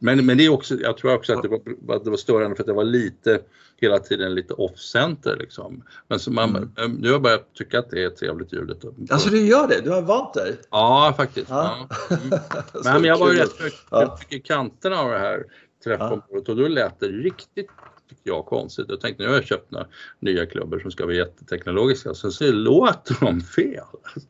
Men, 0.05 0.27
men 0.27 0.39
det 0.39 0.45
är 0.45 0.49
också, 0.49 0.75
jag 0.81 0.97
tror 0.97 1.15
också 1.15 1.33
att 1.33 1.43
det 1.43 1.49
var, 1.49 1.61
att 1.97 2.05
det 2.05 2.11
var 2.11 2.17
störande 2.17 2.57
för 2.57 2.63
att 2.63 2.67
det 2.67 2.73
var 2.73 2.85
lite, 2.85 3.41
hela 3.83 3.99
tiden 3.99 4.35
lite 4.35 4.55
off-center 4.55 5.37
liksom. 5.37 5.83
Men 6.09 6.19
så 6.21 6.31
man, 6.31 6.49
Mm. 6.51 6.71
eh, 6.79 6.89
nu 6.89 7.09
har 7.09 7.13
jag 7.15 7.23
börjat 7.23 7.55
tycka 7.55 7.79
att 7.79 7.91
det 7.91 8.03
är 8.05 8.11
trevligt 8.11 8.53
ljudet. 8.53 8.79
Alltså 9.11 9.31
du 9.31 9.47
gör 9.47 9.69
det? 9.69 9.81
Du 9.85 9.91
har 9.91 10.03
vant 10.03 10.35
dig? 10.35 10.57
Ja, 10.71 11.15
faktiskt. 11.17 11.51
Ja. 11.51 11.89
Ja. 12.11 12.17
Mm. 12.17 12.39
Så 12.73 12.81
Men 12.93 13.05
jag 13.05 13.19
var 13.19 13.33
ju 13.33 13.39
rätt 13.39 13.53
för, 13.53 13.71
Ja. 13.91 14.17
mycket 14.21 14.33
i 14.39 14.41
kanterna 14.41 14.99
av 15.01 15.11
det 15.11 15.19
här 15.19 15.45
träffområdet 15.85 16.49
och 16.49 16.57
då 16.57 16.69
lät 16.69 17.01
det 17.01 17.07
riktigt 17.07 17.69
tyckte 18.09 18.29
jag 18.29 18.47
konstigt. 18.47 18.87
Jag 18.89 19.01
tänkte 19.01 19.23
nu 19.23 19.29
har 19.29 19.35
jag 19.37 19.45
köpt 19.45 19.71
några 19.71 19.87
nya 20.21 20.47
klubbor 20.47 20.79
som 20.79 20.91
ska 20.91 21.05
vara 21.05 21.15
jätteteknologiska. 21.15 22.15
Sen 22.15 22.33
så 22.33 22.53
låter 22.53 23.17
de 23.21 23.41
fel. 23.41 23.85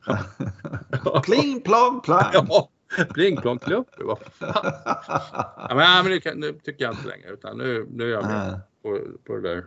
Pling 1.25 1.61
plong 1.61 2.01
plang! 2.01 2.25
Ja, 2.97 3.05
pling 3.15 3.37
plong 3.37 3.59
klubbor, 3.59 4.05
vad 4.05 4.19
fan. 4.19 4.73
Ja, 5.69 5.75
men, 5.75 6.05
men 6.05 6.21
nu, 6.25 6.35
nu 6.35 6.53
tycker 6.65 6.85
jag 6.85 6.93
inte 6.95 7.09
längre 7.09 7.29
utan 7.31 7.59
nu, 7.59 7.87
nu 7.91 8.05
är 8.05 8.13
jag 8.13 8.25
med. 8.27 8.61
På, 8.83 8.99
på 9.27 9.37
det 9.37 9.49
där. 9.49 9.65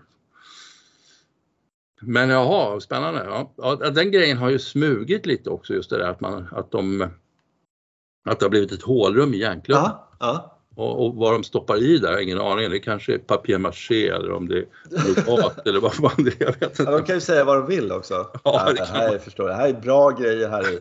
Men 2.01 2.29
jaha, 2.29 2.79
spännande. 2.79 3.23
Ja. 3.25 3.53
Ja, 3.57 3.75
den 3.75 4.11
grejen 4.11 4.37
har 4.37 4.49
ju 4.49 4.59
smugit 4.59 5.25
lite 5.25 5.49
också 5.49 5.73
just 5.73 5.89
det 5.89 5.97
där 5.97 6.09
att, 6.09 6.21
man, 6.21 6.47
att, 6.51 6.71
de, 6.71 7.01
att 8.29 8.39
det 8.39 8.45
har 8.45 8.49
blivit 8.49 8.71
ett 8.71 8.83
hålrum 8.83 9.33
i 9.33 9.37
järnklubben. 9.37 9.83
Ja, 9.83 10.09
ja. 10.19 10.51
Och, 10.75 11.05
och 11.05 11.15
vad 11.15 11.33
de 11.33 11.43
stoppar 11.43 11.77
i 11.83 11.97
där, 11.97 12.19
ingen 12.19 12.41
aning. 12.41 12.69
Det 12.69 12.79
kanske 12.79 13.13
är 13.13 13.17
papier-maché 13.17 14.09
eller 14.09 14.31
om 14.31 14.47
det 14.47 14.57
är 14.57 14.65
glutat 14.89 15.67
eller 15.67 15.79
vad 15.79 15.93
fan 15.93 16.23
det 16.23 16.41
är. 16.41 16.45
Jag 16.45 16.59
vet 16.59 16.79
Ja, 16.79 16.85
de 16.85 16.93
inte. 16.93 17.07
kan 17.07 17.15
ju 17.15 17.21
säga 17.21 17.43
vad 17.43 17.57
de 17.57 17.67
vill 17.67 17.91
också. 17.91 18.13
Ja, 18.43 18.73
det 18.77 18.85
här 18.85 19.13
är, 19.15 19.19
förstår 19.19 19.49
jag. 19.49 19.57
det 19.57 19.61
här 19.61 19.69
är 19.69 19.81
bra 19.81 20.09
grejer 20.09 20.49
här 20.49 20.73
i. 20.73 20.79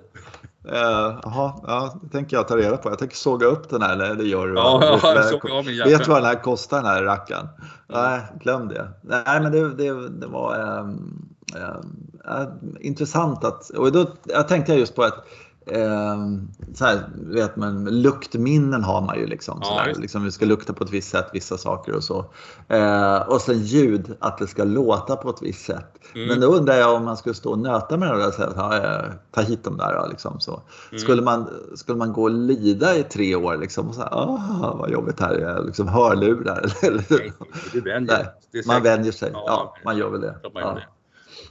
Uh, 0.72 1.20
Jaha, 1.22 1.52
ja, 1.66 1.94
det 2.02 2.08
tänker 2.08 2.36
jag 2.36 2.48
ta 2.48 2.56
reda 2.56 2.76
på. 2.76 2.88
Jag 2.88 2.98
tänker 2.98 3.16
såga 3.16 3.46
upp 3.46 3.70
den 3.70 3.82
här. 3.82 3.92
Eller 3.92 4.14
det 4.14 4.24
gör 4.24 4.46
du. 4.46 4.54
Ja, 4.54 4.98
ja, 5.02 5.62
Vet 5.84 6.04
du 6.04 6.10
vad 6.10 6.22
den 6.22 6.24
här 6.24 6.42
kostar 6.42 6.76
den 6.76 6.86
här 6.86 7.02
rackaren? 7.02 7.48
Nej, 7.88 8.20
glöm 8.40 8.68
det. 8.68 8.88
Nej, 9.02 9.40
men 9.40 9.52
det, 9.52 9.74
det, 9.74 10.08
det 10.08 10.26
var 10.26 10.54
ehm, 10.54 11.28
ehm, 11.56 12.06
äh, 12.28 12.46
intressant 12.80 13.44
att... 13.44 13.70
Och 13.70 13.92
då 13.92 14.06
jag 14.24 14.48
tänkte 14.48 14.72
jag 14.72 14.78
just 14.78 14.94
på 14.94 15.02
att 15.02 15.24
ehm, 15.66 16.48
så 16.74 16.84
här, 16.84 17.00
vet 17.14 17.56
man, 17.56 17.84
luktminnen 18.02 18.84
har 18.84 19.00
man 19.00 19.18
ju 19.18 19.26
liksom. 19.26 19.58
Ja, 19.62 19.66
så 19.66 19.74
där. 19.74 19.86
just 19.86 19.96
det. 19.96 20.02
liksom 20.02 20.24
vi 20.24 20.32
ska 20.32 20.46
lukta 20.46 20.72
på 20.72 20.84
ett 20.84 20.90
visst 20.90 21.10
sätt, 21.10 21.26
vissa 21.32 21.58
saker 21.58 21.94
och 21.94 22.04
så. 22.04 22.24
Eh, 22.68 23.16
och 23.16 23.40
sen 23.40 23.62
ljud, 23.62 24.16
att 24.20 24.38
det 24.38 24.46
ska 24.46 24.64
låta 24.64 25.16
på 25.16 25.30
ett 25.30 25.42
visst 25.42 25.64
sätt. 25.64 25.98
Mm. 26.14 26.28
Men 26.28 26.40
då 26.40 26.46
undrar 26.46 26.74
jag 26.74 26.94
om 26.94 27.04
man 27.04 27.16
skulle 27.16 27.34
stå 27.34 27.50
och 27.50 27.58
nöta 27.58 27.96
med 27.96 28.08
det 28.08 28.18
där 28.18 28.28
och 28.28 28.34
säga 28.34 28.52
ja, 28.56 28.76
eh, 28.76 29.10
ta 29.30 29.40
hit 29.40 29.64
dem 29.64 29.76
där. 29.76 30.08
Liksom, 30.10 30.40
så. 30.40 30.62
Mm. 30.90 30.98
Skulle, 30.98 31.22
man, 31.22 31.48
skulle 31.74 31.98
man 31.98 32.12
gå 32.12 32.22
och 32.22 32.30
lida 32.30 32.96
i 32.96 33.02
tre 33.02 33.34
år 33.34 33.56
liksom, 33.56 33.88
och 33.88 33.94
säga 33.94 34.08
ah, 34.10 34.76
vad 34.78 34.90
jobbigt 34.90 35.20
här 35.20 35.34
är, 35.34 35.62
liksom 35.62 35.88
hörlurar. 35.88 36.72
Eller, 36.82 37.04
Nej, 37.10 37.32
det 37.72 37.80
vänjer 37.80 38.32
det 38.52 38.58
är 38.58 38.66
man 38.66 38.82
vänjer 38.82 39.12
sig. 39.12 39.30
Ja, 39.34 39.76
man 39.84 39.96
gör 39.96 40.10
väl 40.10 40.20
det. 40.20 40.36
Ja. 40.54 40.78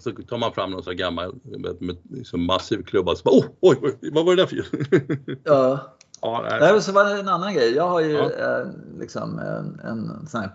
Så 0.03 0.11
tar 0.11 0.37
man 0.37 0.53
fram 0.53 0.71
någon 0.71 0.83
sån 0.83 0.91
här 0.91 0.97
gammal 0.97 1.35
med, 1.43 1.81
med 1.81 1.97
liksom 2.09 2.45
massiv 2.45 2.83
klubba 2.83 3.11
och 3.11 3.17
så 3.17 3.23
bara, 3.23 3.35
oh, 3.35 3.45
oj, 3.61 3.77
oj, 3.81 4.09
vad 4.13 4.25
var 4.25 4.35
det 4.35 4.41
där 4.41 4.47
för? 4.47 4.65
Ja. 5.43 5.95
ja, 6.21 6.45
nej. 6.49 6.59
Nej, 6.61 6.81
så 6.81 6.91
var 6.91 7.05
det 7.05 7.19
en 7.19 7.27
annan 7.27 7.53
grej. 7.53 7.73
Jag 7.75 7.89
har 7.89 8.01
ju 8.01 8.11
Ja. 8.11 8.23
eh, 8.31 8.67
liksom 8.99 9.39
en, 9.39 9.79
en 9.79 10.27
sån 10.27 10.41
här 10.41 10.51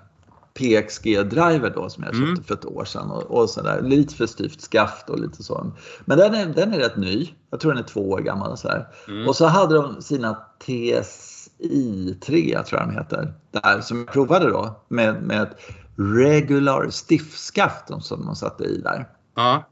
PXG-driver 0.54 1.70
då 1.74 1.90
som 1.90 2.04
jag 2.04 2.14
köpte 2.14 2.28
Mm. 2.30 2.44
för 2.44 2.54
ett 2.54 2.64
år 2.64 2.84
sedan. 2.84 3.10
Och, 3.10 3.22
och 3.22 3.50
så 3.50 3.62
där, 3.62 3.82
lite 3.82 4.14
för 4.14 4.26
styvt 4.26 4.60
skaft 4.60 5.10
och 5.10 5.20
lite 5.20 5.42
så. 5.42 5.72
Men 6.04 6.18
den 6.18 6.34
är, 6.34 6.46
den 6.46 6.72
är 6.72 6.78
rätt 6.78 6.96
ny. 6.96 7.28
Jag 7.50 7.60
tror 7.60 7.72
den 7.72 7.82
är 7.84 7.86
två 7.88 8.10
år 8.10 8.18
gammal. 8.20 8.50
Och 8.50 8.58
så, 8.58 8.68
här. 8.68 8.88
Mm. 9.08 9.28
och 9.28 9.36
så 9.36 9.46
hade 9.46 9.74
de 9.74 10.02
sina 10.02 10.38
TSI3, 10.64 12.62
tror 12.62 12.80
jag 12.80 12.88
de 12.88 12.94
heter, 12.94 13.34
där 13.50 13.80
som 13.80 13.98
jag 13.98 14.06
provade 14.12 14.50
då 14.50 14.80
med, 14.88 15.22
med 15.22 15.42
ett 15.42 15.56
regular 15.96 16.90
stiffskaft 16.90 17.84
som 18.02 18.26
de 18.26 18.36
satte 18.36 18.64
i 18.64 18.80
där. 18.80 19.08
Ja, 19.38 19.64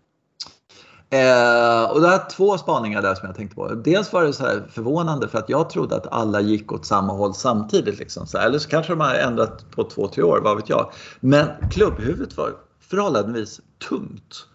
Eh, 1.11 1.91
och 1.91 2.01
det 2.01 2.09
är 2.09 2.31
två 2.31 2.59
spaningar 2.59 3.03
där 3.03 3.15
som 3.15 3.27
jag 3.27 3.37
tänkte 3.37 3.57
på. 3.57 3.69
Dels 3.69 4.13
var 4.13 4.23
det 4.23 4.33
så 4.33 4.47
här 4.47 4.67
förvånande 4.71 5.29
för 5.29 5.39
att 5.39 5.49
jag 5.49 5.71
trodde 5.71 5.97
att 5.97 6.07
alla 6.13 6.41
gick 6.41 6.73
åt 6.73 6.87
samma 6.87 7.13
håll 7.13 7.35
samtidigt. 7.35 7.99
Liksom. 7.99 8.27
Så 8.27 8.39
eller 8.39 8.59
så 8.59 8.69
kanske 8.69 8.93
de 8.93 9.01
har 9.01 9.15
ändrat 9.15 9.71
på 9.71 9.85
två, 9.85 10.09
tre 10.09 10.23
år, 10.23 10.41
vad 10.45 10.57
vet 10.57 10.69
jag. 10.69 10.93
Men 11.21 11.47
klubbhuvudet 11.71 12.37
var 12.37 12.53
förhållandevis 12.81 13.61
tungt. 13.89 14.47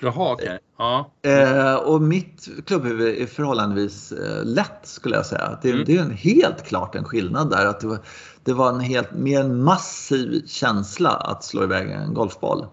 jaha, 0.00 0.32
okej. 0.32 0.58
Ja. 0.78 1.10
Eh, 1.22 1.74
och 1.74 2.02
mitt 2.02 2.48
klubbhuvud 2.66 3.22
är 3.22 3.26
förhållandevis 3.26 4.12
eh, 4.12 4.44
lätt 4.44 4.80
skulle 4.82 5.16
jag 5.16 5.26
säga. 5.26 5.58
Det, 5.62 5.70
Mm. 5.70 5.84
det 5.86 5.96
är 5.96 6.02
en, 6.02 6.10
helt 6.10 6.64
klart 6.66 6.94
en 6.94 7.04
skillnad 7.04 7.50
där. 7.50 7.66
Att 7.66 7.80
det, 7.80 7.86
var, 7.86 7.98
det 8.44 8.52
var 8.52 8.68
en 8.68 8.80
helt, 8.80 9.12
mer 9.12 9.40
en 9.40 9.62
massiv 9.62 10.46
känsla 10.46 11.10
att 11.10 11.44
slå 11.44 11.62
iväg 11.62 11.90
en 11.90 12.14
golfboll. 12.14 12.66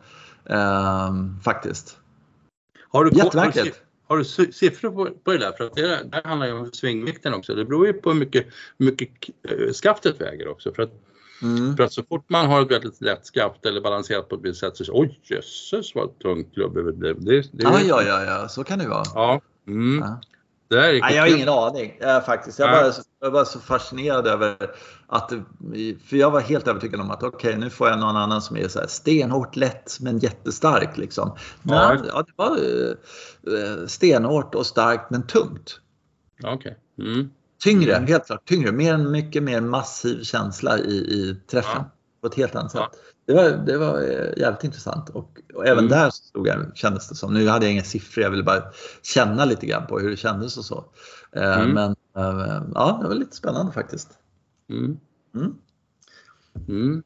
Eh, 0.45 1.13
faktiskt. 1.43 1.97
Har 2.89 3.05
du, 3.05 3.17
Jättemärkligt. 3.17 3.81
Har 4.07 4.17
du, 4.17 4.23
siffror 4.51 4.91
på, 4.91 5.09
på 5.23 5.31
det 5.31 5.37
där? 5.37 5.51
För 5.51 5.71
det 5.75 5.81
där, 5.87 6.03
där 6.03 6.21
handlar 6.23 6.47
ju 6.47 6.53
om 6.53 6.71
svingvikten 6.71 7.33
också. 7.33 7.55
Det 7.55 7.65
beror 7.65 7.87
ju 7.87 7.93
på 7.93 8.11
hur 8.11 8.19
mycket, 8.19 8.47
mycket 8.77 9.09
eh, 9.49 9.73
skaftet 9.73 10.21
väger 10.21 10.47
också. 10.47 10.73
För 10.73 10.83
att, 10.83 10.91
Mm. 11.43 11.77
för 11.77 11.83
att 11.83 11.93
så 11.93 12.03
fort 12.03 12.25
man 12.27 12.45
har 12.45 12.61
ett 12.61 12.71
väldigt 12.71 13.01
lätt 13.01 13.25
skaft 13.25 13.65
eller 13.65 13.81
balanserat 13.81 14.29
på 14.29 14.35
ett 14.35 14.41
visst 14.43 14.59
sätt 14.59 14.77
så 14.77 14.83
oj 14.93 15.19
jösses 15.23 15.95
vad 15.95 16.19
tungt 16.19 16.53
klubbhuvud 16.53 16.97
blev. 16.97 17.21
Det, 17.23 17.41
det, 17.41 17.63
Ja, 17.63 17.79
ja, 17.81 18.03
ja, 18.03 18.23
ja, 18.23 18.47
så 18.47 18.63
kan 18.63 18.79
det 18.79 18.87
vara. 18.87 19.03
ja. 19.15 19.41
Mm. 19.67 19.99
Ja. 19.99 20.21
Det 20.71 20.77
där 20.77 20.93
är 20.93 21.01
Nej, 21.01 21.15
jag 21.15 21.21
har 21.23 21.35
ingen 21.35 21.49
aning 21.49 21.97
eh, 21.99 22.21
faktiskt. 22.21 22.59
Jag, 22.59 22.69
bara, 22.69 22.93
jag 23.21 23.31
var 23.31 23.45
så 23.45 23.59
fascinerad 23.59 24.27
över 24.27 24.55
att, 25.07 25.31
för 26.09 26.15
jag 26.17 26.31
var 26.31 26.39
helt 26.39 26.67
övertygad 26.67 27.01
om 27.01 27.11
att 27.11 27.23
okej, 27.23 27.57
nu 27.57 27.69
får 27.69 27.89
jag 27.89 27.99
någon 27.99 28.15
annan 28.17 28.41
som 28.41 28.57
är 28.57 28.67
så 28.67 28.79
här 28.79 28.87
stenhårt 28.87 29.55
lätt 29.55 29.97
men 29.99 30.19
jättestark 30.19 30.97
liksom. 30.97 31.35
Ja. 31.63 31.93
Nej, 31.93 31.99
ja, 32.13 32.23
det 32.27 32.31
var 32.35 32.57
eh, 32.57 33.87
stenhårt 33.87 34.55
och 34.55 34.65
starkt 34.65 35.09
men 35.09 35.27
tungt. 35.27 35.79
Okej. 36.43 36.77
Mm. 36.99 37.29
Tyngre, 37.63 37.95
Mm. 37.95 38.07
helt 38.07 38.25
klart 38.25 38.45
tyngre. 38.47 38.71
Mer, 38.71 38.97
mycket 38.97 39.43
mer 39.43 39.61
massiv 39.61 40.23
känsla 40.23 40.77
i, 40.77 40.91
i 40.93 41.35
träffen. 41.51 41.83
på 42.21 42.27
ett 42.27 42.35
helt 42.35 42.55
annat 42.55 42.71
sätt. 42.71 42.81
Det 43.31 43.37
var, 43.37 43.65
det 43.65 43.77
var 43.77 44.01
jävligt 44.37 44.63
intressant 44.63 45.09
och, 45.09 45.39
och 45.53 45.67
även 45.67 45.85
mm. 45.85 45.89
där 45.89 46.09
stod 46.09 46.47
jag, 46.47 46.71
kändes 46.75 47.09
det 47.09 47.15
som, 47.15 47.33
nu 47.33 47.47
hade 47.47 47.65
jag 47.65 47.73
inga 47.73 47.83
siffror, 47.83 48.23
jag 48.23 48.31
ville 48.31 48.43
bara 48.43 48.63
känna 49.03 49.45
lite 49.45 49.65
grann 49.65 49.87
på 49.87 49.99
hur 49.99 50.09
det 50.09 50.17
kändes 50.17 50.57
och 50.57 50.65
så. 50.65 50.85
Mm. 51.35 51.69
Men 51.69 51.95
ja, 52.73 52.99
det 53.01 53.07
var 53.07 53.15
lite 53.15 53.35
spännande 53.35 53.71
faktiskt. 53.71 54.09
Mm. 54.69 54.97
mm. 55.35 55.55
Mm. 56.67 57.03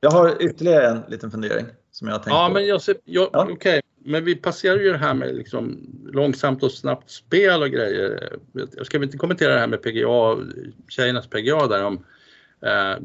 Jag 0.00 0.10
har 0.10 0.42
ytterligare 0.42 0.86
en 0.86 1.02
liten 1.08 1.30
fundering 1.30 1.66
som 1.90 2.08
jag 2.08 2.14
har 2.14 2.18
tänkt 2.18 2.34
ja, 2.34 2.48
på. 2.48 2.54
Men 2.54 2.66
jag 2.66 2.82
ser, 2.82 2.96
jag, 3.04 3.30
ja. 3.32 3.50
okay. 3.50 3.80
men 4.04 4.24
vi 4.24 4.36
passerar 4.36 4.76
ju 4.76 4.92
det 4.92 4.98
här 4.98 5.14
med 5.14 5.34
liksom 5.34 5.78
långsamt 6.12 6.62
och 6.62 6.72
snabbt 6.72 7.10
spel 7.10 7.62
och 7.62 7.70
grejer. 7.70 8.38
Jag 8.52 8.86
ska 8.86 9.02
inte 9.02 9.18
kommentera 9.18 9.54
det 9.54 9.60
här 9.60 9.66
med 9.66 9.82
PGA, 9.82 10.36
tjejernas 10.88 11.26
PGA 11.26 11.66
där 11.66 11.84
om 11.84 12.04
eh, 12.62 13.04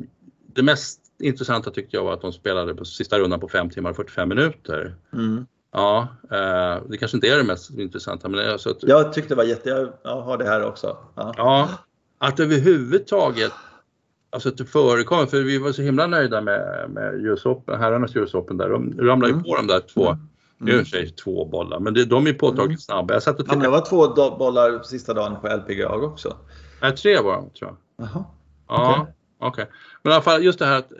det 0.53 0.63
mest 0.63 1.00
intressanta 1.21 1.71
tyckte 1.71 1.97
jag 1.97 2.03
var 2.03 2.13
att 2.13 2.21
de 2.21 2.33
spelade 2.33 2.75
på 2.75 2.85
sista 2.85 3.19
rundan 3.19 3.39
på 3.39 3.47
5 3.47 3.69
timmar 3.69 3.89
och 3.89 3.95
45 3.95 4.29
minuter. 4.29 4.95
Mm. 5.13 5.45
Ja, 5.73 6.07
eh, 6.31 6.83
det 6.89 6.97
kanske 6.97 7.17
inte 7.17 7.27
är 7.27 7.37
det 7.37 7.43
mest 7.43 7.69
intressanta. 7.69 8.29
Men 8.29 8.51
alltså 8.51 8.69
att, 8.69 8.83
jag 8.83 9.13
tyckte 9.13 9.29
det 9.29 9.35
var 9.35 9.43
jätte, 9.43 9.91
jag 10.03 10.21
har 10.21 10.37
det 10.37 10.45
här 10.45 10.65
också. 10.65 10.97
Ja, 11.15 11.33
ja 11.37 11.69
att 12.17 12.39
överhuvudtaget 12.39 13.51
Alltså 14.33 14.49
att 14.49 14.57
det 14.57 14.65
förekommer, 14.65 15.25
för 15.25 15.41
vi 15.41 15.57
var 15.57 15.71
så 15.71 15.81
himla 15.81 16.07
nöjda 16.07 16.41
med, 16.41 16.89
med 16.89 17.13
US 17.13 17.45
Open, 17.45 17.79
herrarnas 17.79 18.15
US 18.15 18.33
Open 18.33 18.57
där. 18.57 18.69
De 18.69 18.93
ramlade 18.99 19.27
ju 19.27 19.33
mm. 19.33 19.43
på 19.43 19.55
de 19.55 19.67
där 19.67 19.79
två, 19.79 20.07
mm. 20.07 20.19
nu 20.57 20.71
är 20.71 21.01
det 21.01 21.17
två 21.17 21.45
bollar, 21.45 21.79
men 21.79 21.93
det, 21.93 22.05
de 22.05 22.27
är 22.27 22.33
påtagligt 22.33 22.65
mm. 22.65 22.77
snabba. 22.77 23.13
Jag 23.13 23.23
satt 23.23 23.39
och 23.39 23.45
tittade. 23.45 23.65
Ja, 23.65 23.71
det 23.71 23.77
var 23.77 23.85
två 23.85 24.35
bollar 24.37 24.83
sista 24.83 25.13
dagen 25.13 25.35
på 25.41 25.47
LPGA 25.47 25.89
också. 25.89 26.37
Nej, 26.81 26.95
tre 26.95 27.21
var 27.21 27.33
de 27.33 27.49
tror 27.49 27.75
jag. 27.97 28.07
Jaha. 28.07 28.25
Ja, 28.67 29.07
okej. 29.41 29.63
Okay. 29.63 29.65
Men 30.03 30.11
i 30.11 30.13
alla 30.13 30.23
fall 30.23 30.43
just 30.43 30.59
det 30.59 30.65
här 30.65 30.79
att, 30.79 30.91
eh, 30.91 30.97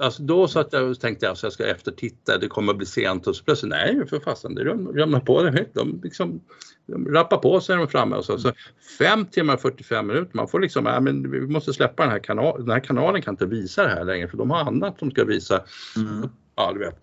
alltså 0.00 0.22
då 0.22 0.48
så 0.48 0.60
att 0.60 0.72
jag 0.72 1.00
tänkte 1.00 1.30
att 1.30 1.42
jag 1.42 1.52
ska 1.52 1.66
eftertitta, 1.66 2.38
det 2.38 2.48
kommer 2.48 2.72
att 2.72 2.78
bli 2.78 2.86
sent 2.86 3.26
och 3.26 3.36
så 3.36 3.44
plötsligt, 3.44 3.70
nej 3.70 4.06
för 4.08 4.20
fasen, 4.20 4.54
det 4.54 4.64
ramlar 4.64 5.20
på 5.20 5.42
det. 5.42 5.66
De 5.72 6.00
liksom 6.02 6.40
de 6.86 7.08
rappar 7.08 7.36
på 7.36 7.56
är 7.56 7.76
de 7.76 7.88
framme 7.88 8.16
och 8.16 8.24
så. 8.24 8.38
så 8.38 8.52
fem 8.98 9.26
timmar 9.26 9.56
45 9.56 10.06
minuter, 10.06 10.30
man 10.32 10.48
får 10.48 10.60
liksom, 10.60 10.86
ja, 10.86 11.00
men 11.00 11.30
vi 11.30 11.40
måste 11.40 11.72
släppa 11.72 12.02
den 12.02 12.12
här 12.12 12.18
kanalen, 12.18 12.60
den 12.60 12.70
här 12.70 12.80
kanalen 12.80 13.22
kan 13.22 13.34
inte 13.34 13.46
visa 13.46 13.82
det 13.82 13.88
här 13.88 14.04
längre 14.04 14.28
för 14.28 14.36
de 14.36 14.50
har 14.50 14.60
annat 14.60 14.98
som 14.98 15.10
ska 15.10 15.24
visa. 15.24 15.64
Mm. 15.96 16.28
Ja, 16.56 16.72
du 16.72 16.78
vet. 16.78 17.02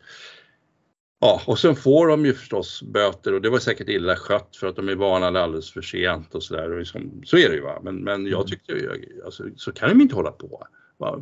Ja, 1.23 1.41
och 1.45 1.59
sen 1.59 1.75
får 1.75 2.07
de 2.07 2.25
ju 2.25 2.33
förstås 2.33 2.83
böter 2.83 3.33
och 3.33 3.41
det 3.41 3.49
var 3.49 3.59
säkert 3.59 3.89
illa 3.89 4.15
skött 4.15 4.55
för 4.55 4.67
att 4.67 4.75
de 4.75 4.89
är 4.89 4.95
varnade 4.95 5.43
alldeles 5.43 5.71
för 5.71 5.81
sent 5.81 6.35
och 6.35 6.43
sådär. 6.43 6.79
Liksom, 6.79 7.21
så 7.25 7.37
är 7.37 7.49
det 7.49 7.55
ju 7.55 7.61
va. 7.61 7.79
Men, 7.83 7.95
men 7.95 8.25
jag 8.25 8.39
mm. 8.39 8.47
tyckte 8.47 8.71
ju, 8.71 9.21
alltså, 9.25 9.43
så 9.55 9.71
kan 9.71 9.89
de 9.89 10.01
inte 10.01 10.15
hålla 10.15 10.31
på. 10.31 10.67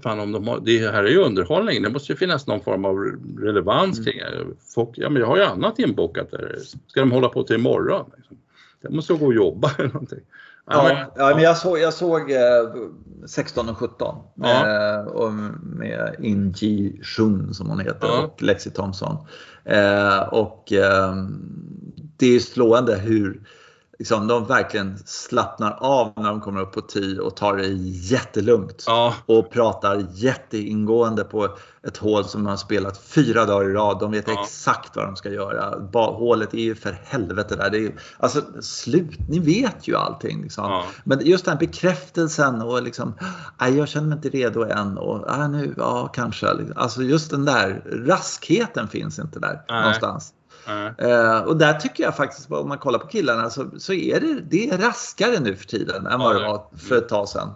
Fan, 0.04 0.20
om 0.20 0.32
de 0.32 0.48
har, 0.48 0.60
det 0.60 0.92
här 0.92 1.04
är 1.04 1.10
ju 1.10 1.18
underhållning, 1.18 1.84
det 1.84 1.90
måste 1.90 2.12
ju 2.12 2.18
finnas 2.18 2.48
någon 2.48 2.62
form 2.62 2.86
av 2.86 2.98
relevans 3.40 4.00
mm. 4.00 4.06
kring 4.06 4.20
det. 4.20 4.46
Folk, 4.76 4.90
ja, 4.94 5.10
men 5.10 5.20
jag 5.20 5.28
har 5.28 5.38
ju 5.38 5.44
annat 5.44 5.80
inbokat 5.80 6.32
där. 6.32 6.58
Ska 6.88 7.00
de 7.00 7.12
hålla 7.12 7.30
på 7.30 7.44
till 7.44 7.56
imorgon? 7.56 8.12
Liksom? 8.18 8.38
Jag 8.82 8.94
måste 8.94 9.14
gå 9.14 9.26
och 9.26 9.34
jobba 9.34 9.72
eller 9.78 9.94
någonting. 9.94 10.24
Ja, 10.72 10.84
men, 10.84 10.98
ja, 11.16 11.36
men 11.36 11.44
jag 11.44 11.58
såg, 11.58 11.80
jag 11.80 11.94
såg 11.94 12.32
eh, 12.32 12.40
16 13.28 13.70
och 13.70 13.78
17 13.78 14.16
ja. 14.36 14.68
eh, 14.68 15.06
och 15.06 15.34
med 15.62 16.16
Inji 16.20 17.02
Shun 17.04 17.54
som 17.54 17.70
hon 17.70 17.80
heter 17.80 18.08
ja. 18.08 18.22
och 18.22 18.42
Lexi 18.42 18.70
Thompson. 18.70 19.18
Eh, 19.66 20.20
och 20.20 20.74
eh, 20.74 21.16
det 22.18 22.36
är 22.36 22.40
slående 22.40 22.96
hur 22.96 23.42
liksom, 24.02 24.28
de 24.28 24.46
verkligen 24.46 24.98
slappnar 25.06 25.78
av 25.80 26.14
när 26.16 26.30
de 26.30 26.42
kommer 26.42 26.62
upp 26.62 26.72
på 26.72 26.82
tee 26.82 27.20
och 27.20 27.36
tar 27.36 27.58
det 27.58 27.68
jättelugnt. 27.68 28.84
Ja. 28.88 29.14
Och 29.26 29.52
pratar 29.52 30.06
jätteingående 30.12 31.24
på 31.24 31.58
ett 31.88 31.98
hål 31.98 32.26
som 32.26 32.44
de 32.44 32.50
har 32.50 32.58
spelat 32.58 32.98
fyra 32.98 33.46
dagar 33.46 33.70
i 33.70 33.74
rad. 33.74 34.00
De 34.00 34.12
vet 34.12 34.28
ja. 34.28 34.44
exakt 34.44 34.96
vad 34.96 35.06
de 35.06 35.16
ska 35.16 35.30
göra. 35.30 35.90
Hålet 35.94 36.54
är 36.54 36.58
ju 36.58 36.76
för 36.76 37.00
helvete 37.04 37.56
där. 37.56 37.70
Det 37.70 37.78
är, 37.78 37.96
alltså 38.18 38.42
slut, 38.62 39.20
ni 39.30 39.40
vet 39.40 39.88
ju 39.88 39.96
allting. 39.96 40.42
Liksom. 40.42 40.64
Ja. 40.64 40.86
Men 41.04 41.26
just 41.26 41.46
den 41.46 41.58
bekräftelsen 41.58 42.62
och 42.62 42.84
liksom, 42.84 43.14
jag 43.60 43.88
känner 43.88 44.08
mig 44.08 44.16
inte 44.16 44.30
redo 44.30 44.64
än 44.64 44.98
och 44.98 45.26
nej, 45.38 45.50
nu, 45.50 45.74
ja 45.78 46.08
kanske. 46.08 46.48
Alltså 46.76 47.02
just 47.02 47.32
den 47.32 47.46
där 47.46 47.84
raskheten 48.08 48.88
finns 48.88 49.20
inte 49.20 49.40
där 49.40 49.62
nej. 49.70 49.82
någonstans. 49.82 50.34
Uh, 51.02 51.40
och 51.40 51.58
där 51.58 51.74
tycker 51.74 52.04
jag 52.04 52.16
faktiskt, 52.16 52.52
om 52.52 52.70
man 52.70 52.78
kollar 52.78 53.00
på 53.00 53.08
killarna, 53.08 53.50
så, 53.50 53.70
så 53.78 53.94
är 53.94 54.20
det, 54.20 54.42
det 54.50 54.70
är 54.70 54.78
raskare 54.78 55.40
nu 55.40 55.56
för 55.56 55.66
tiden 55.66 56.08
än 56.08 56.20
vad 56.20 56.36
det 56.36 56.48
var 56.48 56.66
för 56.78 56.98
ett 56.98 57.10
tag 57.10 57.30
sedan. 57.30 57.48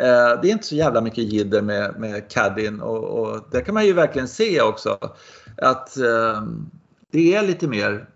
Uh, 0.00 0.40
det 0.42 0.48
är 0.48 0.52
inte 0.52 0.66
så 0.66 0.74
jävla 0.74 1.00
mycket 1.00 1.24
jidder 1.24 1.62
med, 1.62 1.94
med 1.98 2.30
caddien 2.30 2.80
och, 2.80 3.04
och 3.04 3.40
det 3.50 3.60
kan 3.60 3.74
man 3.74 3.86
ju 3.86 3.92
verkligen 3.92 4.28
se 4.28 4.60
också. 4.60 4.98
Att 5.56 5.96
uh, 5.98 6.42
det 7.10 7.34
är 7.34 7.42
lite 7.42 7.68
mer 7.68 8.06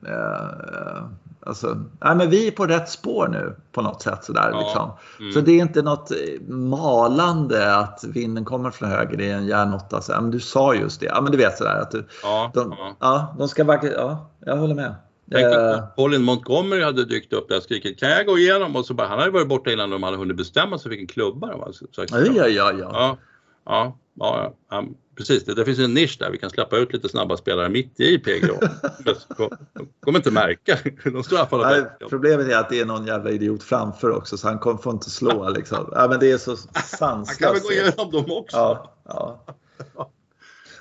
Alltså, 1.46 1.76
nej, 2.00 2.16
men 2.16 2.30
vi 2.30 2.46
är 2.46 2.50
på 2.50 2.66
rätt 2.66 2.88
spår 2.88 3.28
nu 3.28 3.56
på 3.72 3.82
något 3.82 4.02
sätt. 4.02 4.24
Sådär, 4.24 4.50
ja. 4.52 4.60
liksom. 4.60 4.90
mm. 5.20 5.32
Så 5.32 5.40
det 5.40 5.52
är 5.52 5.58
inte 5.62 5.82
något 5.82 6.10
eh, 6.10 6.40
malande 6.54 7.76
att 7.76 8.04
vinden 8.04 8.44
kommer 8.44 8.70
från 8.70 8.88
höger 8.88 9.20
i 9.20 9.30
en 9.30 9.46
järnåtta. 9.46 10.00
Så, 10.00 10.12
men 10.12 10.30
du 10.30 10.40
sa 10.40 10.74
just 10.74 11.00
det. 11.00 11.06
Ja, 11.06 11.20
men 11.20 11.32
du 11.32 11.38
vet 11.38 11.58
sådär 11.58 11.80
att 11.80 11.90
du, 11.90 12.06
ja, 12.22 12.50
de, 12.54 12.74
ja. 12.78 12.96
ja, 13.00 13.34
de 13.38 13.48
ska 13.48 13.64
verkligen, 13.64 13.96
ja, 13.96 14.30
jag 14.40 14.56
håller 14.56 14.74
med. 14.74 14.94
Tänk 15.32 15.46
uh, 15.46 15.84
Colin 15.96 16.22
Montgomery 16.22 16.82
hade 16.82 17.04
dykt 17.04 17.32
upp 17.32 17.48
där 17.48 17.56
och 17.56 17.62
skrikit 17.62 18.00
kan 18.00 18.10
jag 18.10 18.26
gå 18.26 18.38
igenom? 18.38 18.76
Och 18.76 18.86
så 18.86 18.94
bara, 18.94 19.08
han 19.08 19.18
hade 19.18 19.30
varit 19.30 19.48
borta 19.48 19.72
innan 19.72 19.90
de 19.90 20.02
hade 20.02 20.16
hunnit 20.16 20.36
bestämma 20.36 20.78
sig 20.78 20.88
vilken 20.88 21.06
klubba 21.06 21.46
de 21.46 21.60
var. 21.60 21.72
Ja, 21.96 22.06
ja, 22.30 22.48
ja. 22.48 22.72
ja. 22.72 23.16
ja, 23.64 23.98
ja, 24.14 24.54
ja 24.70 24.84
precis. 25.16 25.44
Det, 25.44 25.54
det 25.54 25.64
finns 25.64 25.78
en 25.78 25.94
nisch 25.94 26.16
där. 26.18 26.30
Vi 26.30 26.38
kan 26.38 26.50
släppa 26.50 26.76
ut 26.76 26.92
lite 26.92 27.08
snabba 27.08 27.36
spelare 27.36 27.68
mitt 27.68 28.00
i 28.00 28.18
PGA. 28.18 28.58
de 29.04 29.50
kommer 30.00 30.18
inte 30.18 30.30
märka. 30.30 30.78
De 31.04 31.24
står 31.24 31.38
alla 31.38 31.70
Nej, 31.70 32.08
Problemet 32.08 32.48
är 32.48 32.56
att 32.56 32.70
det 32.70 32.80
är 32.80 32.84
någon 32.84 33.06
jävla 33.06 33.30
idiot 33.30 33.62
framför 33.62 34.10
också 34.10 34.36
så 34.36 34.48
han 34.48 34.58
kommer, 34.58 34.78
får 34.78 34.92
inte 34.92 35.10
slå. 35.10 35.48
Liksom. 35.48 35.92
Ja, 35.92 36.08
men 36.08 36.20
det 36.20 36.30
är 36.30 36.38
så 36.38 36.56
sanslöst. 36.56 37.40
Han 37.40 37.48
kan 37.48 37.54
väl 37.54 37.62
gå 37.62 37.72
igenom 37.72 38.10
dem 38.10 38.38
också? 38.38 38.56
Ja, 38.56 38.94
ja. 39.04 39.44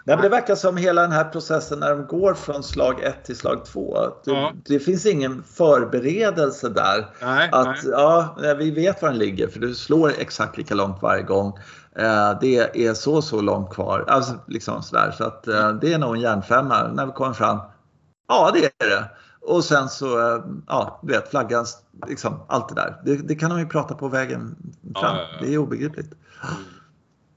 Nej, 0.03 0.15
men 0.15 0.23
det 0.23 0.29
verkar 0.29 0.55
som 0.55 0.77
hela 0.77 1.01
den 1.01 1.11
här 1.11 1.23
processen 1.23 1.79
när 1.79 1.89
de 1.89 2.07
går 2.07 2.33
från 2.33 2.63
slag 2.63 3.03
1 3.03 3.25
till 3.25 3.35
slag 3.35 3.65
2. 3.65 3.99
Det, 3.99 4.31
ja. 4.31 4.53
det, 4.65 4.79
finns 4.79 5.05
ingen 5.05 5.43
förberedelse 5.43 6.69
där. 6.69 7.07
Nej, 7.21 7.49
att 7.51 7.83
nej. 7.83 7.91
Ja, 7.91 8.37
vi 8.57 8.71
vet 8.71 9.01
var 9.01 9.09
den 9.09 9.17
ligger 9.17 9.47
för 9.47 9.59
du 9.59 9.75
slår 9.75 10.13
exakt 10.17 10.57
lika 10.57 10.75
långt 10.75 11.01
varje 11.01 11.23
gång. 11.23 11.59
Eh, 11.95 12.37
det 12.41 12.85
är 12.87 12.93
så, 12.93 13.21
så 13.21 13.41
långt 13.41 13.69
kvar. 13.69 14.05
Alltså, 14.07 14.33
liksom 14.47 14.83
sådär. 14.83 15.11
Så 15.17 15.23
att, 15.23 15.47
eh, 15.47 15.73
det 15.73 15.93
är 15.93 15.97
nog 15.97 16.15
en 16.15 16.21
järnfemma 16.21 16.87
när 16.87 17.05
vi 17.05 17.11
kommer 17.11 17.33
fram. 17.33 17.57
Ja, 18.27 18.51
det 18.53 18.65
är 18.65 18.89
det. 18.89 19.09
Och 19.41 19.63
sen 19.63 19.89
så, 19.89 20.19
eh, 20.19 20.43
ja, 20.67 20.99
du 21.03 21.13
vet 21.13 21.29
flaggan, 21.29 21.65
liksom 22.07 22.39
allt 22.47 22.69
det 22.69 22.75
där. 22.75 23.01
Det, 23.05 23.15
det 23.15 23.35
kan 23.35 23.49
de 23.49 23.59
ju 23.59 23.67
prata 23.67 23.95
på 23.95 24.07
vägen 24.07 24.55
fram. 24.95 25.15
Ja, 25.15 25.21
ja, 25.21 25.27
ja. 25.39 25.45
Det 25.45 25.53
är 25.53 25.57
obegripligt. 25.57 26.13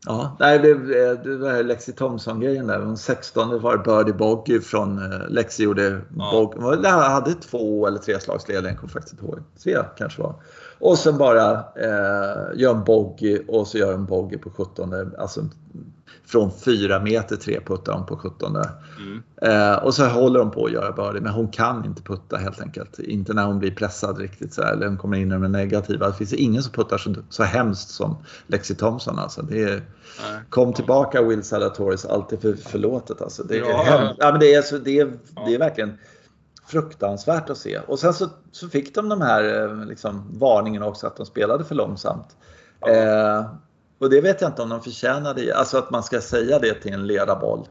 Ja, 0.06 0.36
nej, 0.40 0.58
det, 0.58 0.74
det 1.14 1.36
var 1.36 1.62
Lexi 1.62 1.92
Thompson-grejen 1.92 2.66
där. 2.66 2.78
Den 2.78 2.96
16 2.96 3.50
det 3.50 3.58
var 3.58 3.76
Birdie 3.76 4.12
Boggy 4.12 4.60
från 4.60 5.08
Lexi 5.28 5.62
gjorde 5.62 6.00
ja. 6.16 6.30
Bog, 6.32 6.84
hade 6.86 7.34
två 7.34 7.86
eller 7.86 7.98
tre 7.98 8.20
slagsledare, 8.20 8.66
jag 8.66 8.78
kommer 8.78 8.92
faktiskt 8.92 9.22
ihåg. 9.22 9.38
Tre 9.62 9.78
kanske 9.96 10.22
var. 10.22 10.34
Och 10.84 10.98
sen 10.98 11.18
bara 11.18 11.50
eh, 11.58 12.60
gör 12.60 12.74
en 12.74 12.84
bogey 12.84 13.42
och 13.48 13.66
så 13.66 13.78
gör 13.78 13.94
en 13.94 14.06
bogey 14.06 14.38
på 14.38 14.50
17. 14.50 15.12
Alltså 15.18 15.40
från 16.26 16.50
4 16.64 17.00
meter 17.00 17.36
tre 17.36 17.60
puttar 17.66 17.92
hon 17.92 18.06
på 18.06 18.16
17. 18.16 18.56
Mm. 18.56 19.22
Eh, 19.42 19.76
och 19.84 19.94
så 19.94 20.06
håller 20.06 20.40
hon 20.40 20.50
på 20.50 20.64
att 20.64 20.72
göra 20.72 20.92
birdie 20.92 21.20
men 21.20 21.32
hon 21.32 21.48
kan 21.48 21.84
inte 21.84 22.02
putta 22.02 22.36
helt 22.36 22.60
enkelt. 22.60 22.98
Inte 22.98 23.32
när 23.34 23.46
hon 23.46 23.58
blir 23.58 23.70
pressad 23.70 24.18
riktigt 24.18 24.54
så 24.54 24.62
här, 24.62 24.72
eller 24.72 24.86
hon 24.86 24.96
kommer 24.96 25.16
in 25.16 25.40
med 25.40 25.50
negativa. 25.50 26.06
Det 26.06 26.14
finns 26.14 26.32
ingen 26.32 26.62
som 26.62 26.72
puttar 26.72 26.98
så, 26.98 27.14
så 27.28 27.42
hemskt 27.42 27.90
som 27.90 28.16
Lexi 28.46 28.74
Thompson. 28.74 29.18
Alltså. 29.18 29.42
Det 29.42 29.62
är, 29.62 29.82
kom 30.48 30.72
tillbaka 30.72 31.22
Will 31.22 31.42
Salatoris, 31.42 32.04
alltid 32.04 32.40
för, 32.40 32.54
förlåtet. 32.54 33.22
Alltså. 33.22 33.42
Det, 33.42 33.58
är 33.58 33.60
ja. 33.60 34.14
ja, 34.18 34.30
men 34.30 34.40
det, 34.40 34.54
är, 34.54 34.62
så, 34.62 34.78
det, 34.78 34.98
är, 34.98 35.12
det 35.46 35.54
är 35.54 35.58
verkligen 35.58 35.98
fruktansvärt 36.66 37.50
att 37.50 37.58
se. 37.58 37.78
Och 37.78 37.98
sen 37.98 38.14
så, 38.14 38.28
så 38.52 38.68
fick 38.68 38.94
de 38.94 39.08
de 39.08 39.20
här 39.20 39.62
eh, 39.62 39.86
liksom, 39.86 40.30
varningen 40.38 40.82
också 40.82 41.06
att 41.06 41.16
de 41.16 41.26
spelade 41.26 41.64
för 41.64 41.74
långsamt. 41.74 42.36
Ja. 42.80 42.88
Eh, 42.88 43.46
och 43.98 44.10
det 44.10 44.20
vet 44.20 44.40
jag 44.40 44.50
inte 44.50 44.62
om 44.62 44.68
de 44.68 44.82
förtjänade, 44.82 45.56
alltså 45.56 45.78
att 45.78 45.90
man 45.90 46.02
ska 46.02 46.20
säga 46.20 46.58
det 46.58 46.74
till 46.74 46.92
en 46.92 47.06
ledarboll 47.06 47.68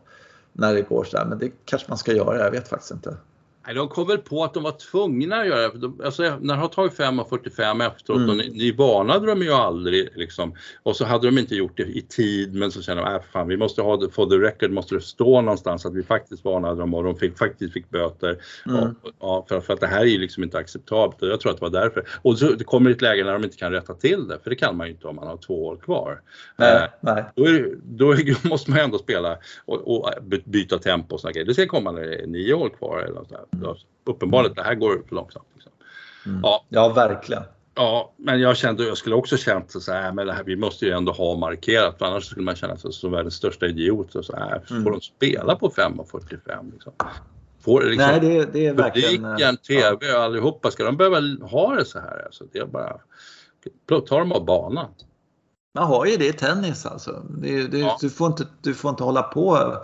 när 0.53 0.73
det 0.73 0.81
går 0.81 1.03
så 1.03 1.17
här. 1.17 1.25
Men 1.25 1.39
det 1.39 1.51
kanske 1.65 1.89
man 1.89 1.97
ska 1.97 2.13
göra, 2.13 2.43
jag 2.43 2.51
vet 2.51 2.67
faktiskt 2.67 2.91
inte. 2.91 3.17
Nej, 3.65 3.75
de 3.75 3.87
kom 3.87 4.07
väl 4.07 4.17
på 4.17 4.43
att 4.43 4.53
de 4.53 4.63
var 4.63 4.71
tvungna 4.71 5.35
att 5.35 5.47
göra 5.47 5.71
det. 5.73 6.05
Alltså, 6.05 6.23
när 6.23 6.53
de 6.53 6.59
har 6.59 6.67
tagit 6.67 6.99
5.45 6.99 7.87
efteråt, 7.87 8.17
mm. 8.17 8.29
och 8.29 8.35
ni, 8.35 8.71
varnade 8.71 9.27
dem 9.27 9.41
ju 9.41 9.51
aldrig 9.51 10.09
liksom. 10.15 10.55
Och 10.83 10.95
så 10.95 11.05
hade 11.05 11.27
de 11.27 11.37
inte 11.37 11.55
gjort 11.55 11.77
det 11.77 11.83
i 11.83 12.01
tid 12.01 12.53
men 12.53 12.71
så 12.71 12.81
kände 12.81 13.03
de, 13.03 13.15
äh, 13.15 13.21
fan 13.33 13.47
vi 13.47 13.57
måste 13.57 13.81
ha 13.81 13.97
det, 13.97 14.09
for 14.09 14.25
the 14.25 14.35
record 14.35 14.71
måste 14.71 14.95
det 14.95 15.01
stå 15.01 15.41
någonstans 15.41 15.85
att 15.85 15.93
vi 15.93 16.03
faktiskt 16.03 16.45
varnade 16.45 16.79
dem 16.79 16.93
och 16.93 17.03
de 17.03 17.15
fick, 17.15 17.37
faktiskt 17.37 17.73
fick 17.73 17.89
böter. 17.89 18.37
Mm. 18.65 18.95
Och, 19.19 19.37
och, 19.37 19.49
för, 19.49 19.61
för, 19.61 19.73
att 19.73 19.79
det 19.79 19.87
här 19.87 20.01
är 20.01 20.05
ju 20.05 20.17
liksom 20.17 20.43
inte 20.43 20.57
acceptabelt 20.57 21.21
och 21.21 21.27
jag 21.27 21.39
tror 21.39 21.51
att 21.51 21.57
det 21.57 21.65
var 21.65 21.81
därför. 21.81 22.07
Och 22.21 22.39
så 22.39 22.45
det 22.45 22.63
kommer 22.63 22.91
ett 22.91 23.01
läge 23.01 23.23
när 23.23 23.33
de 23.33 23.43
inte 23.43 23.57
kan 23.57 23.71
rätta 23.71 23.93
till 23.93 24.27
det, 24.27 24.39
för 24.43 24.49
det 24.49 24.55
kan 24.55 24.77
man 24.77 24.87
ju 24.87 24.93
inte 24.93 25.07
om 25.07 25.15
man 25.15 25.27
har 25.27 25.37
två 25.37 25.65
år 25.65 25.75
kvar. 25.75 26.21
Nej, 26.55 26.75
eh, 26.75 26.89
nej. 27.01 27.23
Då, 27.35 27.45
är, 27.45 27.75
då 27.83 28.11
är, 28.11 28.47
måste 28.49 28.71
man 28.71 28.79
ändå 28.79 28.97
spela 28.97 29.37
och, 29.65 29.97
och 29.97 30.09
byta 30.45 30.79
tempo 30.79 31.15
och 31.15 31.21
sådana 31.21 31.33
grejer. 31.33 31.45
Det 31.45 31.53
ska 31.53 31.67
komma 31.67 31.91
när 31.91 32.01
det 32.01 32.15
är 32.15 32.27
nio 32.27 32.53
år 32.53 32.69
kvar 32.69 32.99
eller 32.99 33.15
något 33.15 33.31
Mm. 33.57 33.75
Uppenbarligen, 34.05 34.55
det 34.55 34.63
här 34.63 34.75
går 34.75 35.03
för 35.07 35.15
långsamt. 35.15 35.45
Liksom. 35.53 35.71
Mm. 36.25 36.39
Ja. 36.43 36.65
ja, 36.69 36.89
verkligen. 36.89 37.43
Ja, 37.75 38.13
men 38.17 38.39
jag 38.39 38.57
kände, 38.57 38.83
jag 38.83 38.97
skulle 38.97 39.15
också 39.15 39.37
känt 39.37 39.71
så 39.71 39.91
här, 39.91 40.11
men 40.11 40.27
det 40.27 40.33
här, 40.33 40.43
vi 40.43 40.55
måste 40.55 40.85
ju 40.85 40.91
ändå 40.91 41.11
ha 41.11 41.37
markerat 41.37 41.97
för 41.97 42.05
annars 42.05 42.25
skulle 42.25 42.45
man 42.45 42.55
känna 42.55 42.77
sig 42.77 42.93
som 42.93 43.11
världens 43.11 43.35
största 43.35 43.65
idiot. 43.65 44.15
Och 44.15 44.25
så 44.25 44.35
här, 44.35 44.63
mm. 44.69 44.83
Får 44.83 44.91
de 44.91 45.01
spela 45.01 45.55
på 45.55 45.69
5.45 45.69 46.71
liksom? 46.73 46.93
Får 47.61 47.81
liksom, 47.81 48.07
Nej, 48.07 48.19
det, 48.19 48.53
det 48.53 48.65
är 48.65 48.73
verkligen... 48.73 49.23
Publiken, 49.23 49.57
TV 49.57 50.05
ja. 50.07 50.17
allihopa, 50.17 50.71
ska 50.71 50.83
de 50.83 50.97
behöva 50.97 51.21
ha 51.47 51.75
det 51.75 51.85
så 51.85 51.99
här? 51.99 52.25
Alltså, 52.25 52.43
det 52.51 52.59
är 52.59 52.65
bara, 52.65 52.97
ta 54.07 54.19
dem 54.19 54.31
av 54.31 54.45
banan. 54.45 54.87
Man 55.75 55.87
har 55.87 56.05
ju 56.05 56.17
det 56.17 56.27
i 56.27 56.33
tennis 56.33 56.85
alltså. 56.85 57.25
Det, 57.29 57.67
det, 57.67 57.79
ja. 57.79 57.97
du, 58.01 58.09
får 58.09 58.27
inte, 58.27 58.47
du 58.61 58.73
får 58.73 58.89
inte 58.89 59.03
hålla 59.03 59.23
på 59.23 59.77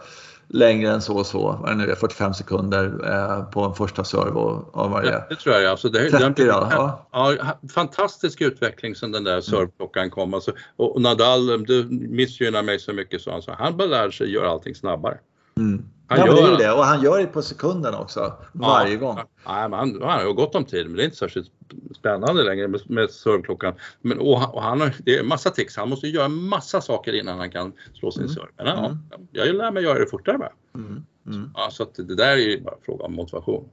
längre 0.50 0.92
än 0.92 1.02
så 1.02 1.18
och 1.18 1.26
så, 1.26 1.60
vad 1.62 1.72
det 1.72 1.76
nu 1.76 1.92
är, 1.92 1.96
45 1.96 2.34
sekunder 2.34 3.12
eh, 3.12 3.44
på 3.44 3.64
en 3.64 3.74
första 3.74 4.18
och, 4.18 4.76
och 4.76 4.90
varje. 4.90 5.12
Det, 5.12 5.26
det 5.30 5.36
tror 5.36 5.56
jag. 5.56 5.66
Alltså 5.66 5.90
det, 5.90 6.10
30 6.10 6.20
den, 6.20 6.46
ja. 6.48 7.08
ja. 7.12 7.36
Fantastisk 7.74 8.42
utveckling 8.42 8.96
sen 8.96 9.12
den 9.12 9.24
där 9.24 9.42
serveklockan 9.42 10.10
kom. 10.10 10.34
Alltså, 10.34 10.52
och, 10.76 11.02
Nadal, 11.02 11.66
du 11.66 11.88
missgynnar 11.90 12.64
mig 12.64 12.80
så 12.80 12.94
mycket 12.94 13.22
så 13.22 13.32
han 13.32 13.42
sa, 13.42 13.56
han 13.60 13.78
bara 13.78 13.88
lär 13.88 14.12
sig 14.12 14.32
göra 14.32 14.50
allting 14.50 14.76
snabbare. 14.76 15.18
Mm. 15.58 15.86
Han 16.10 16.20
ja, 16.20 16.28
gör 16.28 16.52
det, 16.52 16.58
det 16.58 16.72
och 16.72 16.84
han 16.84 17.02
gör 17.02 17.20
det 17.20 17.26
på 17.26 17.42
sekunden 17.42 17.96
också, 17.96 18.34
varje 18.52 18.94
ja, 18.94 19.00
gång. 19.00 19.18
Ja, 19.18 19.26
han, 19.52 19.74
han 19.74 20.02
har 20.02 20.34
gått 20.34 20.56
om 20.56 20.66
tid, 20.66 20.86
men 20.86 20.96
det 20.96 21.04
är 21.04 21.06
inte 21.06 21.18
särskilt 21.18 21.52
spännande 21.96 22.44
längre 22.44 22.68
med, 22.68 22.82
med 22.90 23.12
serveklockan. 23.12 23.74
Men, 24.02 24.20
och, 24.20 24.56
och 24.56 24.64
han 24.64 24.82
har, 24.82 24.94
det 25.06 25.18
är 25.18 25.24
massa 25.24 25.50
tics, 25.50 25.78
han 25.78 25.90
måste 25.90 26.08
göra 26.08 26.28
massa 26.28 26.82
saker 26.82 27.14
innan 27.14 27.40
han 27.40 27.52
kan 27.52 27.74
slå 27.94 28.12
sin 28.12 28.24
mm. 28.24 28.34
serve. 28.34 28.48
Men, 28.58 28.68
ja, 28.68 28.86
mm. 28.86 28.98
Jag 29.32 29.56
lär 29.56 29.72
mig 29.72 29.84
göra 29.84 30.00
det 30.00 30.06
fortare 30.06 30.38
bara. 30.38 30.52
Mm. 30.76 31.06
Mm. 31.28 31.52
Ja, 31.56 31.70
så 31.72 31.84
att 31.84 31.96
det 31.96 32.16
där 32.16 32.32
är 32.32 32.38
ju 32.38 32.62
bara 32.62 32.76
fråga 32.86 33.04
om 33.04 33.14
motivation. 33.14 33.70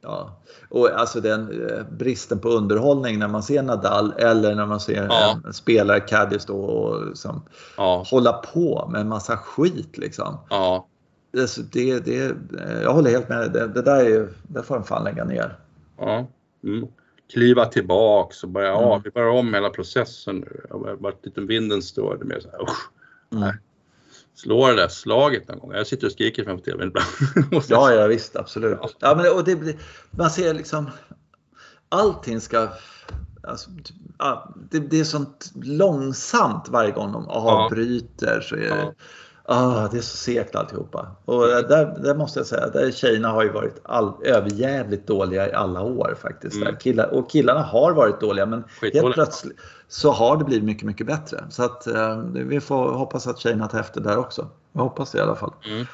Ja, 0.00 0.40
och 0.70 0.90
alltså 0.90 1.20
den 1.20 1.68
eh, 1.70 1.84
bristen 1.90 2.38
på 2.38 2.48
underhållning 2.48 3.18
när 3.18 3.28
man 3.28 3.42
ser 3.42 3.62
Nadal 3.62 4.12
eller 4.18 4.54
när 4.54 4.66
man 4.66 4.80
ser 4.80 5.06
ja. 5.10 5.40
en 5.46 5.52
spelare, 5.52 6.00
Caddy 6.00 6.38
stå 6.38 6.60
och 6.60 7.06
liksom 7.06 7.42
ja. 7.76 8.04
hålla 8.10 8.32
på 8.32 8.88
med 8.92 9.00
en 9.00 9.08
massa 9.08 9.36
skit 9.36 9.98
liksom. 9.98 10.38
Ja. 10.50 10.86
Det, 11.32 11.72
det, 11.72 12.00
det, 12.00 12.36
jag 12.82 12.92
håller 12.92 13.10
helt 13.10 13.28
med 13.28 13.52
det, 13.52 13.66
det 13.66 13.82
där 13.82 14.04
är, 14.04 14.28
det 14.42 14.62
får 14.62 14.74
de 14.74 14.84
fan 14.84 15.04
lägga 15.04 15.24
ner. 15.24 15.56
Ja. 15.98 16.26
Mm. 16.64 16.88
Kliva 17.32 17.64
tillbaks 17.64 18.42
och 18.42 18.48
börja, 18.48 18.70
mm. 18.70 18.82
ja, 18.82 19.00
vi 19.04 19.10
börjar 19.10 19.28
om 19.28 19.54
hela 19.54 19.70
processen 19.70 20.36
nu. 20.36 20.66
Jag 20.68 20.78
har 20.78 20.96
varit 20.96 21.26
lite 21.26 21.40
vinden 21.40 21.82
störde 21.82 22.24
mer 22.24 22.40
så 22.40 22.50
här, 22.50 22.62
usch. 22.62 22.90
Mm. 23.32 23.54
Slå 24.34 24.66
det 24.66 24.76
där 24.76 24.88
slaget 24.88 25.48
någon 25.48 25.58
gång. 25.58 25.72
Jag 25.72 25.86
sitter 25.86 26.06
och 26.06 26.12
skriker 26.12 26.44
framför 26.44 26.64
TVn 26.64 26.88
ibland. 26.88 27.08
ja, 27.68 27.92
ja 27.92 28.06
visst, 28.06 28.36
absolut. 28.36 28.78
Ja, 28.98 29.14
men, 29.14 29.32
och 29.32 29.44
det, 29.44 29.76
man 30.10 30.30
ser 30.30 30.54
liksom, 30.54 30.90
allting 31.88 32.40
ska 32.40 32.68
Alltså, 33.42 33.70
det, 34.70 34.78
det, 34.78 35.00
är 35.00 35.04
sånt 35.04 35.52
långsamt 35.62 36.68
varje 36.68 36.90
gång 36.90 37.12
de 37.12 37.28
avbryter. 37.28 38.34
Ja. 38.34 38.42
Så 38.42 38.56
är 38.56 38.60
det, 38.60 38.94
Ah, 39.50 39.88
det 39.88 39.98
är 39.98 40.02
så 40.02 40.16
segt 40.16 40.56
alltihopa. 40.56 41.08
Och 41.24 41.46
där, 41.46 42.02
där 42.02 42.14
måste 42.14 42.38
jag 42.38 42.46
säga, 42.46 42.68
där 42.68 42.90
tjejerna 42.90 43.28
har 43.28 43.42
ju 43.42 43.52
varit 43.52 43.80
all, 43.82 44.12
överjävligt 44.24 45.06
dåliga 45.06 45.48
i 45.48 45.52
alla 45.52 45.82
år 45.82 46.16
faktiskt. 46.22 46.56
Mm. 46.56 46.76
Killar, 46.76 47.14
och 47.14 47.30
killarna 47.30 47.62
har 47.62 47.92
varit 47.92 48.20
dåliga 48.20 48.46
men 48.46 48.64
helt 48.92 49.14
plötsligt 49.14 49.56
så 49.88 50.12
har 50.12 50.36
det 50.36 50.44
blivit 50.44 50.64
mycket, 50.64 50.84
mycket 50.84 51.06
bättre. 51.06 51.44
Så 51.50 51.64
att 51.64 51.86
eh, 51.86 52.18
vi 52.32 52.60
får 52.60 52.92
hoppas 52.92 53.26
att 53.26 53.38
tjejerna 53.38 53.68
tar 53.68 53.80
efter 53.80 54.00
där 54.00 54.18
också. 54.18 54.48
Jag 54.72 54.82
hoppas 54.82 55.12
det 55.12 55.18
i 55.18 55.20
alla 55.20 55.36
fall. 55.36 55.52
Mm. 55.64 55.86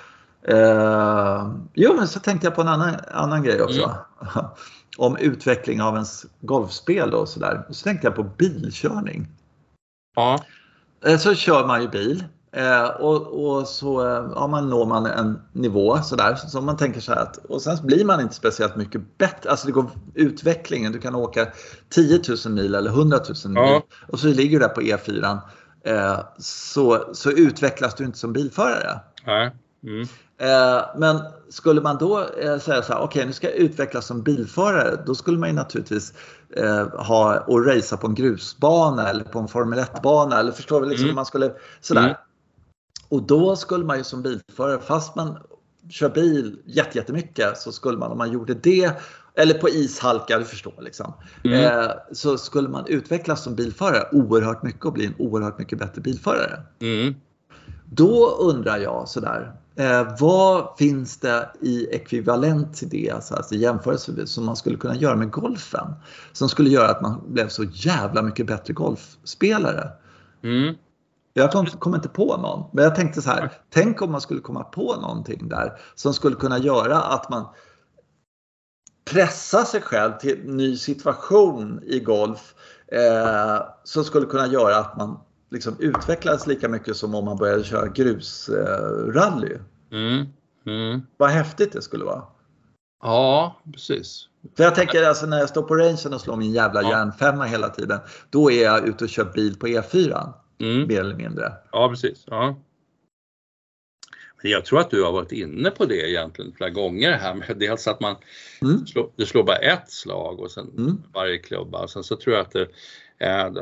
Eh, 0.48 1.50
jo, 1.74 1.94
men 1.96 2.09
så 2.09 2.20
tänkte 2.20 2.46
jag 2.46 2.55
på 2.55 2.61
en 2.61 2.68
annan, 2.68 2.94
annan 3.11 3.42
grej 3.42 3.62
också. 3.62 3.82
Mm. 3.82 4.44
Om 4.98 5.16
utveckling 5.16 5.82
av 5.82 5.94
ens 5.94 6.26
golfspel 6.40 7.14
och 7.14 7.28
sådär. 7.28 7.66
Så 7.70 7.84
tänkte 7.84 8.07
jag 8.07 8.16
på 8.16 8.22
bilkörning. 8.22 9.28
Ja. 10.16 10.44
Eh, 11.05 11.18
så 11.18 11.34
kör 11.34 11.66
man 11.66 11.82
ju 11.82 11.88
bil 11.88 12.24
Eh, 12.57 12.86
och, 12.86 13.46
och, 13.46 13.68
så 13.68 14.09
eh, 14.09 14.30
ja, 14.34 14.46
man 14.46 14.70
når 14.70 14.86
man 14.86 15.07
en 15.07 15.40
nivå 15.52 16.02
sådär. 16.02 16.34
Så 16.34 16.61
man 16.61 16.76
tänker 16.76 17.00
så 17.00 17.12
här 17.12 17.20
att, 17.20 17.36
och 17.36 17.62
sen 17.62 17.78
blir 17.82 18.05
man 18.05 18.20
inte 18.20 18.34
speciellt 18.34 18.76
mycket 18.76 19.18
bättre. 19.18 19.50
Alltså 19.50 19.66
det 19.66 19.72
går 19.72 19.90
utvecklingen. 20.14 20.92
Du 20.92 20.98
kan 20.98 21.14
åka 21.14 21.46
10 21.88 22.20
000 22.46 22.55
mil 22.55 22.74
eller 22.74 22.90
100 22.90 23.18
000 23.44 23.55
mil 23.55 23.62
ja. 23.62 23.82
och 24.09 24.20
så 24.20 24.26
ligger 24.26 24.61
du 24.61 24.66
där 24.66 24.74
på 24.74 24.80
E4. 24.80 25.38
Eh, 25.84 26.18
så, 26.38 27.05
så 27.12 27.30
utvecklas 27.30 27.94
du 27.94 28.05
inte 28.05 28.18
som 28.18 28.32
bilförare. 28.32 29.00
Nej. 29.26 29.50
Mm. 29.82 30.02
Eh, 30.38 30.84
men 30.96 31.20
skulle 31.50 31.80
man 31.80 31.98
då 31.98 32.26
säga 32.61 32.82
så 32.82 32.92
här, 32.92 33.00
okej 33.00 33.05
okay, 33.05 33.26
nu 33.26 33.32
ska 33.32 33.46
jag 33.46 33.57
utvecklas 33.57 34.07
som 34.07 34.22
bilförare, 34.22 35.02
då 35.07 35.14
skulle 35.14 35.38
man 35.38 35.48
ju 35.48 35.55
naturligtvis 35.55 36.12
ha 36.92 37.38
och 37.38 37.66
racea 37.66 37.98
på 37.98 38.07
en 38.07 38.14
grusbana 38.14 39.09
eller 39.09 39.24
på 39.24 39.38
en 39.38 39.48
Formel 39.48 39.78
1-bana 39.78 40.38
eller 40.38 40.52
förstår 40.52 40.80
vi 40.80 40.88
liksom 40.88 41.05
mm. 41.05 41.14
man 41.14 41.26
skulle 41.26 41.52
sådär. 41.80 42.02
Mm. 42.02 42.14
Och 43.15 43.23
då 43.23 43.57
skulle 43.57 43.85
man 43.85 43.99
ju 43.99 44.05
som 44.05 44.23
bilförare, 44.23 44.81
fast 44.81 45.17
man 45.17 45.39
kör 45.91 46.09
bil 46.09 46.59
jättemycket, 46.65 47.59
så 47.59 47.73
skulle 47.73 47.99
man 47.99 48.12
om 48.12 48.19
man 48.19 48.33
gjorde 48.33 48.55
det, 48.55 48.93
eller 49.35 49.55
på 49.55 49.69
ishalka, 49.69 50.39
du 50.39 50.45
förstår 50.45 50.75
liksom, 50.81 51.12
mm. 51.45 51.65
eh, 51.65 51.91
så 52.12 52.39
skulle 52.39 52.69
man 52.69 52.87
utvecklas 52.87 53.43
som 53.43 53.55
bilförare 53.55 54.09
oerhört 54.12 54.62
mycket 54.62 54.85
och 54.85 54.93
bli 54.93 55.07
en 55.07 55.15
oerhört 55.19 55.59
mycket 55.59 55.79
bättre 55.79 56.01
bilförare. 56.01 56.62
Mm. 56.81 57.15
Då 57.85 58.29
undrar 58.29 58.79
jag 58.79 59.09
sådär, 59.09 59.53
eh, 59.77 60.17
vad 60.21 60.69
finns 60.79 61.21
det 61.21 61.51
i 61.61 61.87
ekvivalent 61.91 62.75
till 62.75 62.89
det, 62.89 63.11
alltså, 63.11 63.35
alltså 63.35 63.55
jämförelse 63.55 64.27
som 64.27 64.45
man 64.45 64.57
skulle 64.57 64.77
kunna 64.77 64.97
göra 64.97 65.17
med 65.17 65.31
golfen? 65.31 65.95
Som 66.33 66.49
skulle 66.49 66.71
göra 66.71 66.89
att 66.89 67.03
man 67.03 67.21
blev 67.29 67.49
så 67.49 67.65
jävla 67.65 68.23
mycket 68.23 68.47
bättre 68.47 68.75
golfspelare. 68.75 69.89
Mm. 70.43 70.75
Jag 71.37 71.53
kom, 71.53 71.66
kom, 71.66 71.95
inte 71.95 72.09
på 72.09 72.37
någon. 72.37 72.70
Men 72.72 72.85
jag 72.85 72.95
tänkte 72.95 73.22
så 73.22 73.30
här, 73.30 73.53
tänk 73.70 74.03
om 74.03 74.12
man 74.12 74.20
skulle 74.20 74.41
komma 74.41 74.64
på 74.64 74.97
någonting 74.97 75.49
där 75.49 75.78
som 75.95 76.14
skulle 76.14 76.37
kunna 76.37 76.59
göra 76.59 77.01
att 77.01 77.30
man 77.30 77.47
pressar 79.05 79.64
sig 79.64 79.80
själv 79.80 80.12
till 80.18 80.41
en 80.41 80.57
ny 80.57 80.76
situation 80.76 81.80
i 81.87 82.01
golf 82.01 82.55
eh, 82.87 83.66
som 83.85 84.05
skulle 84.05 84.26
kunna 84.26 84.47
göra 84.47 84.76
att 84.76 84.97
man 84.97 85.20
liksom 85.51 85.76
utvecklades 85.78 86.47
lika 86.47 86.68
mycket 86.68 86.97
som 86.97 87.14
om 87.14 87.24
man 87.24 87.37
började 87.37 87.64
köra 87.64 87.89
grusrally. 87.89 89.53
Eh, 89.53 89.99
mm. 89.99 90.26
Mm. 90.66 91.03
Vad 91.16 91.30
häftigt 91.30 91.72
det 91.72 91.82
skulle 91.82 92.05
vara. 92.05 92.22
Ja, 93.03 93.61
precis. 93.72 94.28
För 94.57 94.64
jag 94.64 94.74
tänker 94.74 95.09
alltså 95.09 95.26
när 95.26 95.39
jag 95.39 95.49
står 95.49 95.62
på 95.62 95.74
rangen 95.74 96.14
och 96.14 96.20
slår 96.20 96.37
min 96.37 96.53
jävla 96.53 96.82
ja. 96.82 96.91
järnfemma 96.91 97.45
hela 97.45 97.68
tiden. 97.68 98.01
Då 98.30 98.51
är 98.51 98.64
jag 98.64 98.89
ute 98.89 99.05
och 99.05 99.11
kör 99.11 99.24
bil 99.24 99.59
på 99.59 99.66
E4. 99.66 100.32
Mm. 100.59 100.88
Mer 100.88 101.00
eller 101.00 101.16
mindre. 101.16 101.52
Ja, 101.72 101.88
precis. 101.88 102.24
Ja. 102.26 102.57
Men 104.42 104.50
jag 104.50 104.64
tror 104.64 104.80
att 104.80 104.90
du 104.90 105.02
har 105.02 105.12
varit 105.12 105.32
inne 105.32 105.70
på 105.70 105.84
det 105.84 106.11
egentligen 106.11 106.52
flera 106.52 106.70
gånger 106.70 107.12
här 107.12 107.34
med 107.34 107.57
dels 107.57 107.88
att 107.88 108.00
man 108.00 108.16
mm. 108.62 108.86
slår, 108.86 109.11
du 109.16 109.26
slår 109.26 109.42
bara 109.42 109.57
ett 109.57 109.90
slag 109.90 110.40
och 110.40 110.50
sen 110.50 110.70
mm. 110.78 111.02
varje 111.14 111.38
klubba. 111.38 111.82
Och 111.82 111.90
sen 111.90 112.05
så 112.05 112.16
tror 112.16 112.36
jag 112.36 112.42
att 112.42 112.52
det 112.52 112.68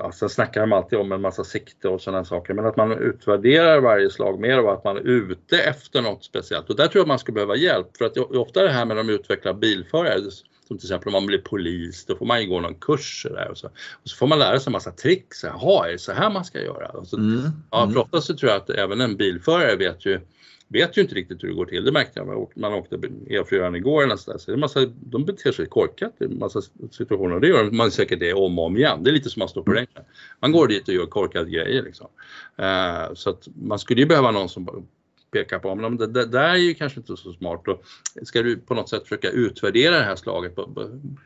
Alltså 0.03 0.29
snackar 0.29 0.61
de 0.61 0.73
alltid 0.73 0.99
om 0.99 1.13
en 1.13 1.21
massa 1.21 1.45
sikte 1.45 1.89
och 1.89 2.01
sådana 2.01 2.25
saker, 2.25 2.55
men 2.55 2.67
att 2.67 2.77
man 2.77 2.93
utvärderar 2.93 3.81
varje 3.81 4.11
slag 4.11 4.41
mer 4.41 4.61
och 4.61 4.73
att 4.73 4.85
man 4.85 4.97
är 4.97 5.01
ute 5.01 5.59
efter 5.59 6.03
något 6.03 6.25
speciellt. 6.25 6.71
Och 6.71 6.77
där 6.77 6.87
tror 6.87 7.01
jag 7.01 7.09
man 7.09 7.19
skulle 7.19 7.35
behöva 7.35 7.57
hjälp 7.57 7.97
för 7.97 8.05
att 8.05 8.17
ofta 8.19 8.63
det 8.63 8.69
här 8.69 8.85
med 8.85 8.97
de 8.97 9.11
utvecklar 9.11 9.55
bilförare, 9.55 10.21
som 10.73 10.79
till 10.79 10.87
exempel 10.87 11.09
om 11.09 11.13
man 11.13 11.27
blir 11.27 11.39
polis, 11.39 12.05
då 12.07 12.17
får 12.17 12.27
man 12.27 12.43
ju 12.43 12.49
gå 12.49 12.61
någon 12.61 12.75
kurs 12.75 13.27
där 13.31 13.51
och 13.51 13.59
så, 13.59 13.67
och 13.67 14.09
så 14.09 14.17
får 14.17 14.27
man 14.27 14.39
lära 14.39 14.61
sig 14.61 14.71
en 14.71 14.73
massa 14.73 14.91
tricks. 14.91 15.45
Jaha, 15.45 15.89
är 15.89 15.93
det 15.93 15.99
så 15.99 16.13
här 16.13 16.31
man 16.31 16.45
ska 16.45 16.61
göra? 16.61 16.89
Och 16.89 17.07
så, 17.07 17.17
mm. 17.17 17.51
Ja, 17.71 17.91
för 17.91 18.01
ofta 18.01 18.21
så 18.21 18.37
tror 18.37 18.51
jag 18.53 18.61
att 18.61 18.71
även 18.71 19.01
en 19.01 19.17
bilförare 19.17 19.77
vet 19.77 20.07
ju 20.07 20.21
vet 20.69 20.97
ju 20.97 21.03
inte 21.03 21.15
riktigt 21.15 21.43
hur 21.43 21.49
det 21.49 21.55
går 21.55 21.67
till. 21.67 21.85
Det 21.85 21.93
märkte 21.93 22.21
jag 22.21 22.27
när 22.27 22.69
man 22.69 22.73
åkte 22.73 22.97
E4 22.97 23.77
igår 23.77 24.03
eller 24.03 24.17
så 24.17 24.33
där. 24.33 24.39
Så 24.39 24.51
det 24.51 24.55
är 24.55 24.59
massa, 24.59 24.87
de 24.87 25.25
beter 25.25 25.53
sig 25.53 25.67
korkat 25.67 26.13
i 26.21 26.29
massa 26.29 26.61
situationer. 26.91 27.41
Det 27.41 27.49
gör 27.49 27.71
man 27.71 27.91
säkert 27.91 28.21
det 28.21 28.33
om 28.33 28.59
och 28.59 28.65
om 28.65 28.77
igen. 28.77 29.03
Det 29.03 29.11
är 29.11 29.13
lite 29.13 29.31
som 29.31 29.43
att 29.43 29.51
stå 29.51 29.63
på 29.63 29.71
mm. 29.71 29.81
ringen. 29.81 30.09
Man 30.41 30.53
går 30.53 30.69
dit 30.69 30.89
och 30.89 30.95
gör 30.95 31.07
korkade 31.07 31.51
grejer 31.51 31.83
liksom. 31.83 32.07
Uh, 32.61 33.15
så 33.15 33.31
att 33.31 33.49
man 33.55 33.79
skulle 33.79 34.01
ju 34.01 34.07
behöva 34.07 34.31
någon 34.31 34.49
som 34.49 34.87
pekar 35.33 35.59
på. 35.59 35.75
Men 35.75 35.97
det, 35.97 36.07
det 36.07 36.27
där 36.27 36.49
är 36.49 36.57
ju 36.57 36.75
kanske 36.75 37.01
inte 37.01 37.17
så 37.17 37.33
smart. 37.33 37.69
Och 37.69 37.83
ska 38.23 38.43
du 38.43 38.57
på 38.57 38.75
något 38.75 38.89
sätt 38.89 39.03
försöka 39.03 39.31
utvärdera 39.31 39.99
det 39.99 40.05
här 40.05 40.17
slaget, 40.17 40.57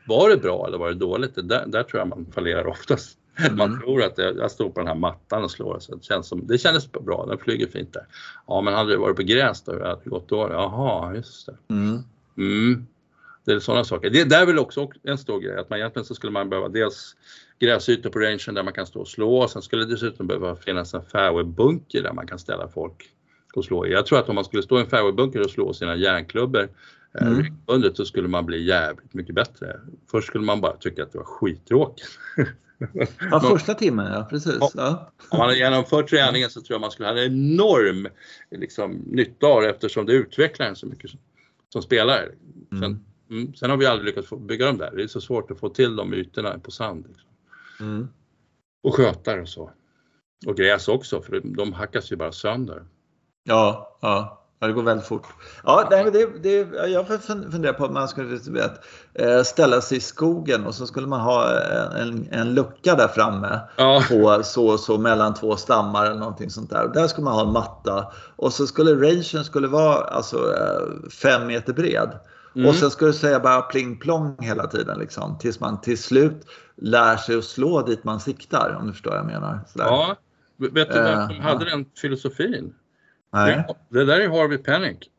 var 0.07 0.29
det 0.29 0.37
bra 0.37 0.67
eller 0.67 0.77
var 0.77 0.87
det 0.87 0.95
dåligt? 0.95 1.35
Det 1.35 1.41
där, 1.41 1.65
där 1.67 1.83
tror 1.83 1.99
jag 1.99 2.07
man 2.07 2.25
fallerar 2.31 2.67
oftast. 2.67 3.17
Mm. 3.39 3.57
Man 3.57 3.81
tror 3.81 4.03
att 4.03 4.15
det, 4.15 4.33
jag 4.37 4.51
står 4.51 4.69
på 4.69 4.79
den 4.79 4.87
här 4.87 4.95
mattan 4.95 5.43
och 5.43 5.51
slår 5.51 5.79
så 5.79 5.95
det, 5.95 6.03
känns 6.03 6.27
som, 6.27 6.47
det 6.47 6.57
kändes 6.57 6.91
bra, 6.91 7.25
den 7.25 7.37
flyger 7.37 7.67
fint 7.67 7.93
där. 7.93 8.05
Ja 8.47 8.61
men 8.61 8.73
hade 8.73 8.91
det 8.91 8.97
varit 8.97 9.15
på 9.15 9.23
gräs 9.23 9.61
då, 9.61 9.71
hur 9.71 9.79
hade 9.79 10.01
det 10.03 10.09
gått 10.09 10.29
då? 10.29 10.49
Jaha, 10.51 11.15
just 11.15 11.45
det. 11.45 11.73
Mm. 11.73 11.99
Mm. 12.37 12.87
Det 13.45 13.51
är 13.53 13.59
sådana 13.59 13.83
saker. 13.83 14.09
Det 14.09 14.23
där 14.23 14.41
är 14.41 14.45
väl 14.45 14.59
också 14.59 14.89
en 15.03 15.17
stor 15.17 15.39
grej 15.39 15.57
att 15.57 15.69
man 15.69 15.79
egentligen 15.79 16.05
så 16.05 16.15
skulle 16.15 16.31
man 16.31 16.49
behöva 16.49 16.69
dels 16.69 17.15
gräsytor 17.59 18.09
på 18.09 18.19
rangen 18.19 18.53
där 18.53 18.63
man 18.63 18.73
kan 18.73 18.87
stå 18.87 18.99
och 18.99 19.07
slå. 19.07 19.47
Sen 19.47 19.61
skulle 19.61 19.85
det 19.85 19.91
dessutom 19.91 20.27
behöva 20.27 20.55
finnas 20.55 20.93
en 20.93 21.01
fairwaybunker 21.01 22.03
där 22.03 22.13
man 22.13 22.27
kan 22.27 22.39
ställa 22.39 22.67
folk 22.67 23.09
och 23.57 23.65
slå 23.65 23.85
i. 23.85 23.91
Jag 23.91 24.05
tror 24.05 24.19
att 24.19 24.29
om 24.29 24.35
man 24.35 24.45
skulle 24.45 24.63
stå 24.63 24.77
i 24.77 24.81
en 24.81 24.89
fairwaybunker 24.89 25.41
och 25.41 25.49
slå 25.49 25.73
sina 25.73 25.95
järnklubbor 25.95 26.69
eh, 27.19 27.27
mm. 27.27 27.37
regelbundet 27.37 27.97
så 27.97 28.05
skulle 28.05 28.27
man 28.27 28.45
bli 28.45 28.63
jävligt 28.65 29.13
mycket 29.13 29.35
bättre. 29.35 29.79
Först 30.11 30.27
skulle 30.27 30.45
man 30.45 30.61
bara 30.61 30.77
tycka 30.77 31.03
att 31.03 31.11
det 31.11 31.17
var 31.17 31.25
skittråkigt. 31.25 32.19
Ja, 33.31 33.39
första 33.39 33.73
timmen 33.73 34.13
ja, 34.13 34.27
precis. 34.29 34.59
Ja. 34.75 35.11
Om 35.29 35.37
man 35.37 35.47
hade 35.47 35.57
genomfört 35.57 36.09
träningen 36.09 36.49
så 36.49 36.61
tror 36.61 36.75
jag 36.75 36.81
man 36.81 36.91
skulle 36.91 37.09
ha 37.09 37.17
en 37.17 37.33
enorm 37.33 38.07
liksom, 38.51 38.91
nytta 38.91 39.47
av 39.47 39.61
det 39.61 39.69
eftersom 39.69 40.05
det 40.05 40.13
utvecklar 40.13 40.65
en 40.65 40.75
så 40.75 40.85
mycket 40.85 41.09
som, 41.09 41.19
som 41.69 41.81
spelare. 41.81 42.29
Sen, 42.69 42.83
mm. 42.83 42.99
mm 43.29 43.53
sen 43.53 43.69
har 43.69 43.77
vi 43.77 43.85
aldrig 43.85 44.05
lyckats 44.05 44.29
bygga 44.39 44.65
dem 44.65 44.77
där. 44.77 44.91
Det 44.95 45.03
är 45.03 45.07
så 45.07 45.21
svårt 45.21 45.51
att 45.51 45.59
få 45.59 45.69
till 45.69 45.95
de 45.95 46.13
ytorna 46.13 46.59
på 46.59 46.71
sand. 46.71 47.05
Liksom. 47.07 47.29
Mm. 47.79 48.07
Och 48.83 48.95
skötar 48.95 49.37
och 49.37 49.49
så. 49.49 49.71
Och 50.45 50.57
gräs 50.57 50.87
också 50.87 51.21
för 51.21 51.41
de 51.43 51.73
hackas 51.73 52.11
ju 52.11 52.15
bara 52.15 52.31
sönder. 52.31 52.85
Ja, 53.47 53.97
ja. 54.01 54.33
Det 54.59 54.71
går 54.71 54.83
väldigt 54.83 55.07
fort. 55.07 55.27
Ja, 55.63 55.87
nej, 55.91 56.11
det, 56.11 56.43
det, 56.43 56.87
jag 56.87 57.07
funderar 57.51 57.73
på 57.73 57.85
om 57.85 57.93
man 57.93 58.07
skulle 58.07 58.39
vet, 58.49 58.71
eh, 59.13 59.41
ställa 59.43 59.81
sig 59.81 59.97
i 59.97 60.01
skogen 60.01 60.65
och 60.65 60.75
så 60.75 60.87
skulle 60.87 61.07
man 61.07 61.19
ha 61.21 61.59
en, 61.95 62.27
en 62.31 62.53
lucka 62.53 62.95
där 62.95 63.07
framme 63.07 63.59
ja. 63.77 64.03
på 64.09 64.43
så 64.43 64.77
så 64.77 64.97
mellan 64.97 65.33
två 65.33 65.55
stammar 65.55 66.05
eller 66.05 66.19
någonting 66.19 66.49
sånt 66.49 66.69
där. 66.69 66.83
Och 66.83 66.93
där 66.93 67.07
skulle 67.07 67.25
man 67.25 67.33
ha 67.33 67.41
en 67.41 67.53
matta 67.53 68.11
och 68.35 68.53
så 68.53 68.67
skulle 68.67 69.07
rangen 69.07 69.43
skulle 69.43 69.67
vara 69.67 69.95
alltså 69.95 70.37
eh, 70.37 71.09
fem 71.09 71.47
meter 71.47 71.73
bred. 71.73 72.19
Mm. 72.55 72.69
Och 72.69 72.75
sen 72.75 72.91
skulle 72.91 73.11
det 73.11 73.17
säga 73.17 73.39
bara 73.39 73.61
pling 73.61 73.99
plong 73.99 74.37
hela 74.39 74.67
tiden 74.67 74.99
liksom, 74.99 75.37
tills 75.37 75.59
man 75.59 75.81
till 75.81 75.97
slut 75.97 76.47
lär 76.77 77.17
sig 77.17 77.37
att 77.37 77.43
slå 77.43 77.81
dit 77.81 78.03
man 78.03 78.19
siktar 78.19 78.77
om 78.79 78.87
du 78.87 78.93
förstår 78.93 79.11
vad 79.11 79.19
jag 79.19 79.25
menar. 79.25 79.59
Sådär. 79.67 79.85
Ja, 79.85 80.15
vet 80.57 80.93
du 80.93 81.01
vem 81.01 81.27
som 81.27 81.35
uh, 81.35 81.41
hade 81.41 81.65
den 81.65 81.85
filosofin? 82.01 82.73
Nej. 83.33 83.65
Det, 83.89 84.05
där 84.05 84.19
är 84.19 84.29
Harvey 84.29 84.57
Penick. 84.57 85.11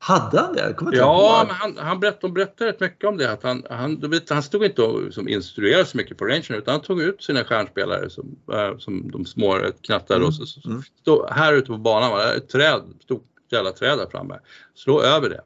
Hade 0.00 0.40
han 0.40 0.52
det? 0.52 0.74
Kommer 0.74 0.92
ja, 0.96 1.44
men 1.46 1.56
han, 1.56 1.86
han 1.86 2.00
berättade, 2.00 2.20
de 2.20 2.34
berättade 2.34 2.70
rätt 2.70 2.80
mycket 2.80 3.04
om 3.04 3.16
det. 3.16 3.32
Att 3.32 3.42
han, 3.42 3.64
han, 3.70 4.10
vet, 4.10 4.30
han 4.30 4.42
stod 4.42 4.64
inte 4.64 4.82
och 4.82 5.14
som 5.14 5.28
instruerade 5.28 5.84
så 5.84 5.96
mycket 5.96 6.18
på 6.18 6.24
rangen 6.24 6.54
utan 6.54 6.72
han 6.72 6.82
tog 6.82 7.02
ut 7.02 7.22
sina 7.22 7.44
stjärnspelare 7.44 8.10
som, 8.10 8.36
äh, 8.52 8.78
som 8.78 9.10
de 9.10 9.24
små 9.24 9.58
knattade 9.82 10.16
mm. 10.16 10.28
och 10.28 10.34
så, 10.34 10.46
så, 10.46 10.68
mm. 10.68 10.82
stod 11.00 11.30
här 11.30 11.52
ute 11.52 11.66
på 11.66 11.78
banan 11.78 12.10
var 12.10 12.18
det 12.18 12.34
ett 12.34 12.48
träd, 12.48 12.82
stort 13.02 13.26
jävla 13.50 13.72
träd 13.72 13.98
där 13.98 14.06
framme. 14.10 14.38
Slå 14.74 15.02
över 15.02 15.28
det. 15.28 15.40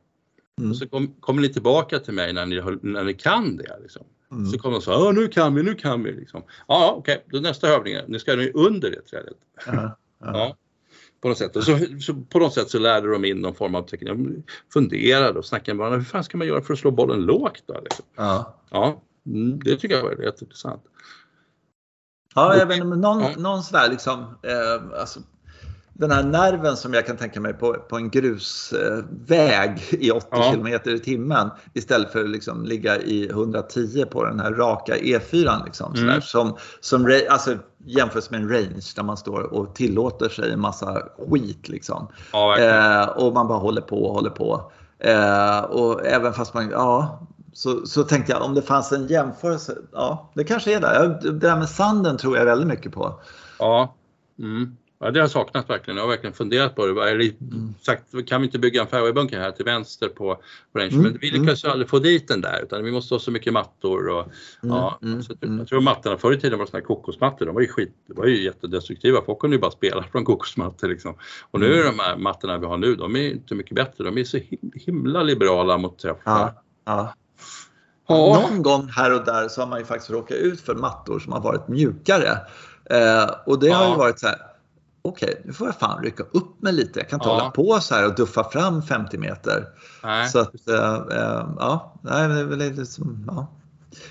Mm. 0.58 0.70
Och 0.70 0.76
så 0.76 0.88
kom, 0.88 1.14
kommer 1.20 1.42
ni 1.42 1.48
tillbaka 1.48 1.98
till 1.98 2.14
mig 2.14 2.32
när 2.32 2.46
ni, 2.46 2.60
när 2.82 3.04
ni 3.04 3.14
kan 3.14 3.56
det. 3.56 3.78
Liksom. 3.82 4.02
Mm. 4.32 4.46
Så 4.46 4.58
kommer 4.58 4.76
de 4.76 4.82
så 4.82 5.04
här, 5.04 5.12
nu 5.12 5.28
kan 5.28 5.54
vi, 5.54 5.62
nu 5.62 5.74
kan 5.74 6.02
vi. 6.02 6.12
Liksom. 6.12 6.42
Ja, 6.68 6.94
okej, 6.98 7.24
okay. 7.26 7.40
nästa 7.40 7.68
övning, 7.68 7.96
nu 8.06 8.18
ska 8.18 8.36
ni 8.36 8.50
under 8.54 8.90
det 8.90 9.00
trädet. 9.00 9.36
Uh 9.68 9.74
-huh. 9.74 9.90
Ja. 10.20 10.56
På 11.22 11.28
något 11.28 11.38
sätt. 11.38 11.56
Och 11.56 11.64
så, 11.64 11.78
så, 12.00 12.14
på 12.14 12.38
något 12.38 12.54
sätt 12.54 12.70
så 12.70 12.78
lärde 12.78 13.12
de 13.12 13.24
in 13.24 13.40
någon 13.40 13.54
form 13.54 13.74
av 13.74 13.82
teknik. 13.82 14.08
De 14.08 14.42
funderade 14.72 15.38
och 15.38 15.44
snackade 15.44 15.74
med 15.74 15.78
varandra. 15.78 15.98
Hur 15.98 16.04
fan 16.04 16.24
ska 16.24 16.38
man 16.38 16.46
göra 16.46 16.62
för 16.62 16.72
att 16.72 16.78
slå 16.78 16.90
bollen 16.90 17.20
lågt 17.20 17.62
då? 17.66 17.80
Liksom. 17.82 18.04
Ja. 18.16 18.54
ja, 18.70 19.02
mm, 19.26 19.58
det 19.58 19.76
tycker 19.76 19.94
jag 19.94 20.02
var 20.02 20.10
rätt 20.10 20.42
intressant. 20.42 20.82
Ja, 22.34 22.56
jag 22.56 22.66
vet 22.66 22.78
någon, 22.78 23.20
ja. 23.20 23.30
någon 23.36 23.62
sån 23.62 23.80
där 23.80 23.90
liksom, 23.90 24.20
eh, 24.20 25.00
alltså, 25.00 25.20
den 25.94 26.10
här 26.10 26.22
nerven 26.22 26.76
som 26.76 26.94
jag 26.94 27.06
kan 27.06 27.16
tänka 27.16 27.40
mig 27.40 27.52
på, 27.54 27.72
på 27.72 27.96
en 27.96 28.10
grusväg 28.10 29.82
i 29.90 30.10
80 30.10 30.26
ja. 30.30 30.52
km 30.52 30.66
i 30.66 30.98
timmen 30.98 31.50
istället 31.74 32.12
för 32.12 32.24
att 32.24 32.30
liksom 32.30 32.64
ligga 32.64 32.96
i 32.96 33.28
110 33.28 34.04
på 34.10 34.24
den 34.24 34.40
här 34.40 34.52
raka 34.52 34.96
E4. 34.96 35.64
Liksom, 35.64 35.94
mm. 35.94 36.22
som, 36.22 36.56
som 36.80 37.20
alltså, 37.30 37.56
jämförs 37.84 38.30
med 38.30 38.40
en 38.40 38.48
range 38.48 38.92
där 38.96 39.02
man 39.02 39.16
står 39.16 39.40
och 39.40 39.74
tillåter 39.74 40.28
sig 40.28 40.52
en 40.52 40.60
massa 40.60 41.02
skit. 41.30 41.68
Liksom. 41.68 42.08
Ja, 42.32 42.58
eh, 42.58 43.08
och 43.08 43.32
man 43.32 43.48
bara 43.48 43.58
håller 43.58 43.80
på 43.80 44.04
och 44.04 44.14
håller 44.14 44.30
på. 44.30 44.72
Eh, 44.98 45.58
och 45.58 46.06
även 46.06 46.32
fast 46.32 46.54
man, 46.54 46.70
ja, 46.70 47.20
så, 47.52 47.86
så 47.86 48.02
tänkte 48.02 48.32
jag 48.32 48.42
om 48.42 48.54
det 48.54 48.62
fanns 48.62 48.92
en 48.92 49.06
jämförelse, 49.06 49.76
ja 49.92 50.30
det 50.34 50.44
kanske 50.44 50.76
är 50.76 50.80
där. 50.80 51.18
Det 51.22 51.32
där 51.32 51.56
med 51.56 51.68
sanden 51.68 52.16
tror 52.16 52.36
jag 52.36 52.44
väldigt 52.44 52.68
mycket 52.68 52.92
på. 52.92 53.20
Ja. 53.58 53.94
Mm. 54.38 54.76
Ja, 55.02 55.10
det 55.10 55.18
har 55.18 55.22
jag 55.22 55.30
saknat 55.30 55.70
verkligen. 55.70 55.96
Jag 55.96 56.04
har 56.04 56.10
verkligen 56.10 56.34
funderat 56.34 56.76
på 56.76 56.86
det. 56.86 57.10
Eller 57.10 57.32
mm. 57.40 57.74
sagt, 57.80 58.26
kan 58.26 58.40
vi 58.40 58.46
inte 58.46 58.58
bygga 58.58 58.80
en 58.80 58.86
fairwaybunker 58.86 59.40
här 59.40 59.50
till 59.50 59.64
vänster 59.64 60.08
på, 60.08 60.34
på 60.72 60.78
range? 60.78 60.92
Mm. 60.92 61.02
Men 61.02 61.18
vi 61.20 61.30
lyckas 61.30 61.64
ju 61.64 61.68
aldrig 61.68 61.88
få 61.88 61.98
dit 61.98 62.28
den 62.28 62.40
där 62.40 62.62
utan 62.62 62.84
vi 62.84 62.92
måste 62.92 63.14
ha 63.14 63.18
så 63.20 63.30
mycket 63.30 63.52
mattor. 63.52 64.08
Och, 64.08 64.22
mm. 64.22 64.76
Ja, 64.76 64.98
mm. 65.02 65.22
så 65.22 65.34
jag 65.40 65.68
tror 65.68 65.80
mattorna 65.80 66.18
förr 66.18 66.32
i 66.32 66.40
tiden 66.40 66.58
var 66.58 66.66
såna 66.66 66.78
här 66.78 66.86
kokosmattor. 66.86 67.46
De 67.46 67.54
var 67.54 67.62
ju 67.62 67.68
skit, 67.68 67.94
det 68.06 68.14
var 68.14 68.26
ju 68.26 68.44
jättedestruktiva. 68.44 69.22
Folk 69.26 69.38
kunde 69.38 69.56
ju 69.56 69.60
bara 69.60 69.70
spela 69.70 70.02
från 70.02 70.24
kokosmattor 70.24 70.88
liksom. 70.88 71.14
Och 71.50 71.60
nu 71.60 71.74
är 71.74 71.84
de 71.84 71.98
här 71.98 72.16
mattorna 72.16 72.58
vi 72.58 72.66
har 72.66 72.76
nu, 72.76 72.94
de 72.94 73.16
är 73.16 73.30
inte 73.30 73.54
mycket 73.54 73.74
bättre. 73.74 74.04
De 74.04 74.18
är 74.18 74.24
så 74.24 74.38
himla 74.74 75.22
liberala 75.22 75.78
mot 75.78 75.98
träffar. 75.98 76.54
Ja. 76.84 77.14
Ja. 78.08 78.40
Någon 78.40 78.62
gång 78.62 78.88
här 78.88 79.14
och 79.14 79.24
där 79.24 79.48
så 79.48 79.60
har 79.60 79.68
man 79.68 79.78
ju 79.78 79.84
faktiskt 79.84 80.10
råkat 80.10 80.36
ut 80.36 80.60
för 80.60 80.74
mattor 80.74 81.18
som 81.18 81.32
har 81.32 81.40
varit 81.40 81.68
mjukare. 81.68 82.30
Eh, 82.90 83.30
och 83.46 83.60
det 83.60 83.70
har 83.70 83.88
ju 83.88 83.96
varit 83.96 84.18
så 84.18 84.26
här, 84.26 84.51
okej, 85.02 85.28
okay, 85.28 85.42
nu 85.44 85.52
får 85.52 85.66
jag 85.66 85.78
fan 85.78 86.04
rycka 86.04 86.22
upp 86.22 86.62
mig 86.62 86.72
lite. 86.72 87.00
Jag 87.00 87.08
kan 87.08 87.16
inte 87.16 87.28
ja. 87.28 87.32
hålla 87.32 87.50
på 87.50 87.80
så 87.80 87.94
här 87.94 88.06
och 88.06 88.14
duffa 88.14 88.50
fram 88.50 88.82
50 88.82 89.18
meter. 89.18 89.68
Nej. 90.02 90.28
Så 90.28 90.38
att, 90.38 90.68
äh, 90.68 90.74
ja, 91.58 92.00
nej, 92.02 92.28
det 92.28 92.34
är 92.34 92.44
väl 92.44 92.58
lite 92.58 92.86
som, 92.86 93.24
ja. 93.26 93.46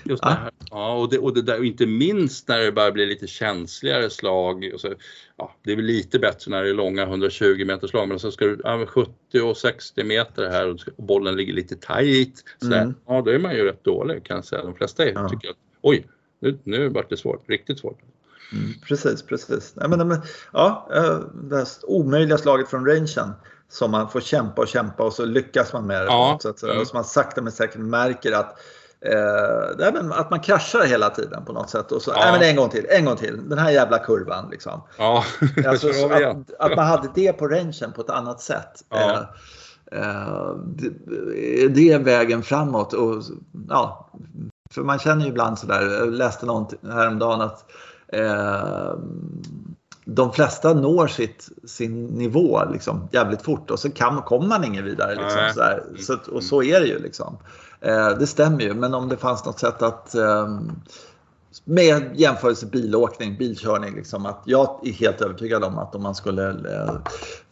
Just 0.04 0.22
det. 0.22 0.38
Ja, 0.70 0.94
och, 0.94 1.10
det, 1.10 1.18
och 1.18 1.34
det 1.34 1.42
där, 1.42 1.58
och 1.58 1.64
inte 1.64 1.86
minst 1.86 2.48
när 2.48 2.58
det 2.58 2.72
börjar 2.72 2.92
bli 2.92 3.06
lite 3.06 3.26
känsligare 3.26 4.10
slag. 4.10 4.70
Och 4.74 4.80
så, 4.80 4.94
ja, 5.36 5.54
det 5.62 5.72
är 5.72 5.76
väl 5.76 5.84
lite 5.84 6.18
bättre 6.18 6.50
när 6.50 6.62
det 6.62 6.70
är 6.70 6.74
långa 6.74 7.02
120 7.02 7.64
meter 7.66 7.86
slag 7.86 8.08
men 8.08 8.18
så 8.18 8.32
ska 8.32 8.44
du 8.44 8.60
ja, 8.64 8.86
70 8.86 9.12
och 9.40 9.56
60 9.56 10.04
meter 10.04 10.50
här 10.50 10.70
och, 10.70 10.78
bollen 10.96 11.36
ligger 11.36 11.52
lite 11.52 11.76
tajt. 11.76 12.44
mm. 12.62 12.94
Ja, 13.06 13.22
då 13.22 13.30
är 13.30 13.38
man 13.38 13.54
ju 13.54 13.64
rätt 13.64 13.84
dålig 13.84 14.24
kan 14.24 14.36
jag 14.36 14.44
säga. 14.44 14.62
De 14.62 14.74
flesta 14.74 15.04
är, 15.04 15.12
ja. 15.12 15.28
tycker 15.28 15.50
att 15.50 15.56
oj, 15.80 16.06
nu, 16.40 16.58
nu 16.64 16.88
vart 16.88 17.10
det 17.10 17.16
svårt, 17.16 17.48
riktigt 17.48 17.78
svårt. 17.78 17.98
Mm, 18.52 18.72
precis, 18.88 19.22
precis. 19.22 19.72
Ja, 19.76 19.88
men, 19.88 20.22
ja, 20.52 20.88
eh, 20.94 21.18
det 21.34 21.56
här 21.56 21.66
omöjliga 21.82 22.38
slaget 22.38 22.68
från 22.68 22.86
rangen 22.86 23.34
som 23.68 23.90
man 23.90 24.08
får 24.08 24.20
kämpa 24.20 24.62
och 24.62 24.68
kämpa 24.68 25.02
och 25.02 25.12
så 25.12 25.24
lyckas 25.24 25.72
man 25.72 25.86
med 25.86 26.00
det. 26.00 26.06
Ja. 26.06 26.38
Så 26.42 26.48
att, 26.48 26.62
mm. 26.62 26.86
så 26.86 26.94
man 26.94 27.04
sakta 27.04 27.42
men 27.42 27.52
säkert 27.52 27.80
märker 27.80 28.32
att 28.32 28.58
eh, 29.00 30.10
att 30.10 30.30
man 30.30 30.40
kraschar 30.40 30.84
hela 30.86 31.10
tiden 31.10 31.44
på 31.44 31.52
något 31.52 31.70
sätt. 31.70 31.92
Och 31.92 32.02
så, 32.02 32.12
ja. 32.16 32.32
men 32.32 32.42
en 32.42 32.56
gång 32.56 32.68
till, 32.68 32.86
en 32.88 33.04
gång 33.04 33.16
till. 33.16 33.48
Den 33.48 33.58
här 33.58 33.70
jävla 33.70 33.98
kurvan. 33.98 34.48
Liksom. 34.50 34.82
Ja. 34.98 35.24
alltså, 35.66 35.88
att, 35.88 36.54
att, 36.58 36.76
man 36.76 36.86
hade 36.86 37.08
det 37.14 37.32
på 37.32 37.48
rangen 37.48 37.92
på 37.94 38.00
ett 38.00 38.10
annat 38.10 38.40
sätt. 38.40 38.84
Ja. 38.88 39.28
Eh, 39.92 40.00
eh, 40.00 40.54
det, 40.66 40.88
det 41.68 41.92
är 41.92 41.98
vägen 41.98 42.42
framåt. 42.42 42.92
Och, 42.92 43.22
ja, 43.68 44.10
för 44.70 44.82
man 44.82 44.98
känner 44.98 45.24
ju 45.24 45.30
ibland 45.30 45.58
sådär, 45.58 45.82
jag 45.82 46.12
läste 46.12 46.46
något 46.46 46.74
häromdagen 46.82 47.40
att 47.40 47.64
eh, 48.12 48.92
de 50.04 50.32
flesta 50.32 50.74
når 50.74 51.06
sitt, 51.06 51.48
sin 51.64 52.04
nivå 52.04 52.62
liksom, 52.72 53.08
jävligt 53.12 53.42
fort 53.42 53.70
och 53.70 53.78
så 53.78 53.90
kan, 53.90 54.22
kommer 54.22 54.46
man 54.46 54.64
ingen 54.64 54.84
vidare. 54.84 55.14
Liksom, 55.14 55.50
så, 55.54 55.60
där. 55.60 55.82
så 55.98 56.32
och 56.32 56.42
så 56.42 56.62
är 56.62 56.80
det 56.80 56.86
ju. 56.86 56.98
Liksom. 56.98 57.38
Eh, 57.80 58.08
det 58.08 58.26
stämmer 58.26 58.60
ju, 58.60 58.74
men 58.74 58.94
om 58.94 59.08
det 59.08 59.16
fanns 59.16 59.44
något 59.44 59.60
sätt 59.60 59.82
att 59.82 60.14
eh, 60.14 60.60
med 61.64 62.10
jämförelse 62.14 62.66
bilåkning, 62.66 63.36
bilkörning, 63.36 63.94
liksom, 63.94 64.26
att 64.26 64.42
jag 64.44 64.80
är 64.84 64.92
helt 64.92 65.20
övertygad 65.20 65.64
om 65.64 65.78
att 65.78 65.94
om 65.94 66.02
man 66.02 66.14
skulle 66.14 66.48
eh, 66.48 66.94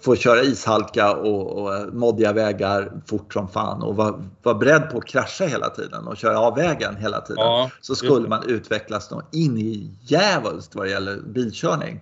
få 0.00 0.16
köra 0.16 0.42
ishalka 0.42 1.16
och, 1.16 1.58
och 1.58 1.94
moddiga 1.94 2.32
vägar 2.32 2.92
fort 3.06 3.32
som 3.32 3.48
fan 3.48 3.82
och 3.82 3.96
vara 3.96 4.14
var 4.42 4.54
beredd 4.54 4.90
på 4.90 4.98
att 4.98 5.06
krascha 5.06 5.44
hela 5.44 5.68
tiden 5.68 6.06
och 6.06 6.16
köra 6.16 6.40
av 6.40 6.56
vägen 6.56 6.96
hela 6.96 7.20
tiden 7.20 7.44
ja, 7.44 7.70
så 7.80 7.94
skulle 7.94 8.28
man 8.28 8.42
utvecklas 8.48 9.10
in 9.32 9.58
i 9.58 9.90
djävulskt 10.00 10.74
vad 10.74 10.86
det 10.86 10.90
gäller 10.90 11.20
bilkörning. 11.20 12.00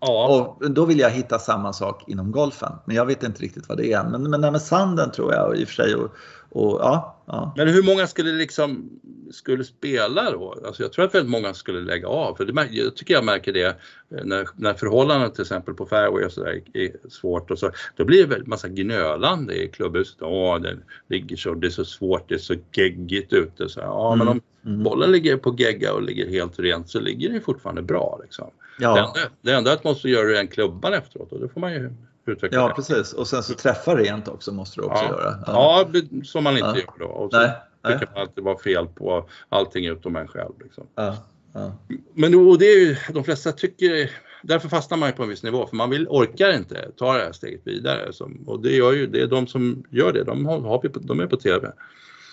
Ja. 0.00 0.28
Och 0.60 0.70
då 0.70 0.84
vill 0.84 0.98
jag 0.98 1.10
hitta 1.10 1.38
samma 1.38 1.72
sak 1.72 2.04
inom 2.06 2.32
golfen. 2.32 2.72
Men 2.84 2.96
jag 2.96 3.06
vet 3.06 3.22
inte 3.22 3.42
riktigt 3.42 3.68
vad 3.68 3.78
det 3.78 3.92
är. 3.92 4.04
Men, 4.04 4.30
men 4.30 4.40
med 4.40 4.62
sanden 4.62 5.10
tror 5.10 5.34
jag 5.34 5.56
i 5.56 5.64
och 5.64 5.68
för 5.68 5.74
sig 5.74 5.94
och, 5.94 6.10
och, 6.50 6.80
ja, 6.80 7.19
ja. 7.32 7.54
Men 7.56 7.68
hur 7.68 7.82
många 7.82 8.06
skulle 8.06 8.32
liksom 8.32 8.90
skulle 9.30 9.64
spela 9.64 10.30
då? 10.30 10.54
Alltså 10.66 10.82
jag 10.82 10.92
tror 10.92 11.04
att 11.04 11.14
väldigt 11.14 11.30
många 11.30 11.54
skulle 11.54 11.80
lägga 11.80 12.08
av. 12.08 12.34
För 12.34 12.44
det, 12.44 12.68
jag 12.70 12.96
tycker 12.96 13.14
jag 13.14 13.24
märker 13.24 13.52
det 13.52 13.66
eh, 13.66 14.24
när, 14.24 14.48
när 14.56 14.74
förhållandena 14.74 15.30
till 15.30 15.42
exempel 15.42 15.74
på 15.74 15.86
fairway 15.86 16.24
och 16.24 16.32
sådär 16.32 16.62
är 16.74 17.08
svårt 17.08 17.50
och 17.50 17.58
så. 17.58 17.70
Då 17.96 18.04
blir 18.04 18.22
det 18.22 18.28
väldigt 18.28 18.48
massa 18.48 18.68
gnölande 18.68 19.62
i 19.64 19.68
klubbhuset. 19.68 20.22
Åh, 20.22 20.60
det 20.60 20.76
ligger 21.08 21.36
så, 21.36 21.54
det 21.54 21.66
är 21.66 21.70
så 21.70 21.84
svårt, 21.84 22.28
det 22.28 22.34
är 22.34 22.38
så 22.38 22.54
geggigt 22.72 23.32
ute. 23.32 23.68
Så, 23.68 23.80
ja, 23.80 24.12
mm. 24.14 24.18
men 24.18 24.28
om 24.28 24.40
mm. 24.66 24.82
bollen 24.82 25.12
ligger 25.12 25.36
på 25.36 25.56
gegga 25.58 25.94
och 25.94 26.02
ligger 26.02 26.28
helt 26.28 26.58
rent 26.58 26.90
så 26.90 27.00
ligger 27.00 27.28
det 27.28 27.40
fortfarande 27.40 27.82
bra. 27.82 28.20
Liksom. 28.22 28.50
Ja. 28.78 28.94
Det, 28.94 29.00
enda, 29.00 29.30
det 29.40 29.52
enda 29.52 29.70
är 29.70 29.74
att 29.74 29.84
man 29.84 29.90
måste 29.90 30.08
göra 30.08 30.40
en 30.40 30.48
klubban 30.48 30.94
efteråt 30.94 31.32
och 31.32 31.40
då 31.40 31.48
får 31.48 31.60
man 31.60 31.72
ju 31.72 31.90
utveckla 32.32 32.58
Ja, 32.58 32.68
det. 32.68 32.74
precis. 32.74 33.12
Och 33.12 33.26
sen 33.26 33.42
så 33.42 33.54
träffa 33.54 33.96
rent 33.96 34.28
också 34.28 34.52
måste 34.52 34.80
du 34.80 34.84
också 34.84 35.04
ja. 35.04 35.10
göra. 35.10 35.34
Ja, 35.46 35.88
ja 35.92 36.00
som 36.24 36.44
man 36.44 36.52
inte 36.52 36.66
ja. 36.66 36.76
gör 36.76 36.98
då. 36.98 37.04
Och 37.06 37.30
så 37.30 37.38
Nej. 37.38 37.98
tycker 37.98 38.14
man 38.14 38.22
att 38.22 38.36
det 38.36 38.42
var 38.42 38.56
fel 38.56 38.86
på 38.86 39.28
allting 39.48 39.86
utom 39.86 40.16
en 40.16 40.28
själv. 40.28 40.52
Liksom. 40.60 40.86
Ja. 40.94 41.16
Ja. 41.52 41.72
Men 42.14 42.34
och 42.34 42.58
det 42.58 42.64
är 42.64 42.78
ju, 42.78 42.96
de 43.12 43.24
flesta 43.24 43.52
tycker, 43.52 44.10
därför 44.42 44.68
fastnar 44.68 44.98
man 44.98 45.08
ju 45.08 45.12
på 45.12 45.22
en 45.22 45.28
viss 45.28 45.42
nivå 45.42 45.66
för 45.66 45.76
man 45.76 45.90
vill, 45.90 46.08
orkar 46.08 46.52
inte 46.52 46.90
ta 46.96 47.12
det 47.12 47.24
här 47.24 47.32
steget 47.32 47.60
vidare. 47.64 48.12
Som, 48.12 48.44
och 48.46 48.60
det 48.62 48.72
gör 48.72 48.92
ju, 48.92 49.06
det 49.06 49.22
är 49.22 49.26
de 49.26 49.46
som 49.46 49.84
gör 49.90 50.12
det, 50.12 50.24
de, 50.24 50.46
har, 50.46 51.00
de 51.00 51.20
är 51.20 51.26
på 51.26 51.36
TV. 51.36 51.72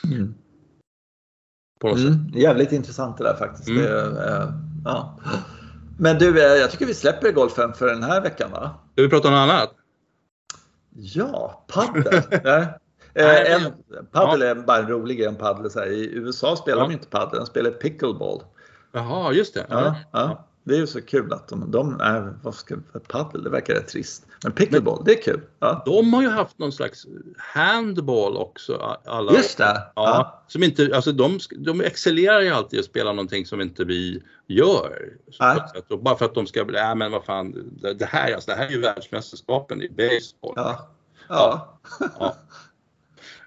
Mm. 0.04 0.34
På 1.80 1.88
mm, 1.88 2.32
jävligt 2.34 2.72
intressant 2.72 3.18
det 3.18 3.24
där 3.24 3.36
faktiskt. 3.36 3.70
Mm. 3.70 3.82
Det, 3.84 4.02
äh, 4.02 4.50
ja. 4.86 5.20
Men 6.00 6.18
du, 6.18 6.42
eh, 6.42 6.60
jag 6.60 6.72
tycker 6.72 6.86
vi 6.86 6.94
släpper 6.94 7.32
golfen 7.32 7.74
för 7.74 7.88
den 7.88 8.04
här 8.04 8.22
veckan 8.22 8.52
va? 8.52 8.74
Ska 8.94 9.02
vi 9.02 9.10
prata 9.10 9.28
om 9.28 9.34
något 9.34 9.40
annat? 9.40 9.74
Ja, 11.00 11.66
paddel. 11.68 12.14
eh, 13.14 13.54
en, 13.54 13.62
paddel 14.12 14.42
är 14.42 14.56
bara 14.56 14.78
en 14.78 14.88
rolig 14.88 15.18
grej 15.18 15.28
om 15.28 15.36
paddel. 15.36 15.94
I 15.94 16.10
USA 16.14 16.56
spelar 16.56 16.82
ja. 16.82 16.88
de 16.88 16.94
inte 16.94 17.08
paddel, 17.08 17.40
de 17.40 17.46
spelar 17.46 17.72
pickleball. 17.72 18.44
Jaha, 18.92 19.34
just 19.34 19.54
det. 19.54 19.66
Ja, 19.70 19.96
ja. 20.12 20.48
Det 20.64 20.76
är 20.76 20.80
ju 20.80 20.88
så 20.88 21.02
kul 21.02 21.34
att 21.34 21.48
de, 21.48 21.72
de 21.72 22.02
är, 22.02 22.38
vad 22.44 22.56
ska 22.56 22.76
paddel, 23.08 23.44
det 23.44 23.50
verkar 23.50 23.74
rätt 23.74 23.88
trist. 23.88 24.27
Men 24.44 24.52
pickleball, 24.52 24.98
Men, 24.98 25.06
det 25.06 25.12
är 25.12 25.22
kul. 25.22 25.42
Ja. 25.60 25.84
De 25.86 26.14
har 26.14 26.22
ju 26.22 26.30
haft 26.30 26.60
någon 26.60 26.72
slags 26.72 27.06
handball 27.38 28.38
också. 28.38 28.98
Alla, 29.06 29.34
Just 29.34 29.58
det. 29.58 29.64
Ja, 29.64 29.92
ja. 29.96 30.44
Som 30.48 30.64
inte, 30.64 30.92
alltså 30.96 31.12
de, 31.12 31.40
de 31.58 31.82
excellerar 31.82 32.42
ju 32.42 32.50
alltid 32.50 32.80
att 32.80 32.86
spela 32.86 33.12
någonting 33.12 33.46
som 33.46 33.62
inte 33.62 33.84
vi 33.84 34.24
gör. 34.48 35.14
Och 35.90 36.00
bara 36.00 36.18
för 36.18 36.26
att 36.26 36.34
de 36.34 36.48
ska 36.48 36.66
bli, 36.66 36.80
äh, 36.80 36.96
men 36.96 37.12
vad 37.12 37.26
fan, 37.26 37.72
det, 37.82 37.94
det 37.94 38.06
här, 38.06 38.34
alltså, 38.34 38.52
det 38.52 38.58
här 38.58 38.66
är 38.66 38.72
ju 38.72 38.82
världsmästerskapen 38.82 39.82
i 39.82 39.90
baseball. 39.90 40.54
Ja. 40.56 40.90
Ja. 41.30 41.80
ja. 42.20 42.36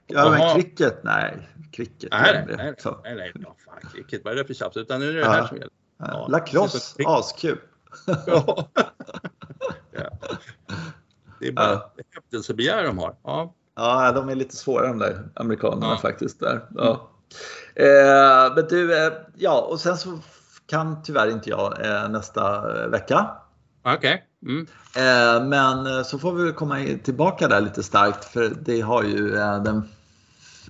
ja. 0.06 0.30
men 0.38 0.54
cricket, 0.54 1.00
nej. 1.04 1.48
Cricket. 1.72 2.08
Nej, 2.12 2.44
nej, 2.46 2.56
nej, 2.56 2.74
nej, 3.04 3.14
nej, 3.14 3.32
nej, 3.34 3.44
fan, 3.64 3.90
cricket, 3.94 4.24
vad 4.24 4.32
är 4.32 4.36
det 4.36 4.44
för 4.44 4.54
tjafs? 4.54 4.76
Utan 4.76 5.00
nu 5.00 5.08
är 5.08 5.14
det 5.14 5.20
det 5.20 5.28
här 5.28 5.46
som 5.46 5.56
gäller. 5.56 5.72
Ja, 5.98 6.26
Lacrosse, 6.28 7.04
askul. 7.06 7.58
ja. 8.26 8.68
Det 11.40 11.48
är 11.48 11.52
bara 11.52 11.72
ja. 11.72 11.90
häftelsebegär 12.14 12.84
de 12.84 12.98
har. 12.98 13.16
Ja. 13.24 13.54
ja, 13.76 14.12
de 14.12 14.28
är 14.28 14.34
lite 14.34 14.56
svåra 14.56 14.86
de 14.86 14.98
där 14.98 15.28
amerikanerna 15.34 15.86
ja. 15.86 15.98
faktiskt. 15.98 16.40
Där. 16.40 16.64
Ja. 16.74 17.10
Eh, 17.74 18.54
men 18.54 18.66
du, 18.68 19.06
eh, 19.06 19.12
ja 19.34 19.60
och 19.60 19.80
sen 19.80 19.96
så 19.96 20.18
kan 20.66 21.02
tyvärr 21.02 21.30
inte 21.30 21.50
jag 21.50 21.86
eh, 21.86 22.08
nästa 22.08 22.66
vecka. 22.88 23.30
Okej. 23.82 23.96
Okay. 23.96 24.18
Mm. 24.42 24.66
Eh, 24.96 25.48
men 25.48 25.86
eh, 25.86 26.02
så 26.02 26.18
får 26.18 26.32
vi 26.32 26.52
komma 26.52 26.76
tillbaka 27.04 27.48
där 27.48 27.60
lite 27.60 27.82
starkt 27.82 28.24
för 28.24 28.52
det 28.60 28.80
har 28.80 29.02
ju 29.02 29.36
eh, 29.36 29.62
den 29.62 29.88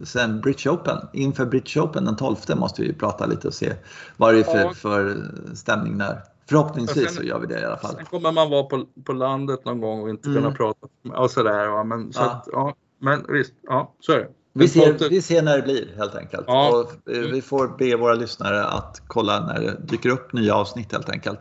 sen 0.05 0.41
Bridge 0.41 0.71
Open. 0.71 0.99
Inför 1.13 1.47
Bridge 1.47 1.81
Open 1.81 2.05
den 2.05 2.17
12 2.17 2.37
måste 2.57 2.83
vi 2.83 2.93
prata 2.93 3.27
lite 3.27 3.49
och 3.49 3.55
se 3.55 3.75
vad 4.17 4.35
det 4.35 4.41
är 4.41 4.45
för, 4.45 4.75
för 4.75 5.17
stämning 5.55 5.99
där. 5.99 6.23
Förhoppningsvis 6.51 7.05
sen, 7.05 7.15
så 7.15 7.23
gör 7.23 7.39
vi 7.39 7.47
det 7.47 7.61
i 7.61 7.65
alla 7.65 7.77
fall. 7.77 7.95
Sen 7.95 8.05
kommer 8.05 8.33
man 8.33 8.51
vara 8.51 8.63
på, 8.63 8.87
på 9.05 9.13
landet 9.13 9.65
någon 9.65 9.81
gång 9.81 10.03
och 10.03 10.11
inte 10.11 10.29
mm. 10.29 10.43
kunna 10.43 10.55
prata 10.55 10.87
och 11.17 11.31
sådär. 11.31 11.65
Ja, 11.65 11.85
men, 11.85 12.13
så 12.13 12.21
ja. 12.21 12.31
Att, 12.31 12.49
ja, 12.53 12.75
men 12.99 13.27
visst, 13.29 13.55
ja 13.63 13.95
så 14.01 14.13
är 14.13 14.19
det. 14.19 14.29
Vi 14.53 14.69
ser, 14.69 15.09
vi 15.11 15.23
ser 15.23 15.43
när 15.43 15.57
det 15.57 15.63
blir 15.63 15.97
helt 15.97 16.15
enkelt. 16.15 16.45
Ja. 16.47 16.71
Och 16.71 17.13
eh, 17.15 17.21
vi 17.21 17.43
får 17.43 17.77
be 17.79 17.97
våra 17.97 18.15
lyssnare 18.15 18.65
att 18.65 19.03
kolla 19.07 19.47
när 19.47 19.61
det 19.61 19.81
dyker 19.87 20.09
upp 20.09 20.33
nya 20.33 20.55
avsnitt 20.55 20.93
helt 20.93 21.09
enkelt. 21.09 21.39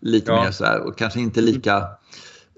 Lite 0.00 0.32
ja. 0.32 0.44
mer 0.44 0.50
sådär 0.50 0.80
och 0.80 0.98
kanske 0.98 1.20
inte 1.20 1.40
lika 1.40 1.88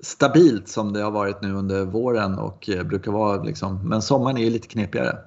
stabilt 0.02 0.68
som 0.68 0.92
det 0.92 1.02
har 1.02 1.10
varit 1.10 1.42
nu 1.42 1.52
under 1.52 1.84
våren 1.84 2.38
och 2.38 2.68
eh, 2.68 2.82
brukar 2.82 3.12
vara 3.12 3.42
liksom. 3.42 3.88
Men 3.88 4.02
sommaren 4.02 4.38
är 4.38 4.50
lite 4.50 4.68
knepigare. 4.68 5.18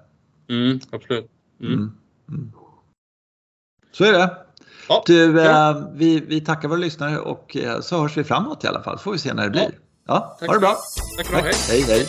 Mm, 0.50 0.80
absolut. 0.92 1.30
Mm. 1.60 1.74
Mm. 1.74 1.92
mm. 2.30 2.52
Så 3.92 4.04
är 4.04 4.12
det. 4.12 4.38
Ja, 4.92 5.04
du, 5.06 5.40
ja. 5.40 5.70
Eh, 5.70 5.84
vi, 5.94 6.20
vi 6.20 6.42
tackar 6.42 6.68
våra 6.68 6.80
lyssnare 6.80 7.20
och 7.20 7.58
så 7.82 8.02
hörs 8.02 8.18
vi 8.18 8.24
framåt 8.24 8.64
i 8.64 8.68
alla 8.68 8.84
fall. 8.84 8.98
Får 8.98 9.12
vi 9.12 9.18
se 9.18 9.34
när 9.34 9.44
det 9.44 9.50
blir. 9.50 9.72
Ja, 10.08 10.38
ha 10.48 10.54
det 10.54 10.60
bra. 10.60 10.78
Tack, 11.18 11.28
Tack. 11.32 11.44
hej. 11.44 11.54
hej. 11.70 11.82
hej. 11.82 12.06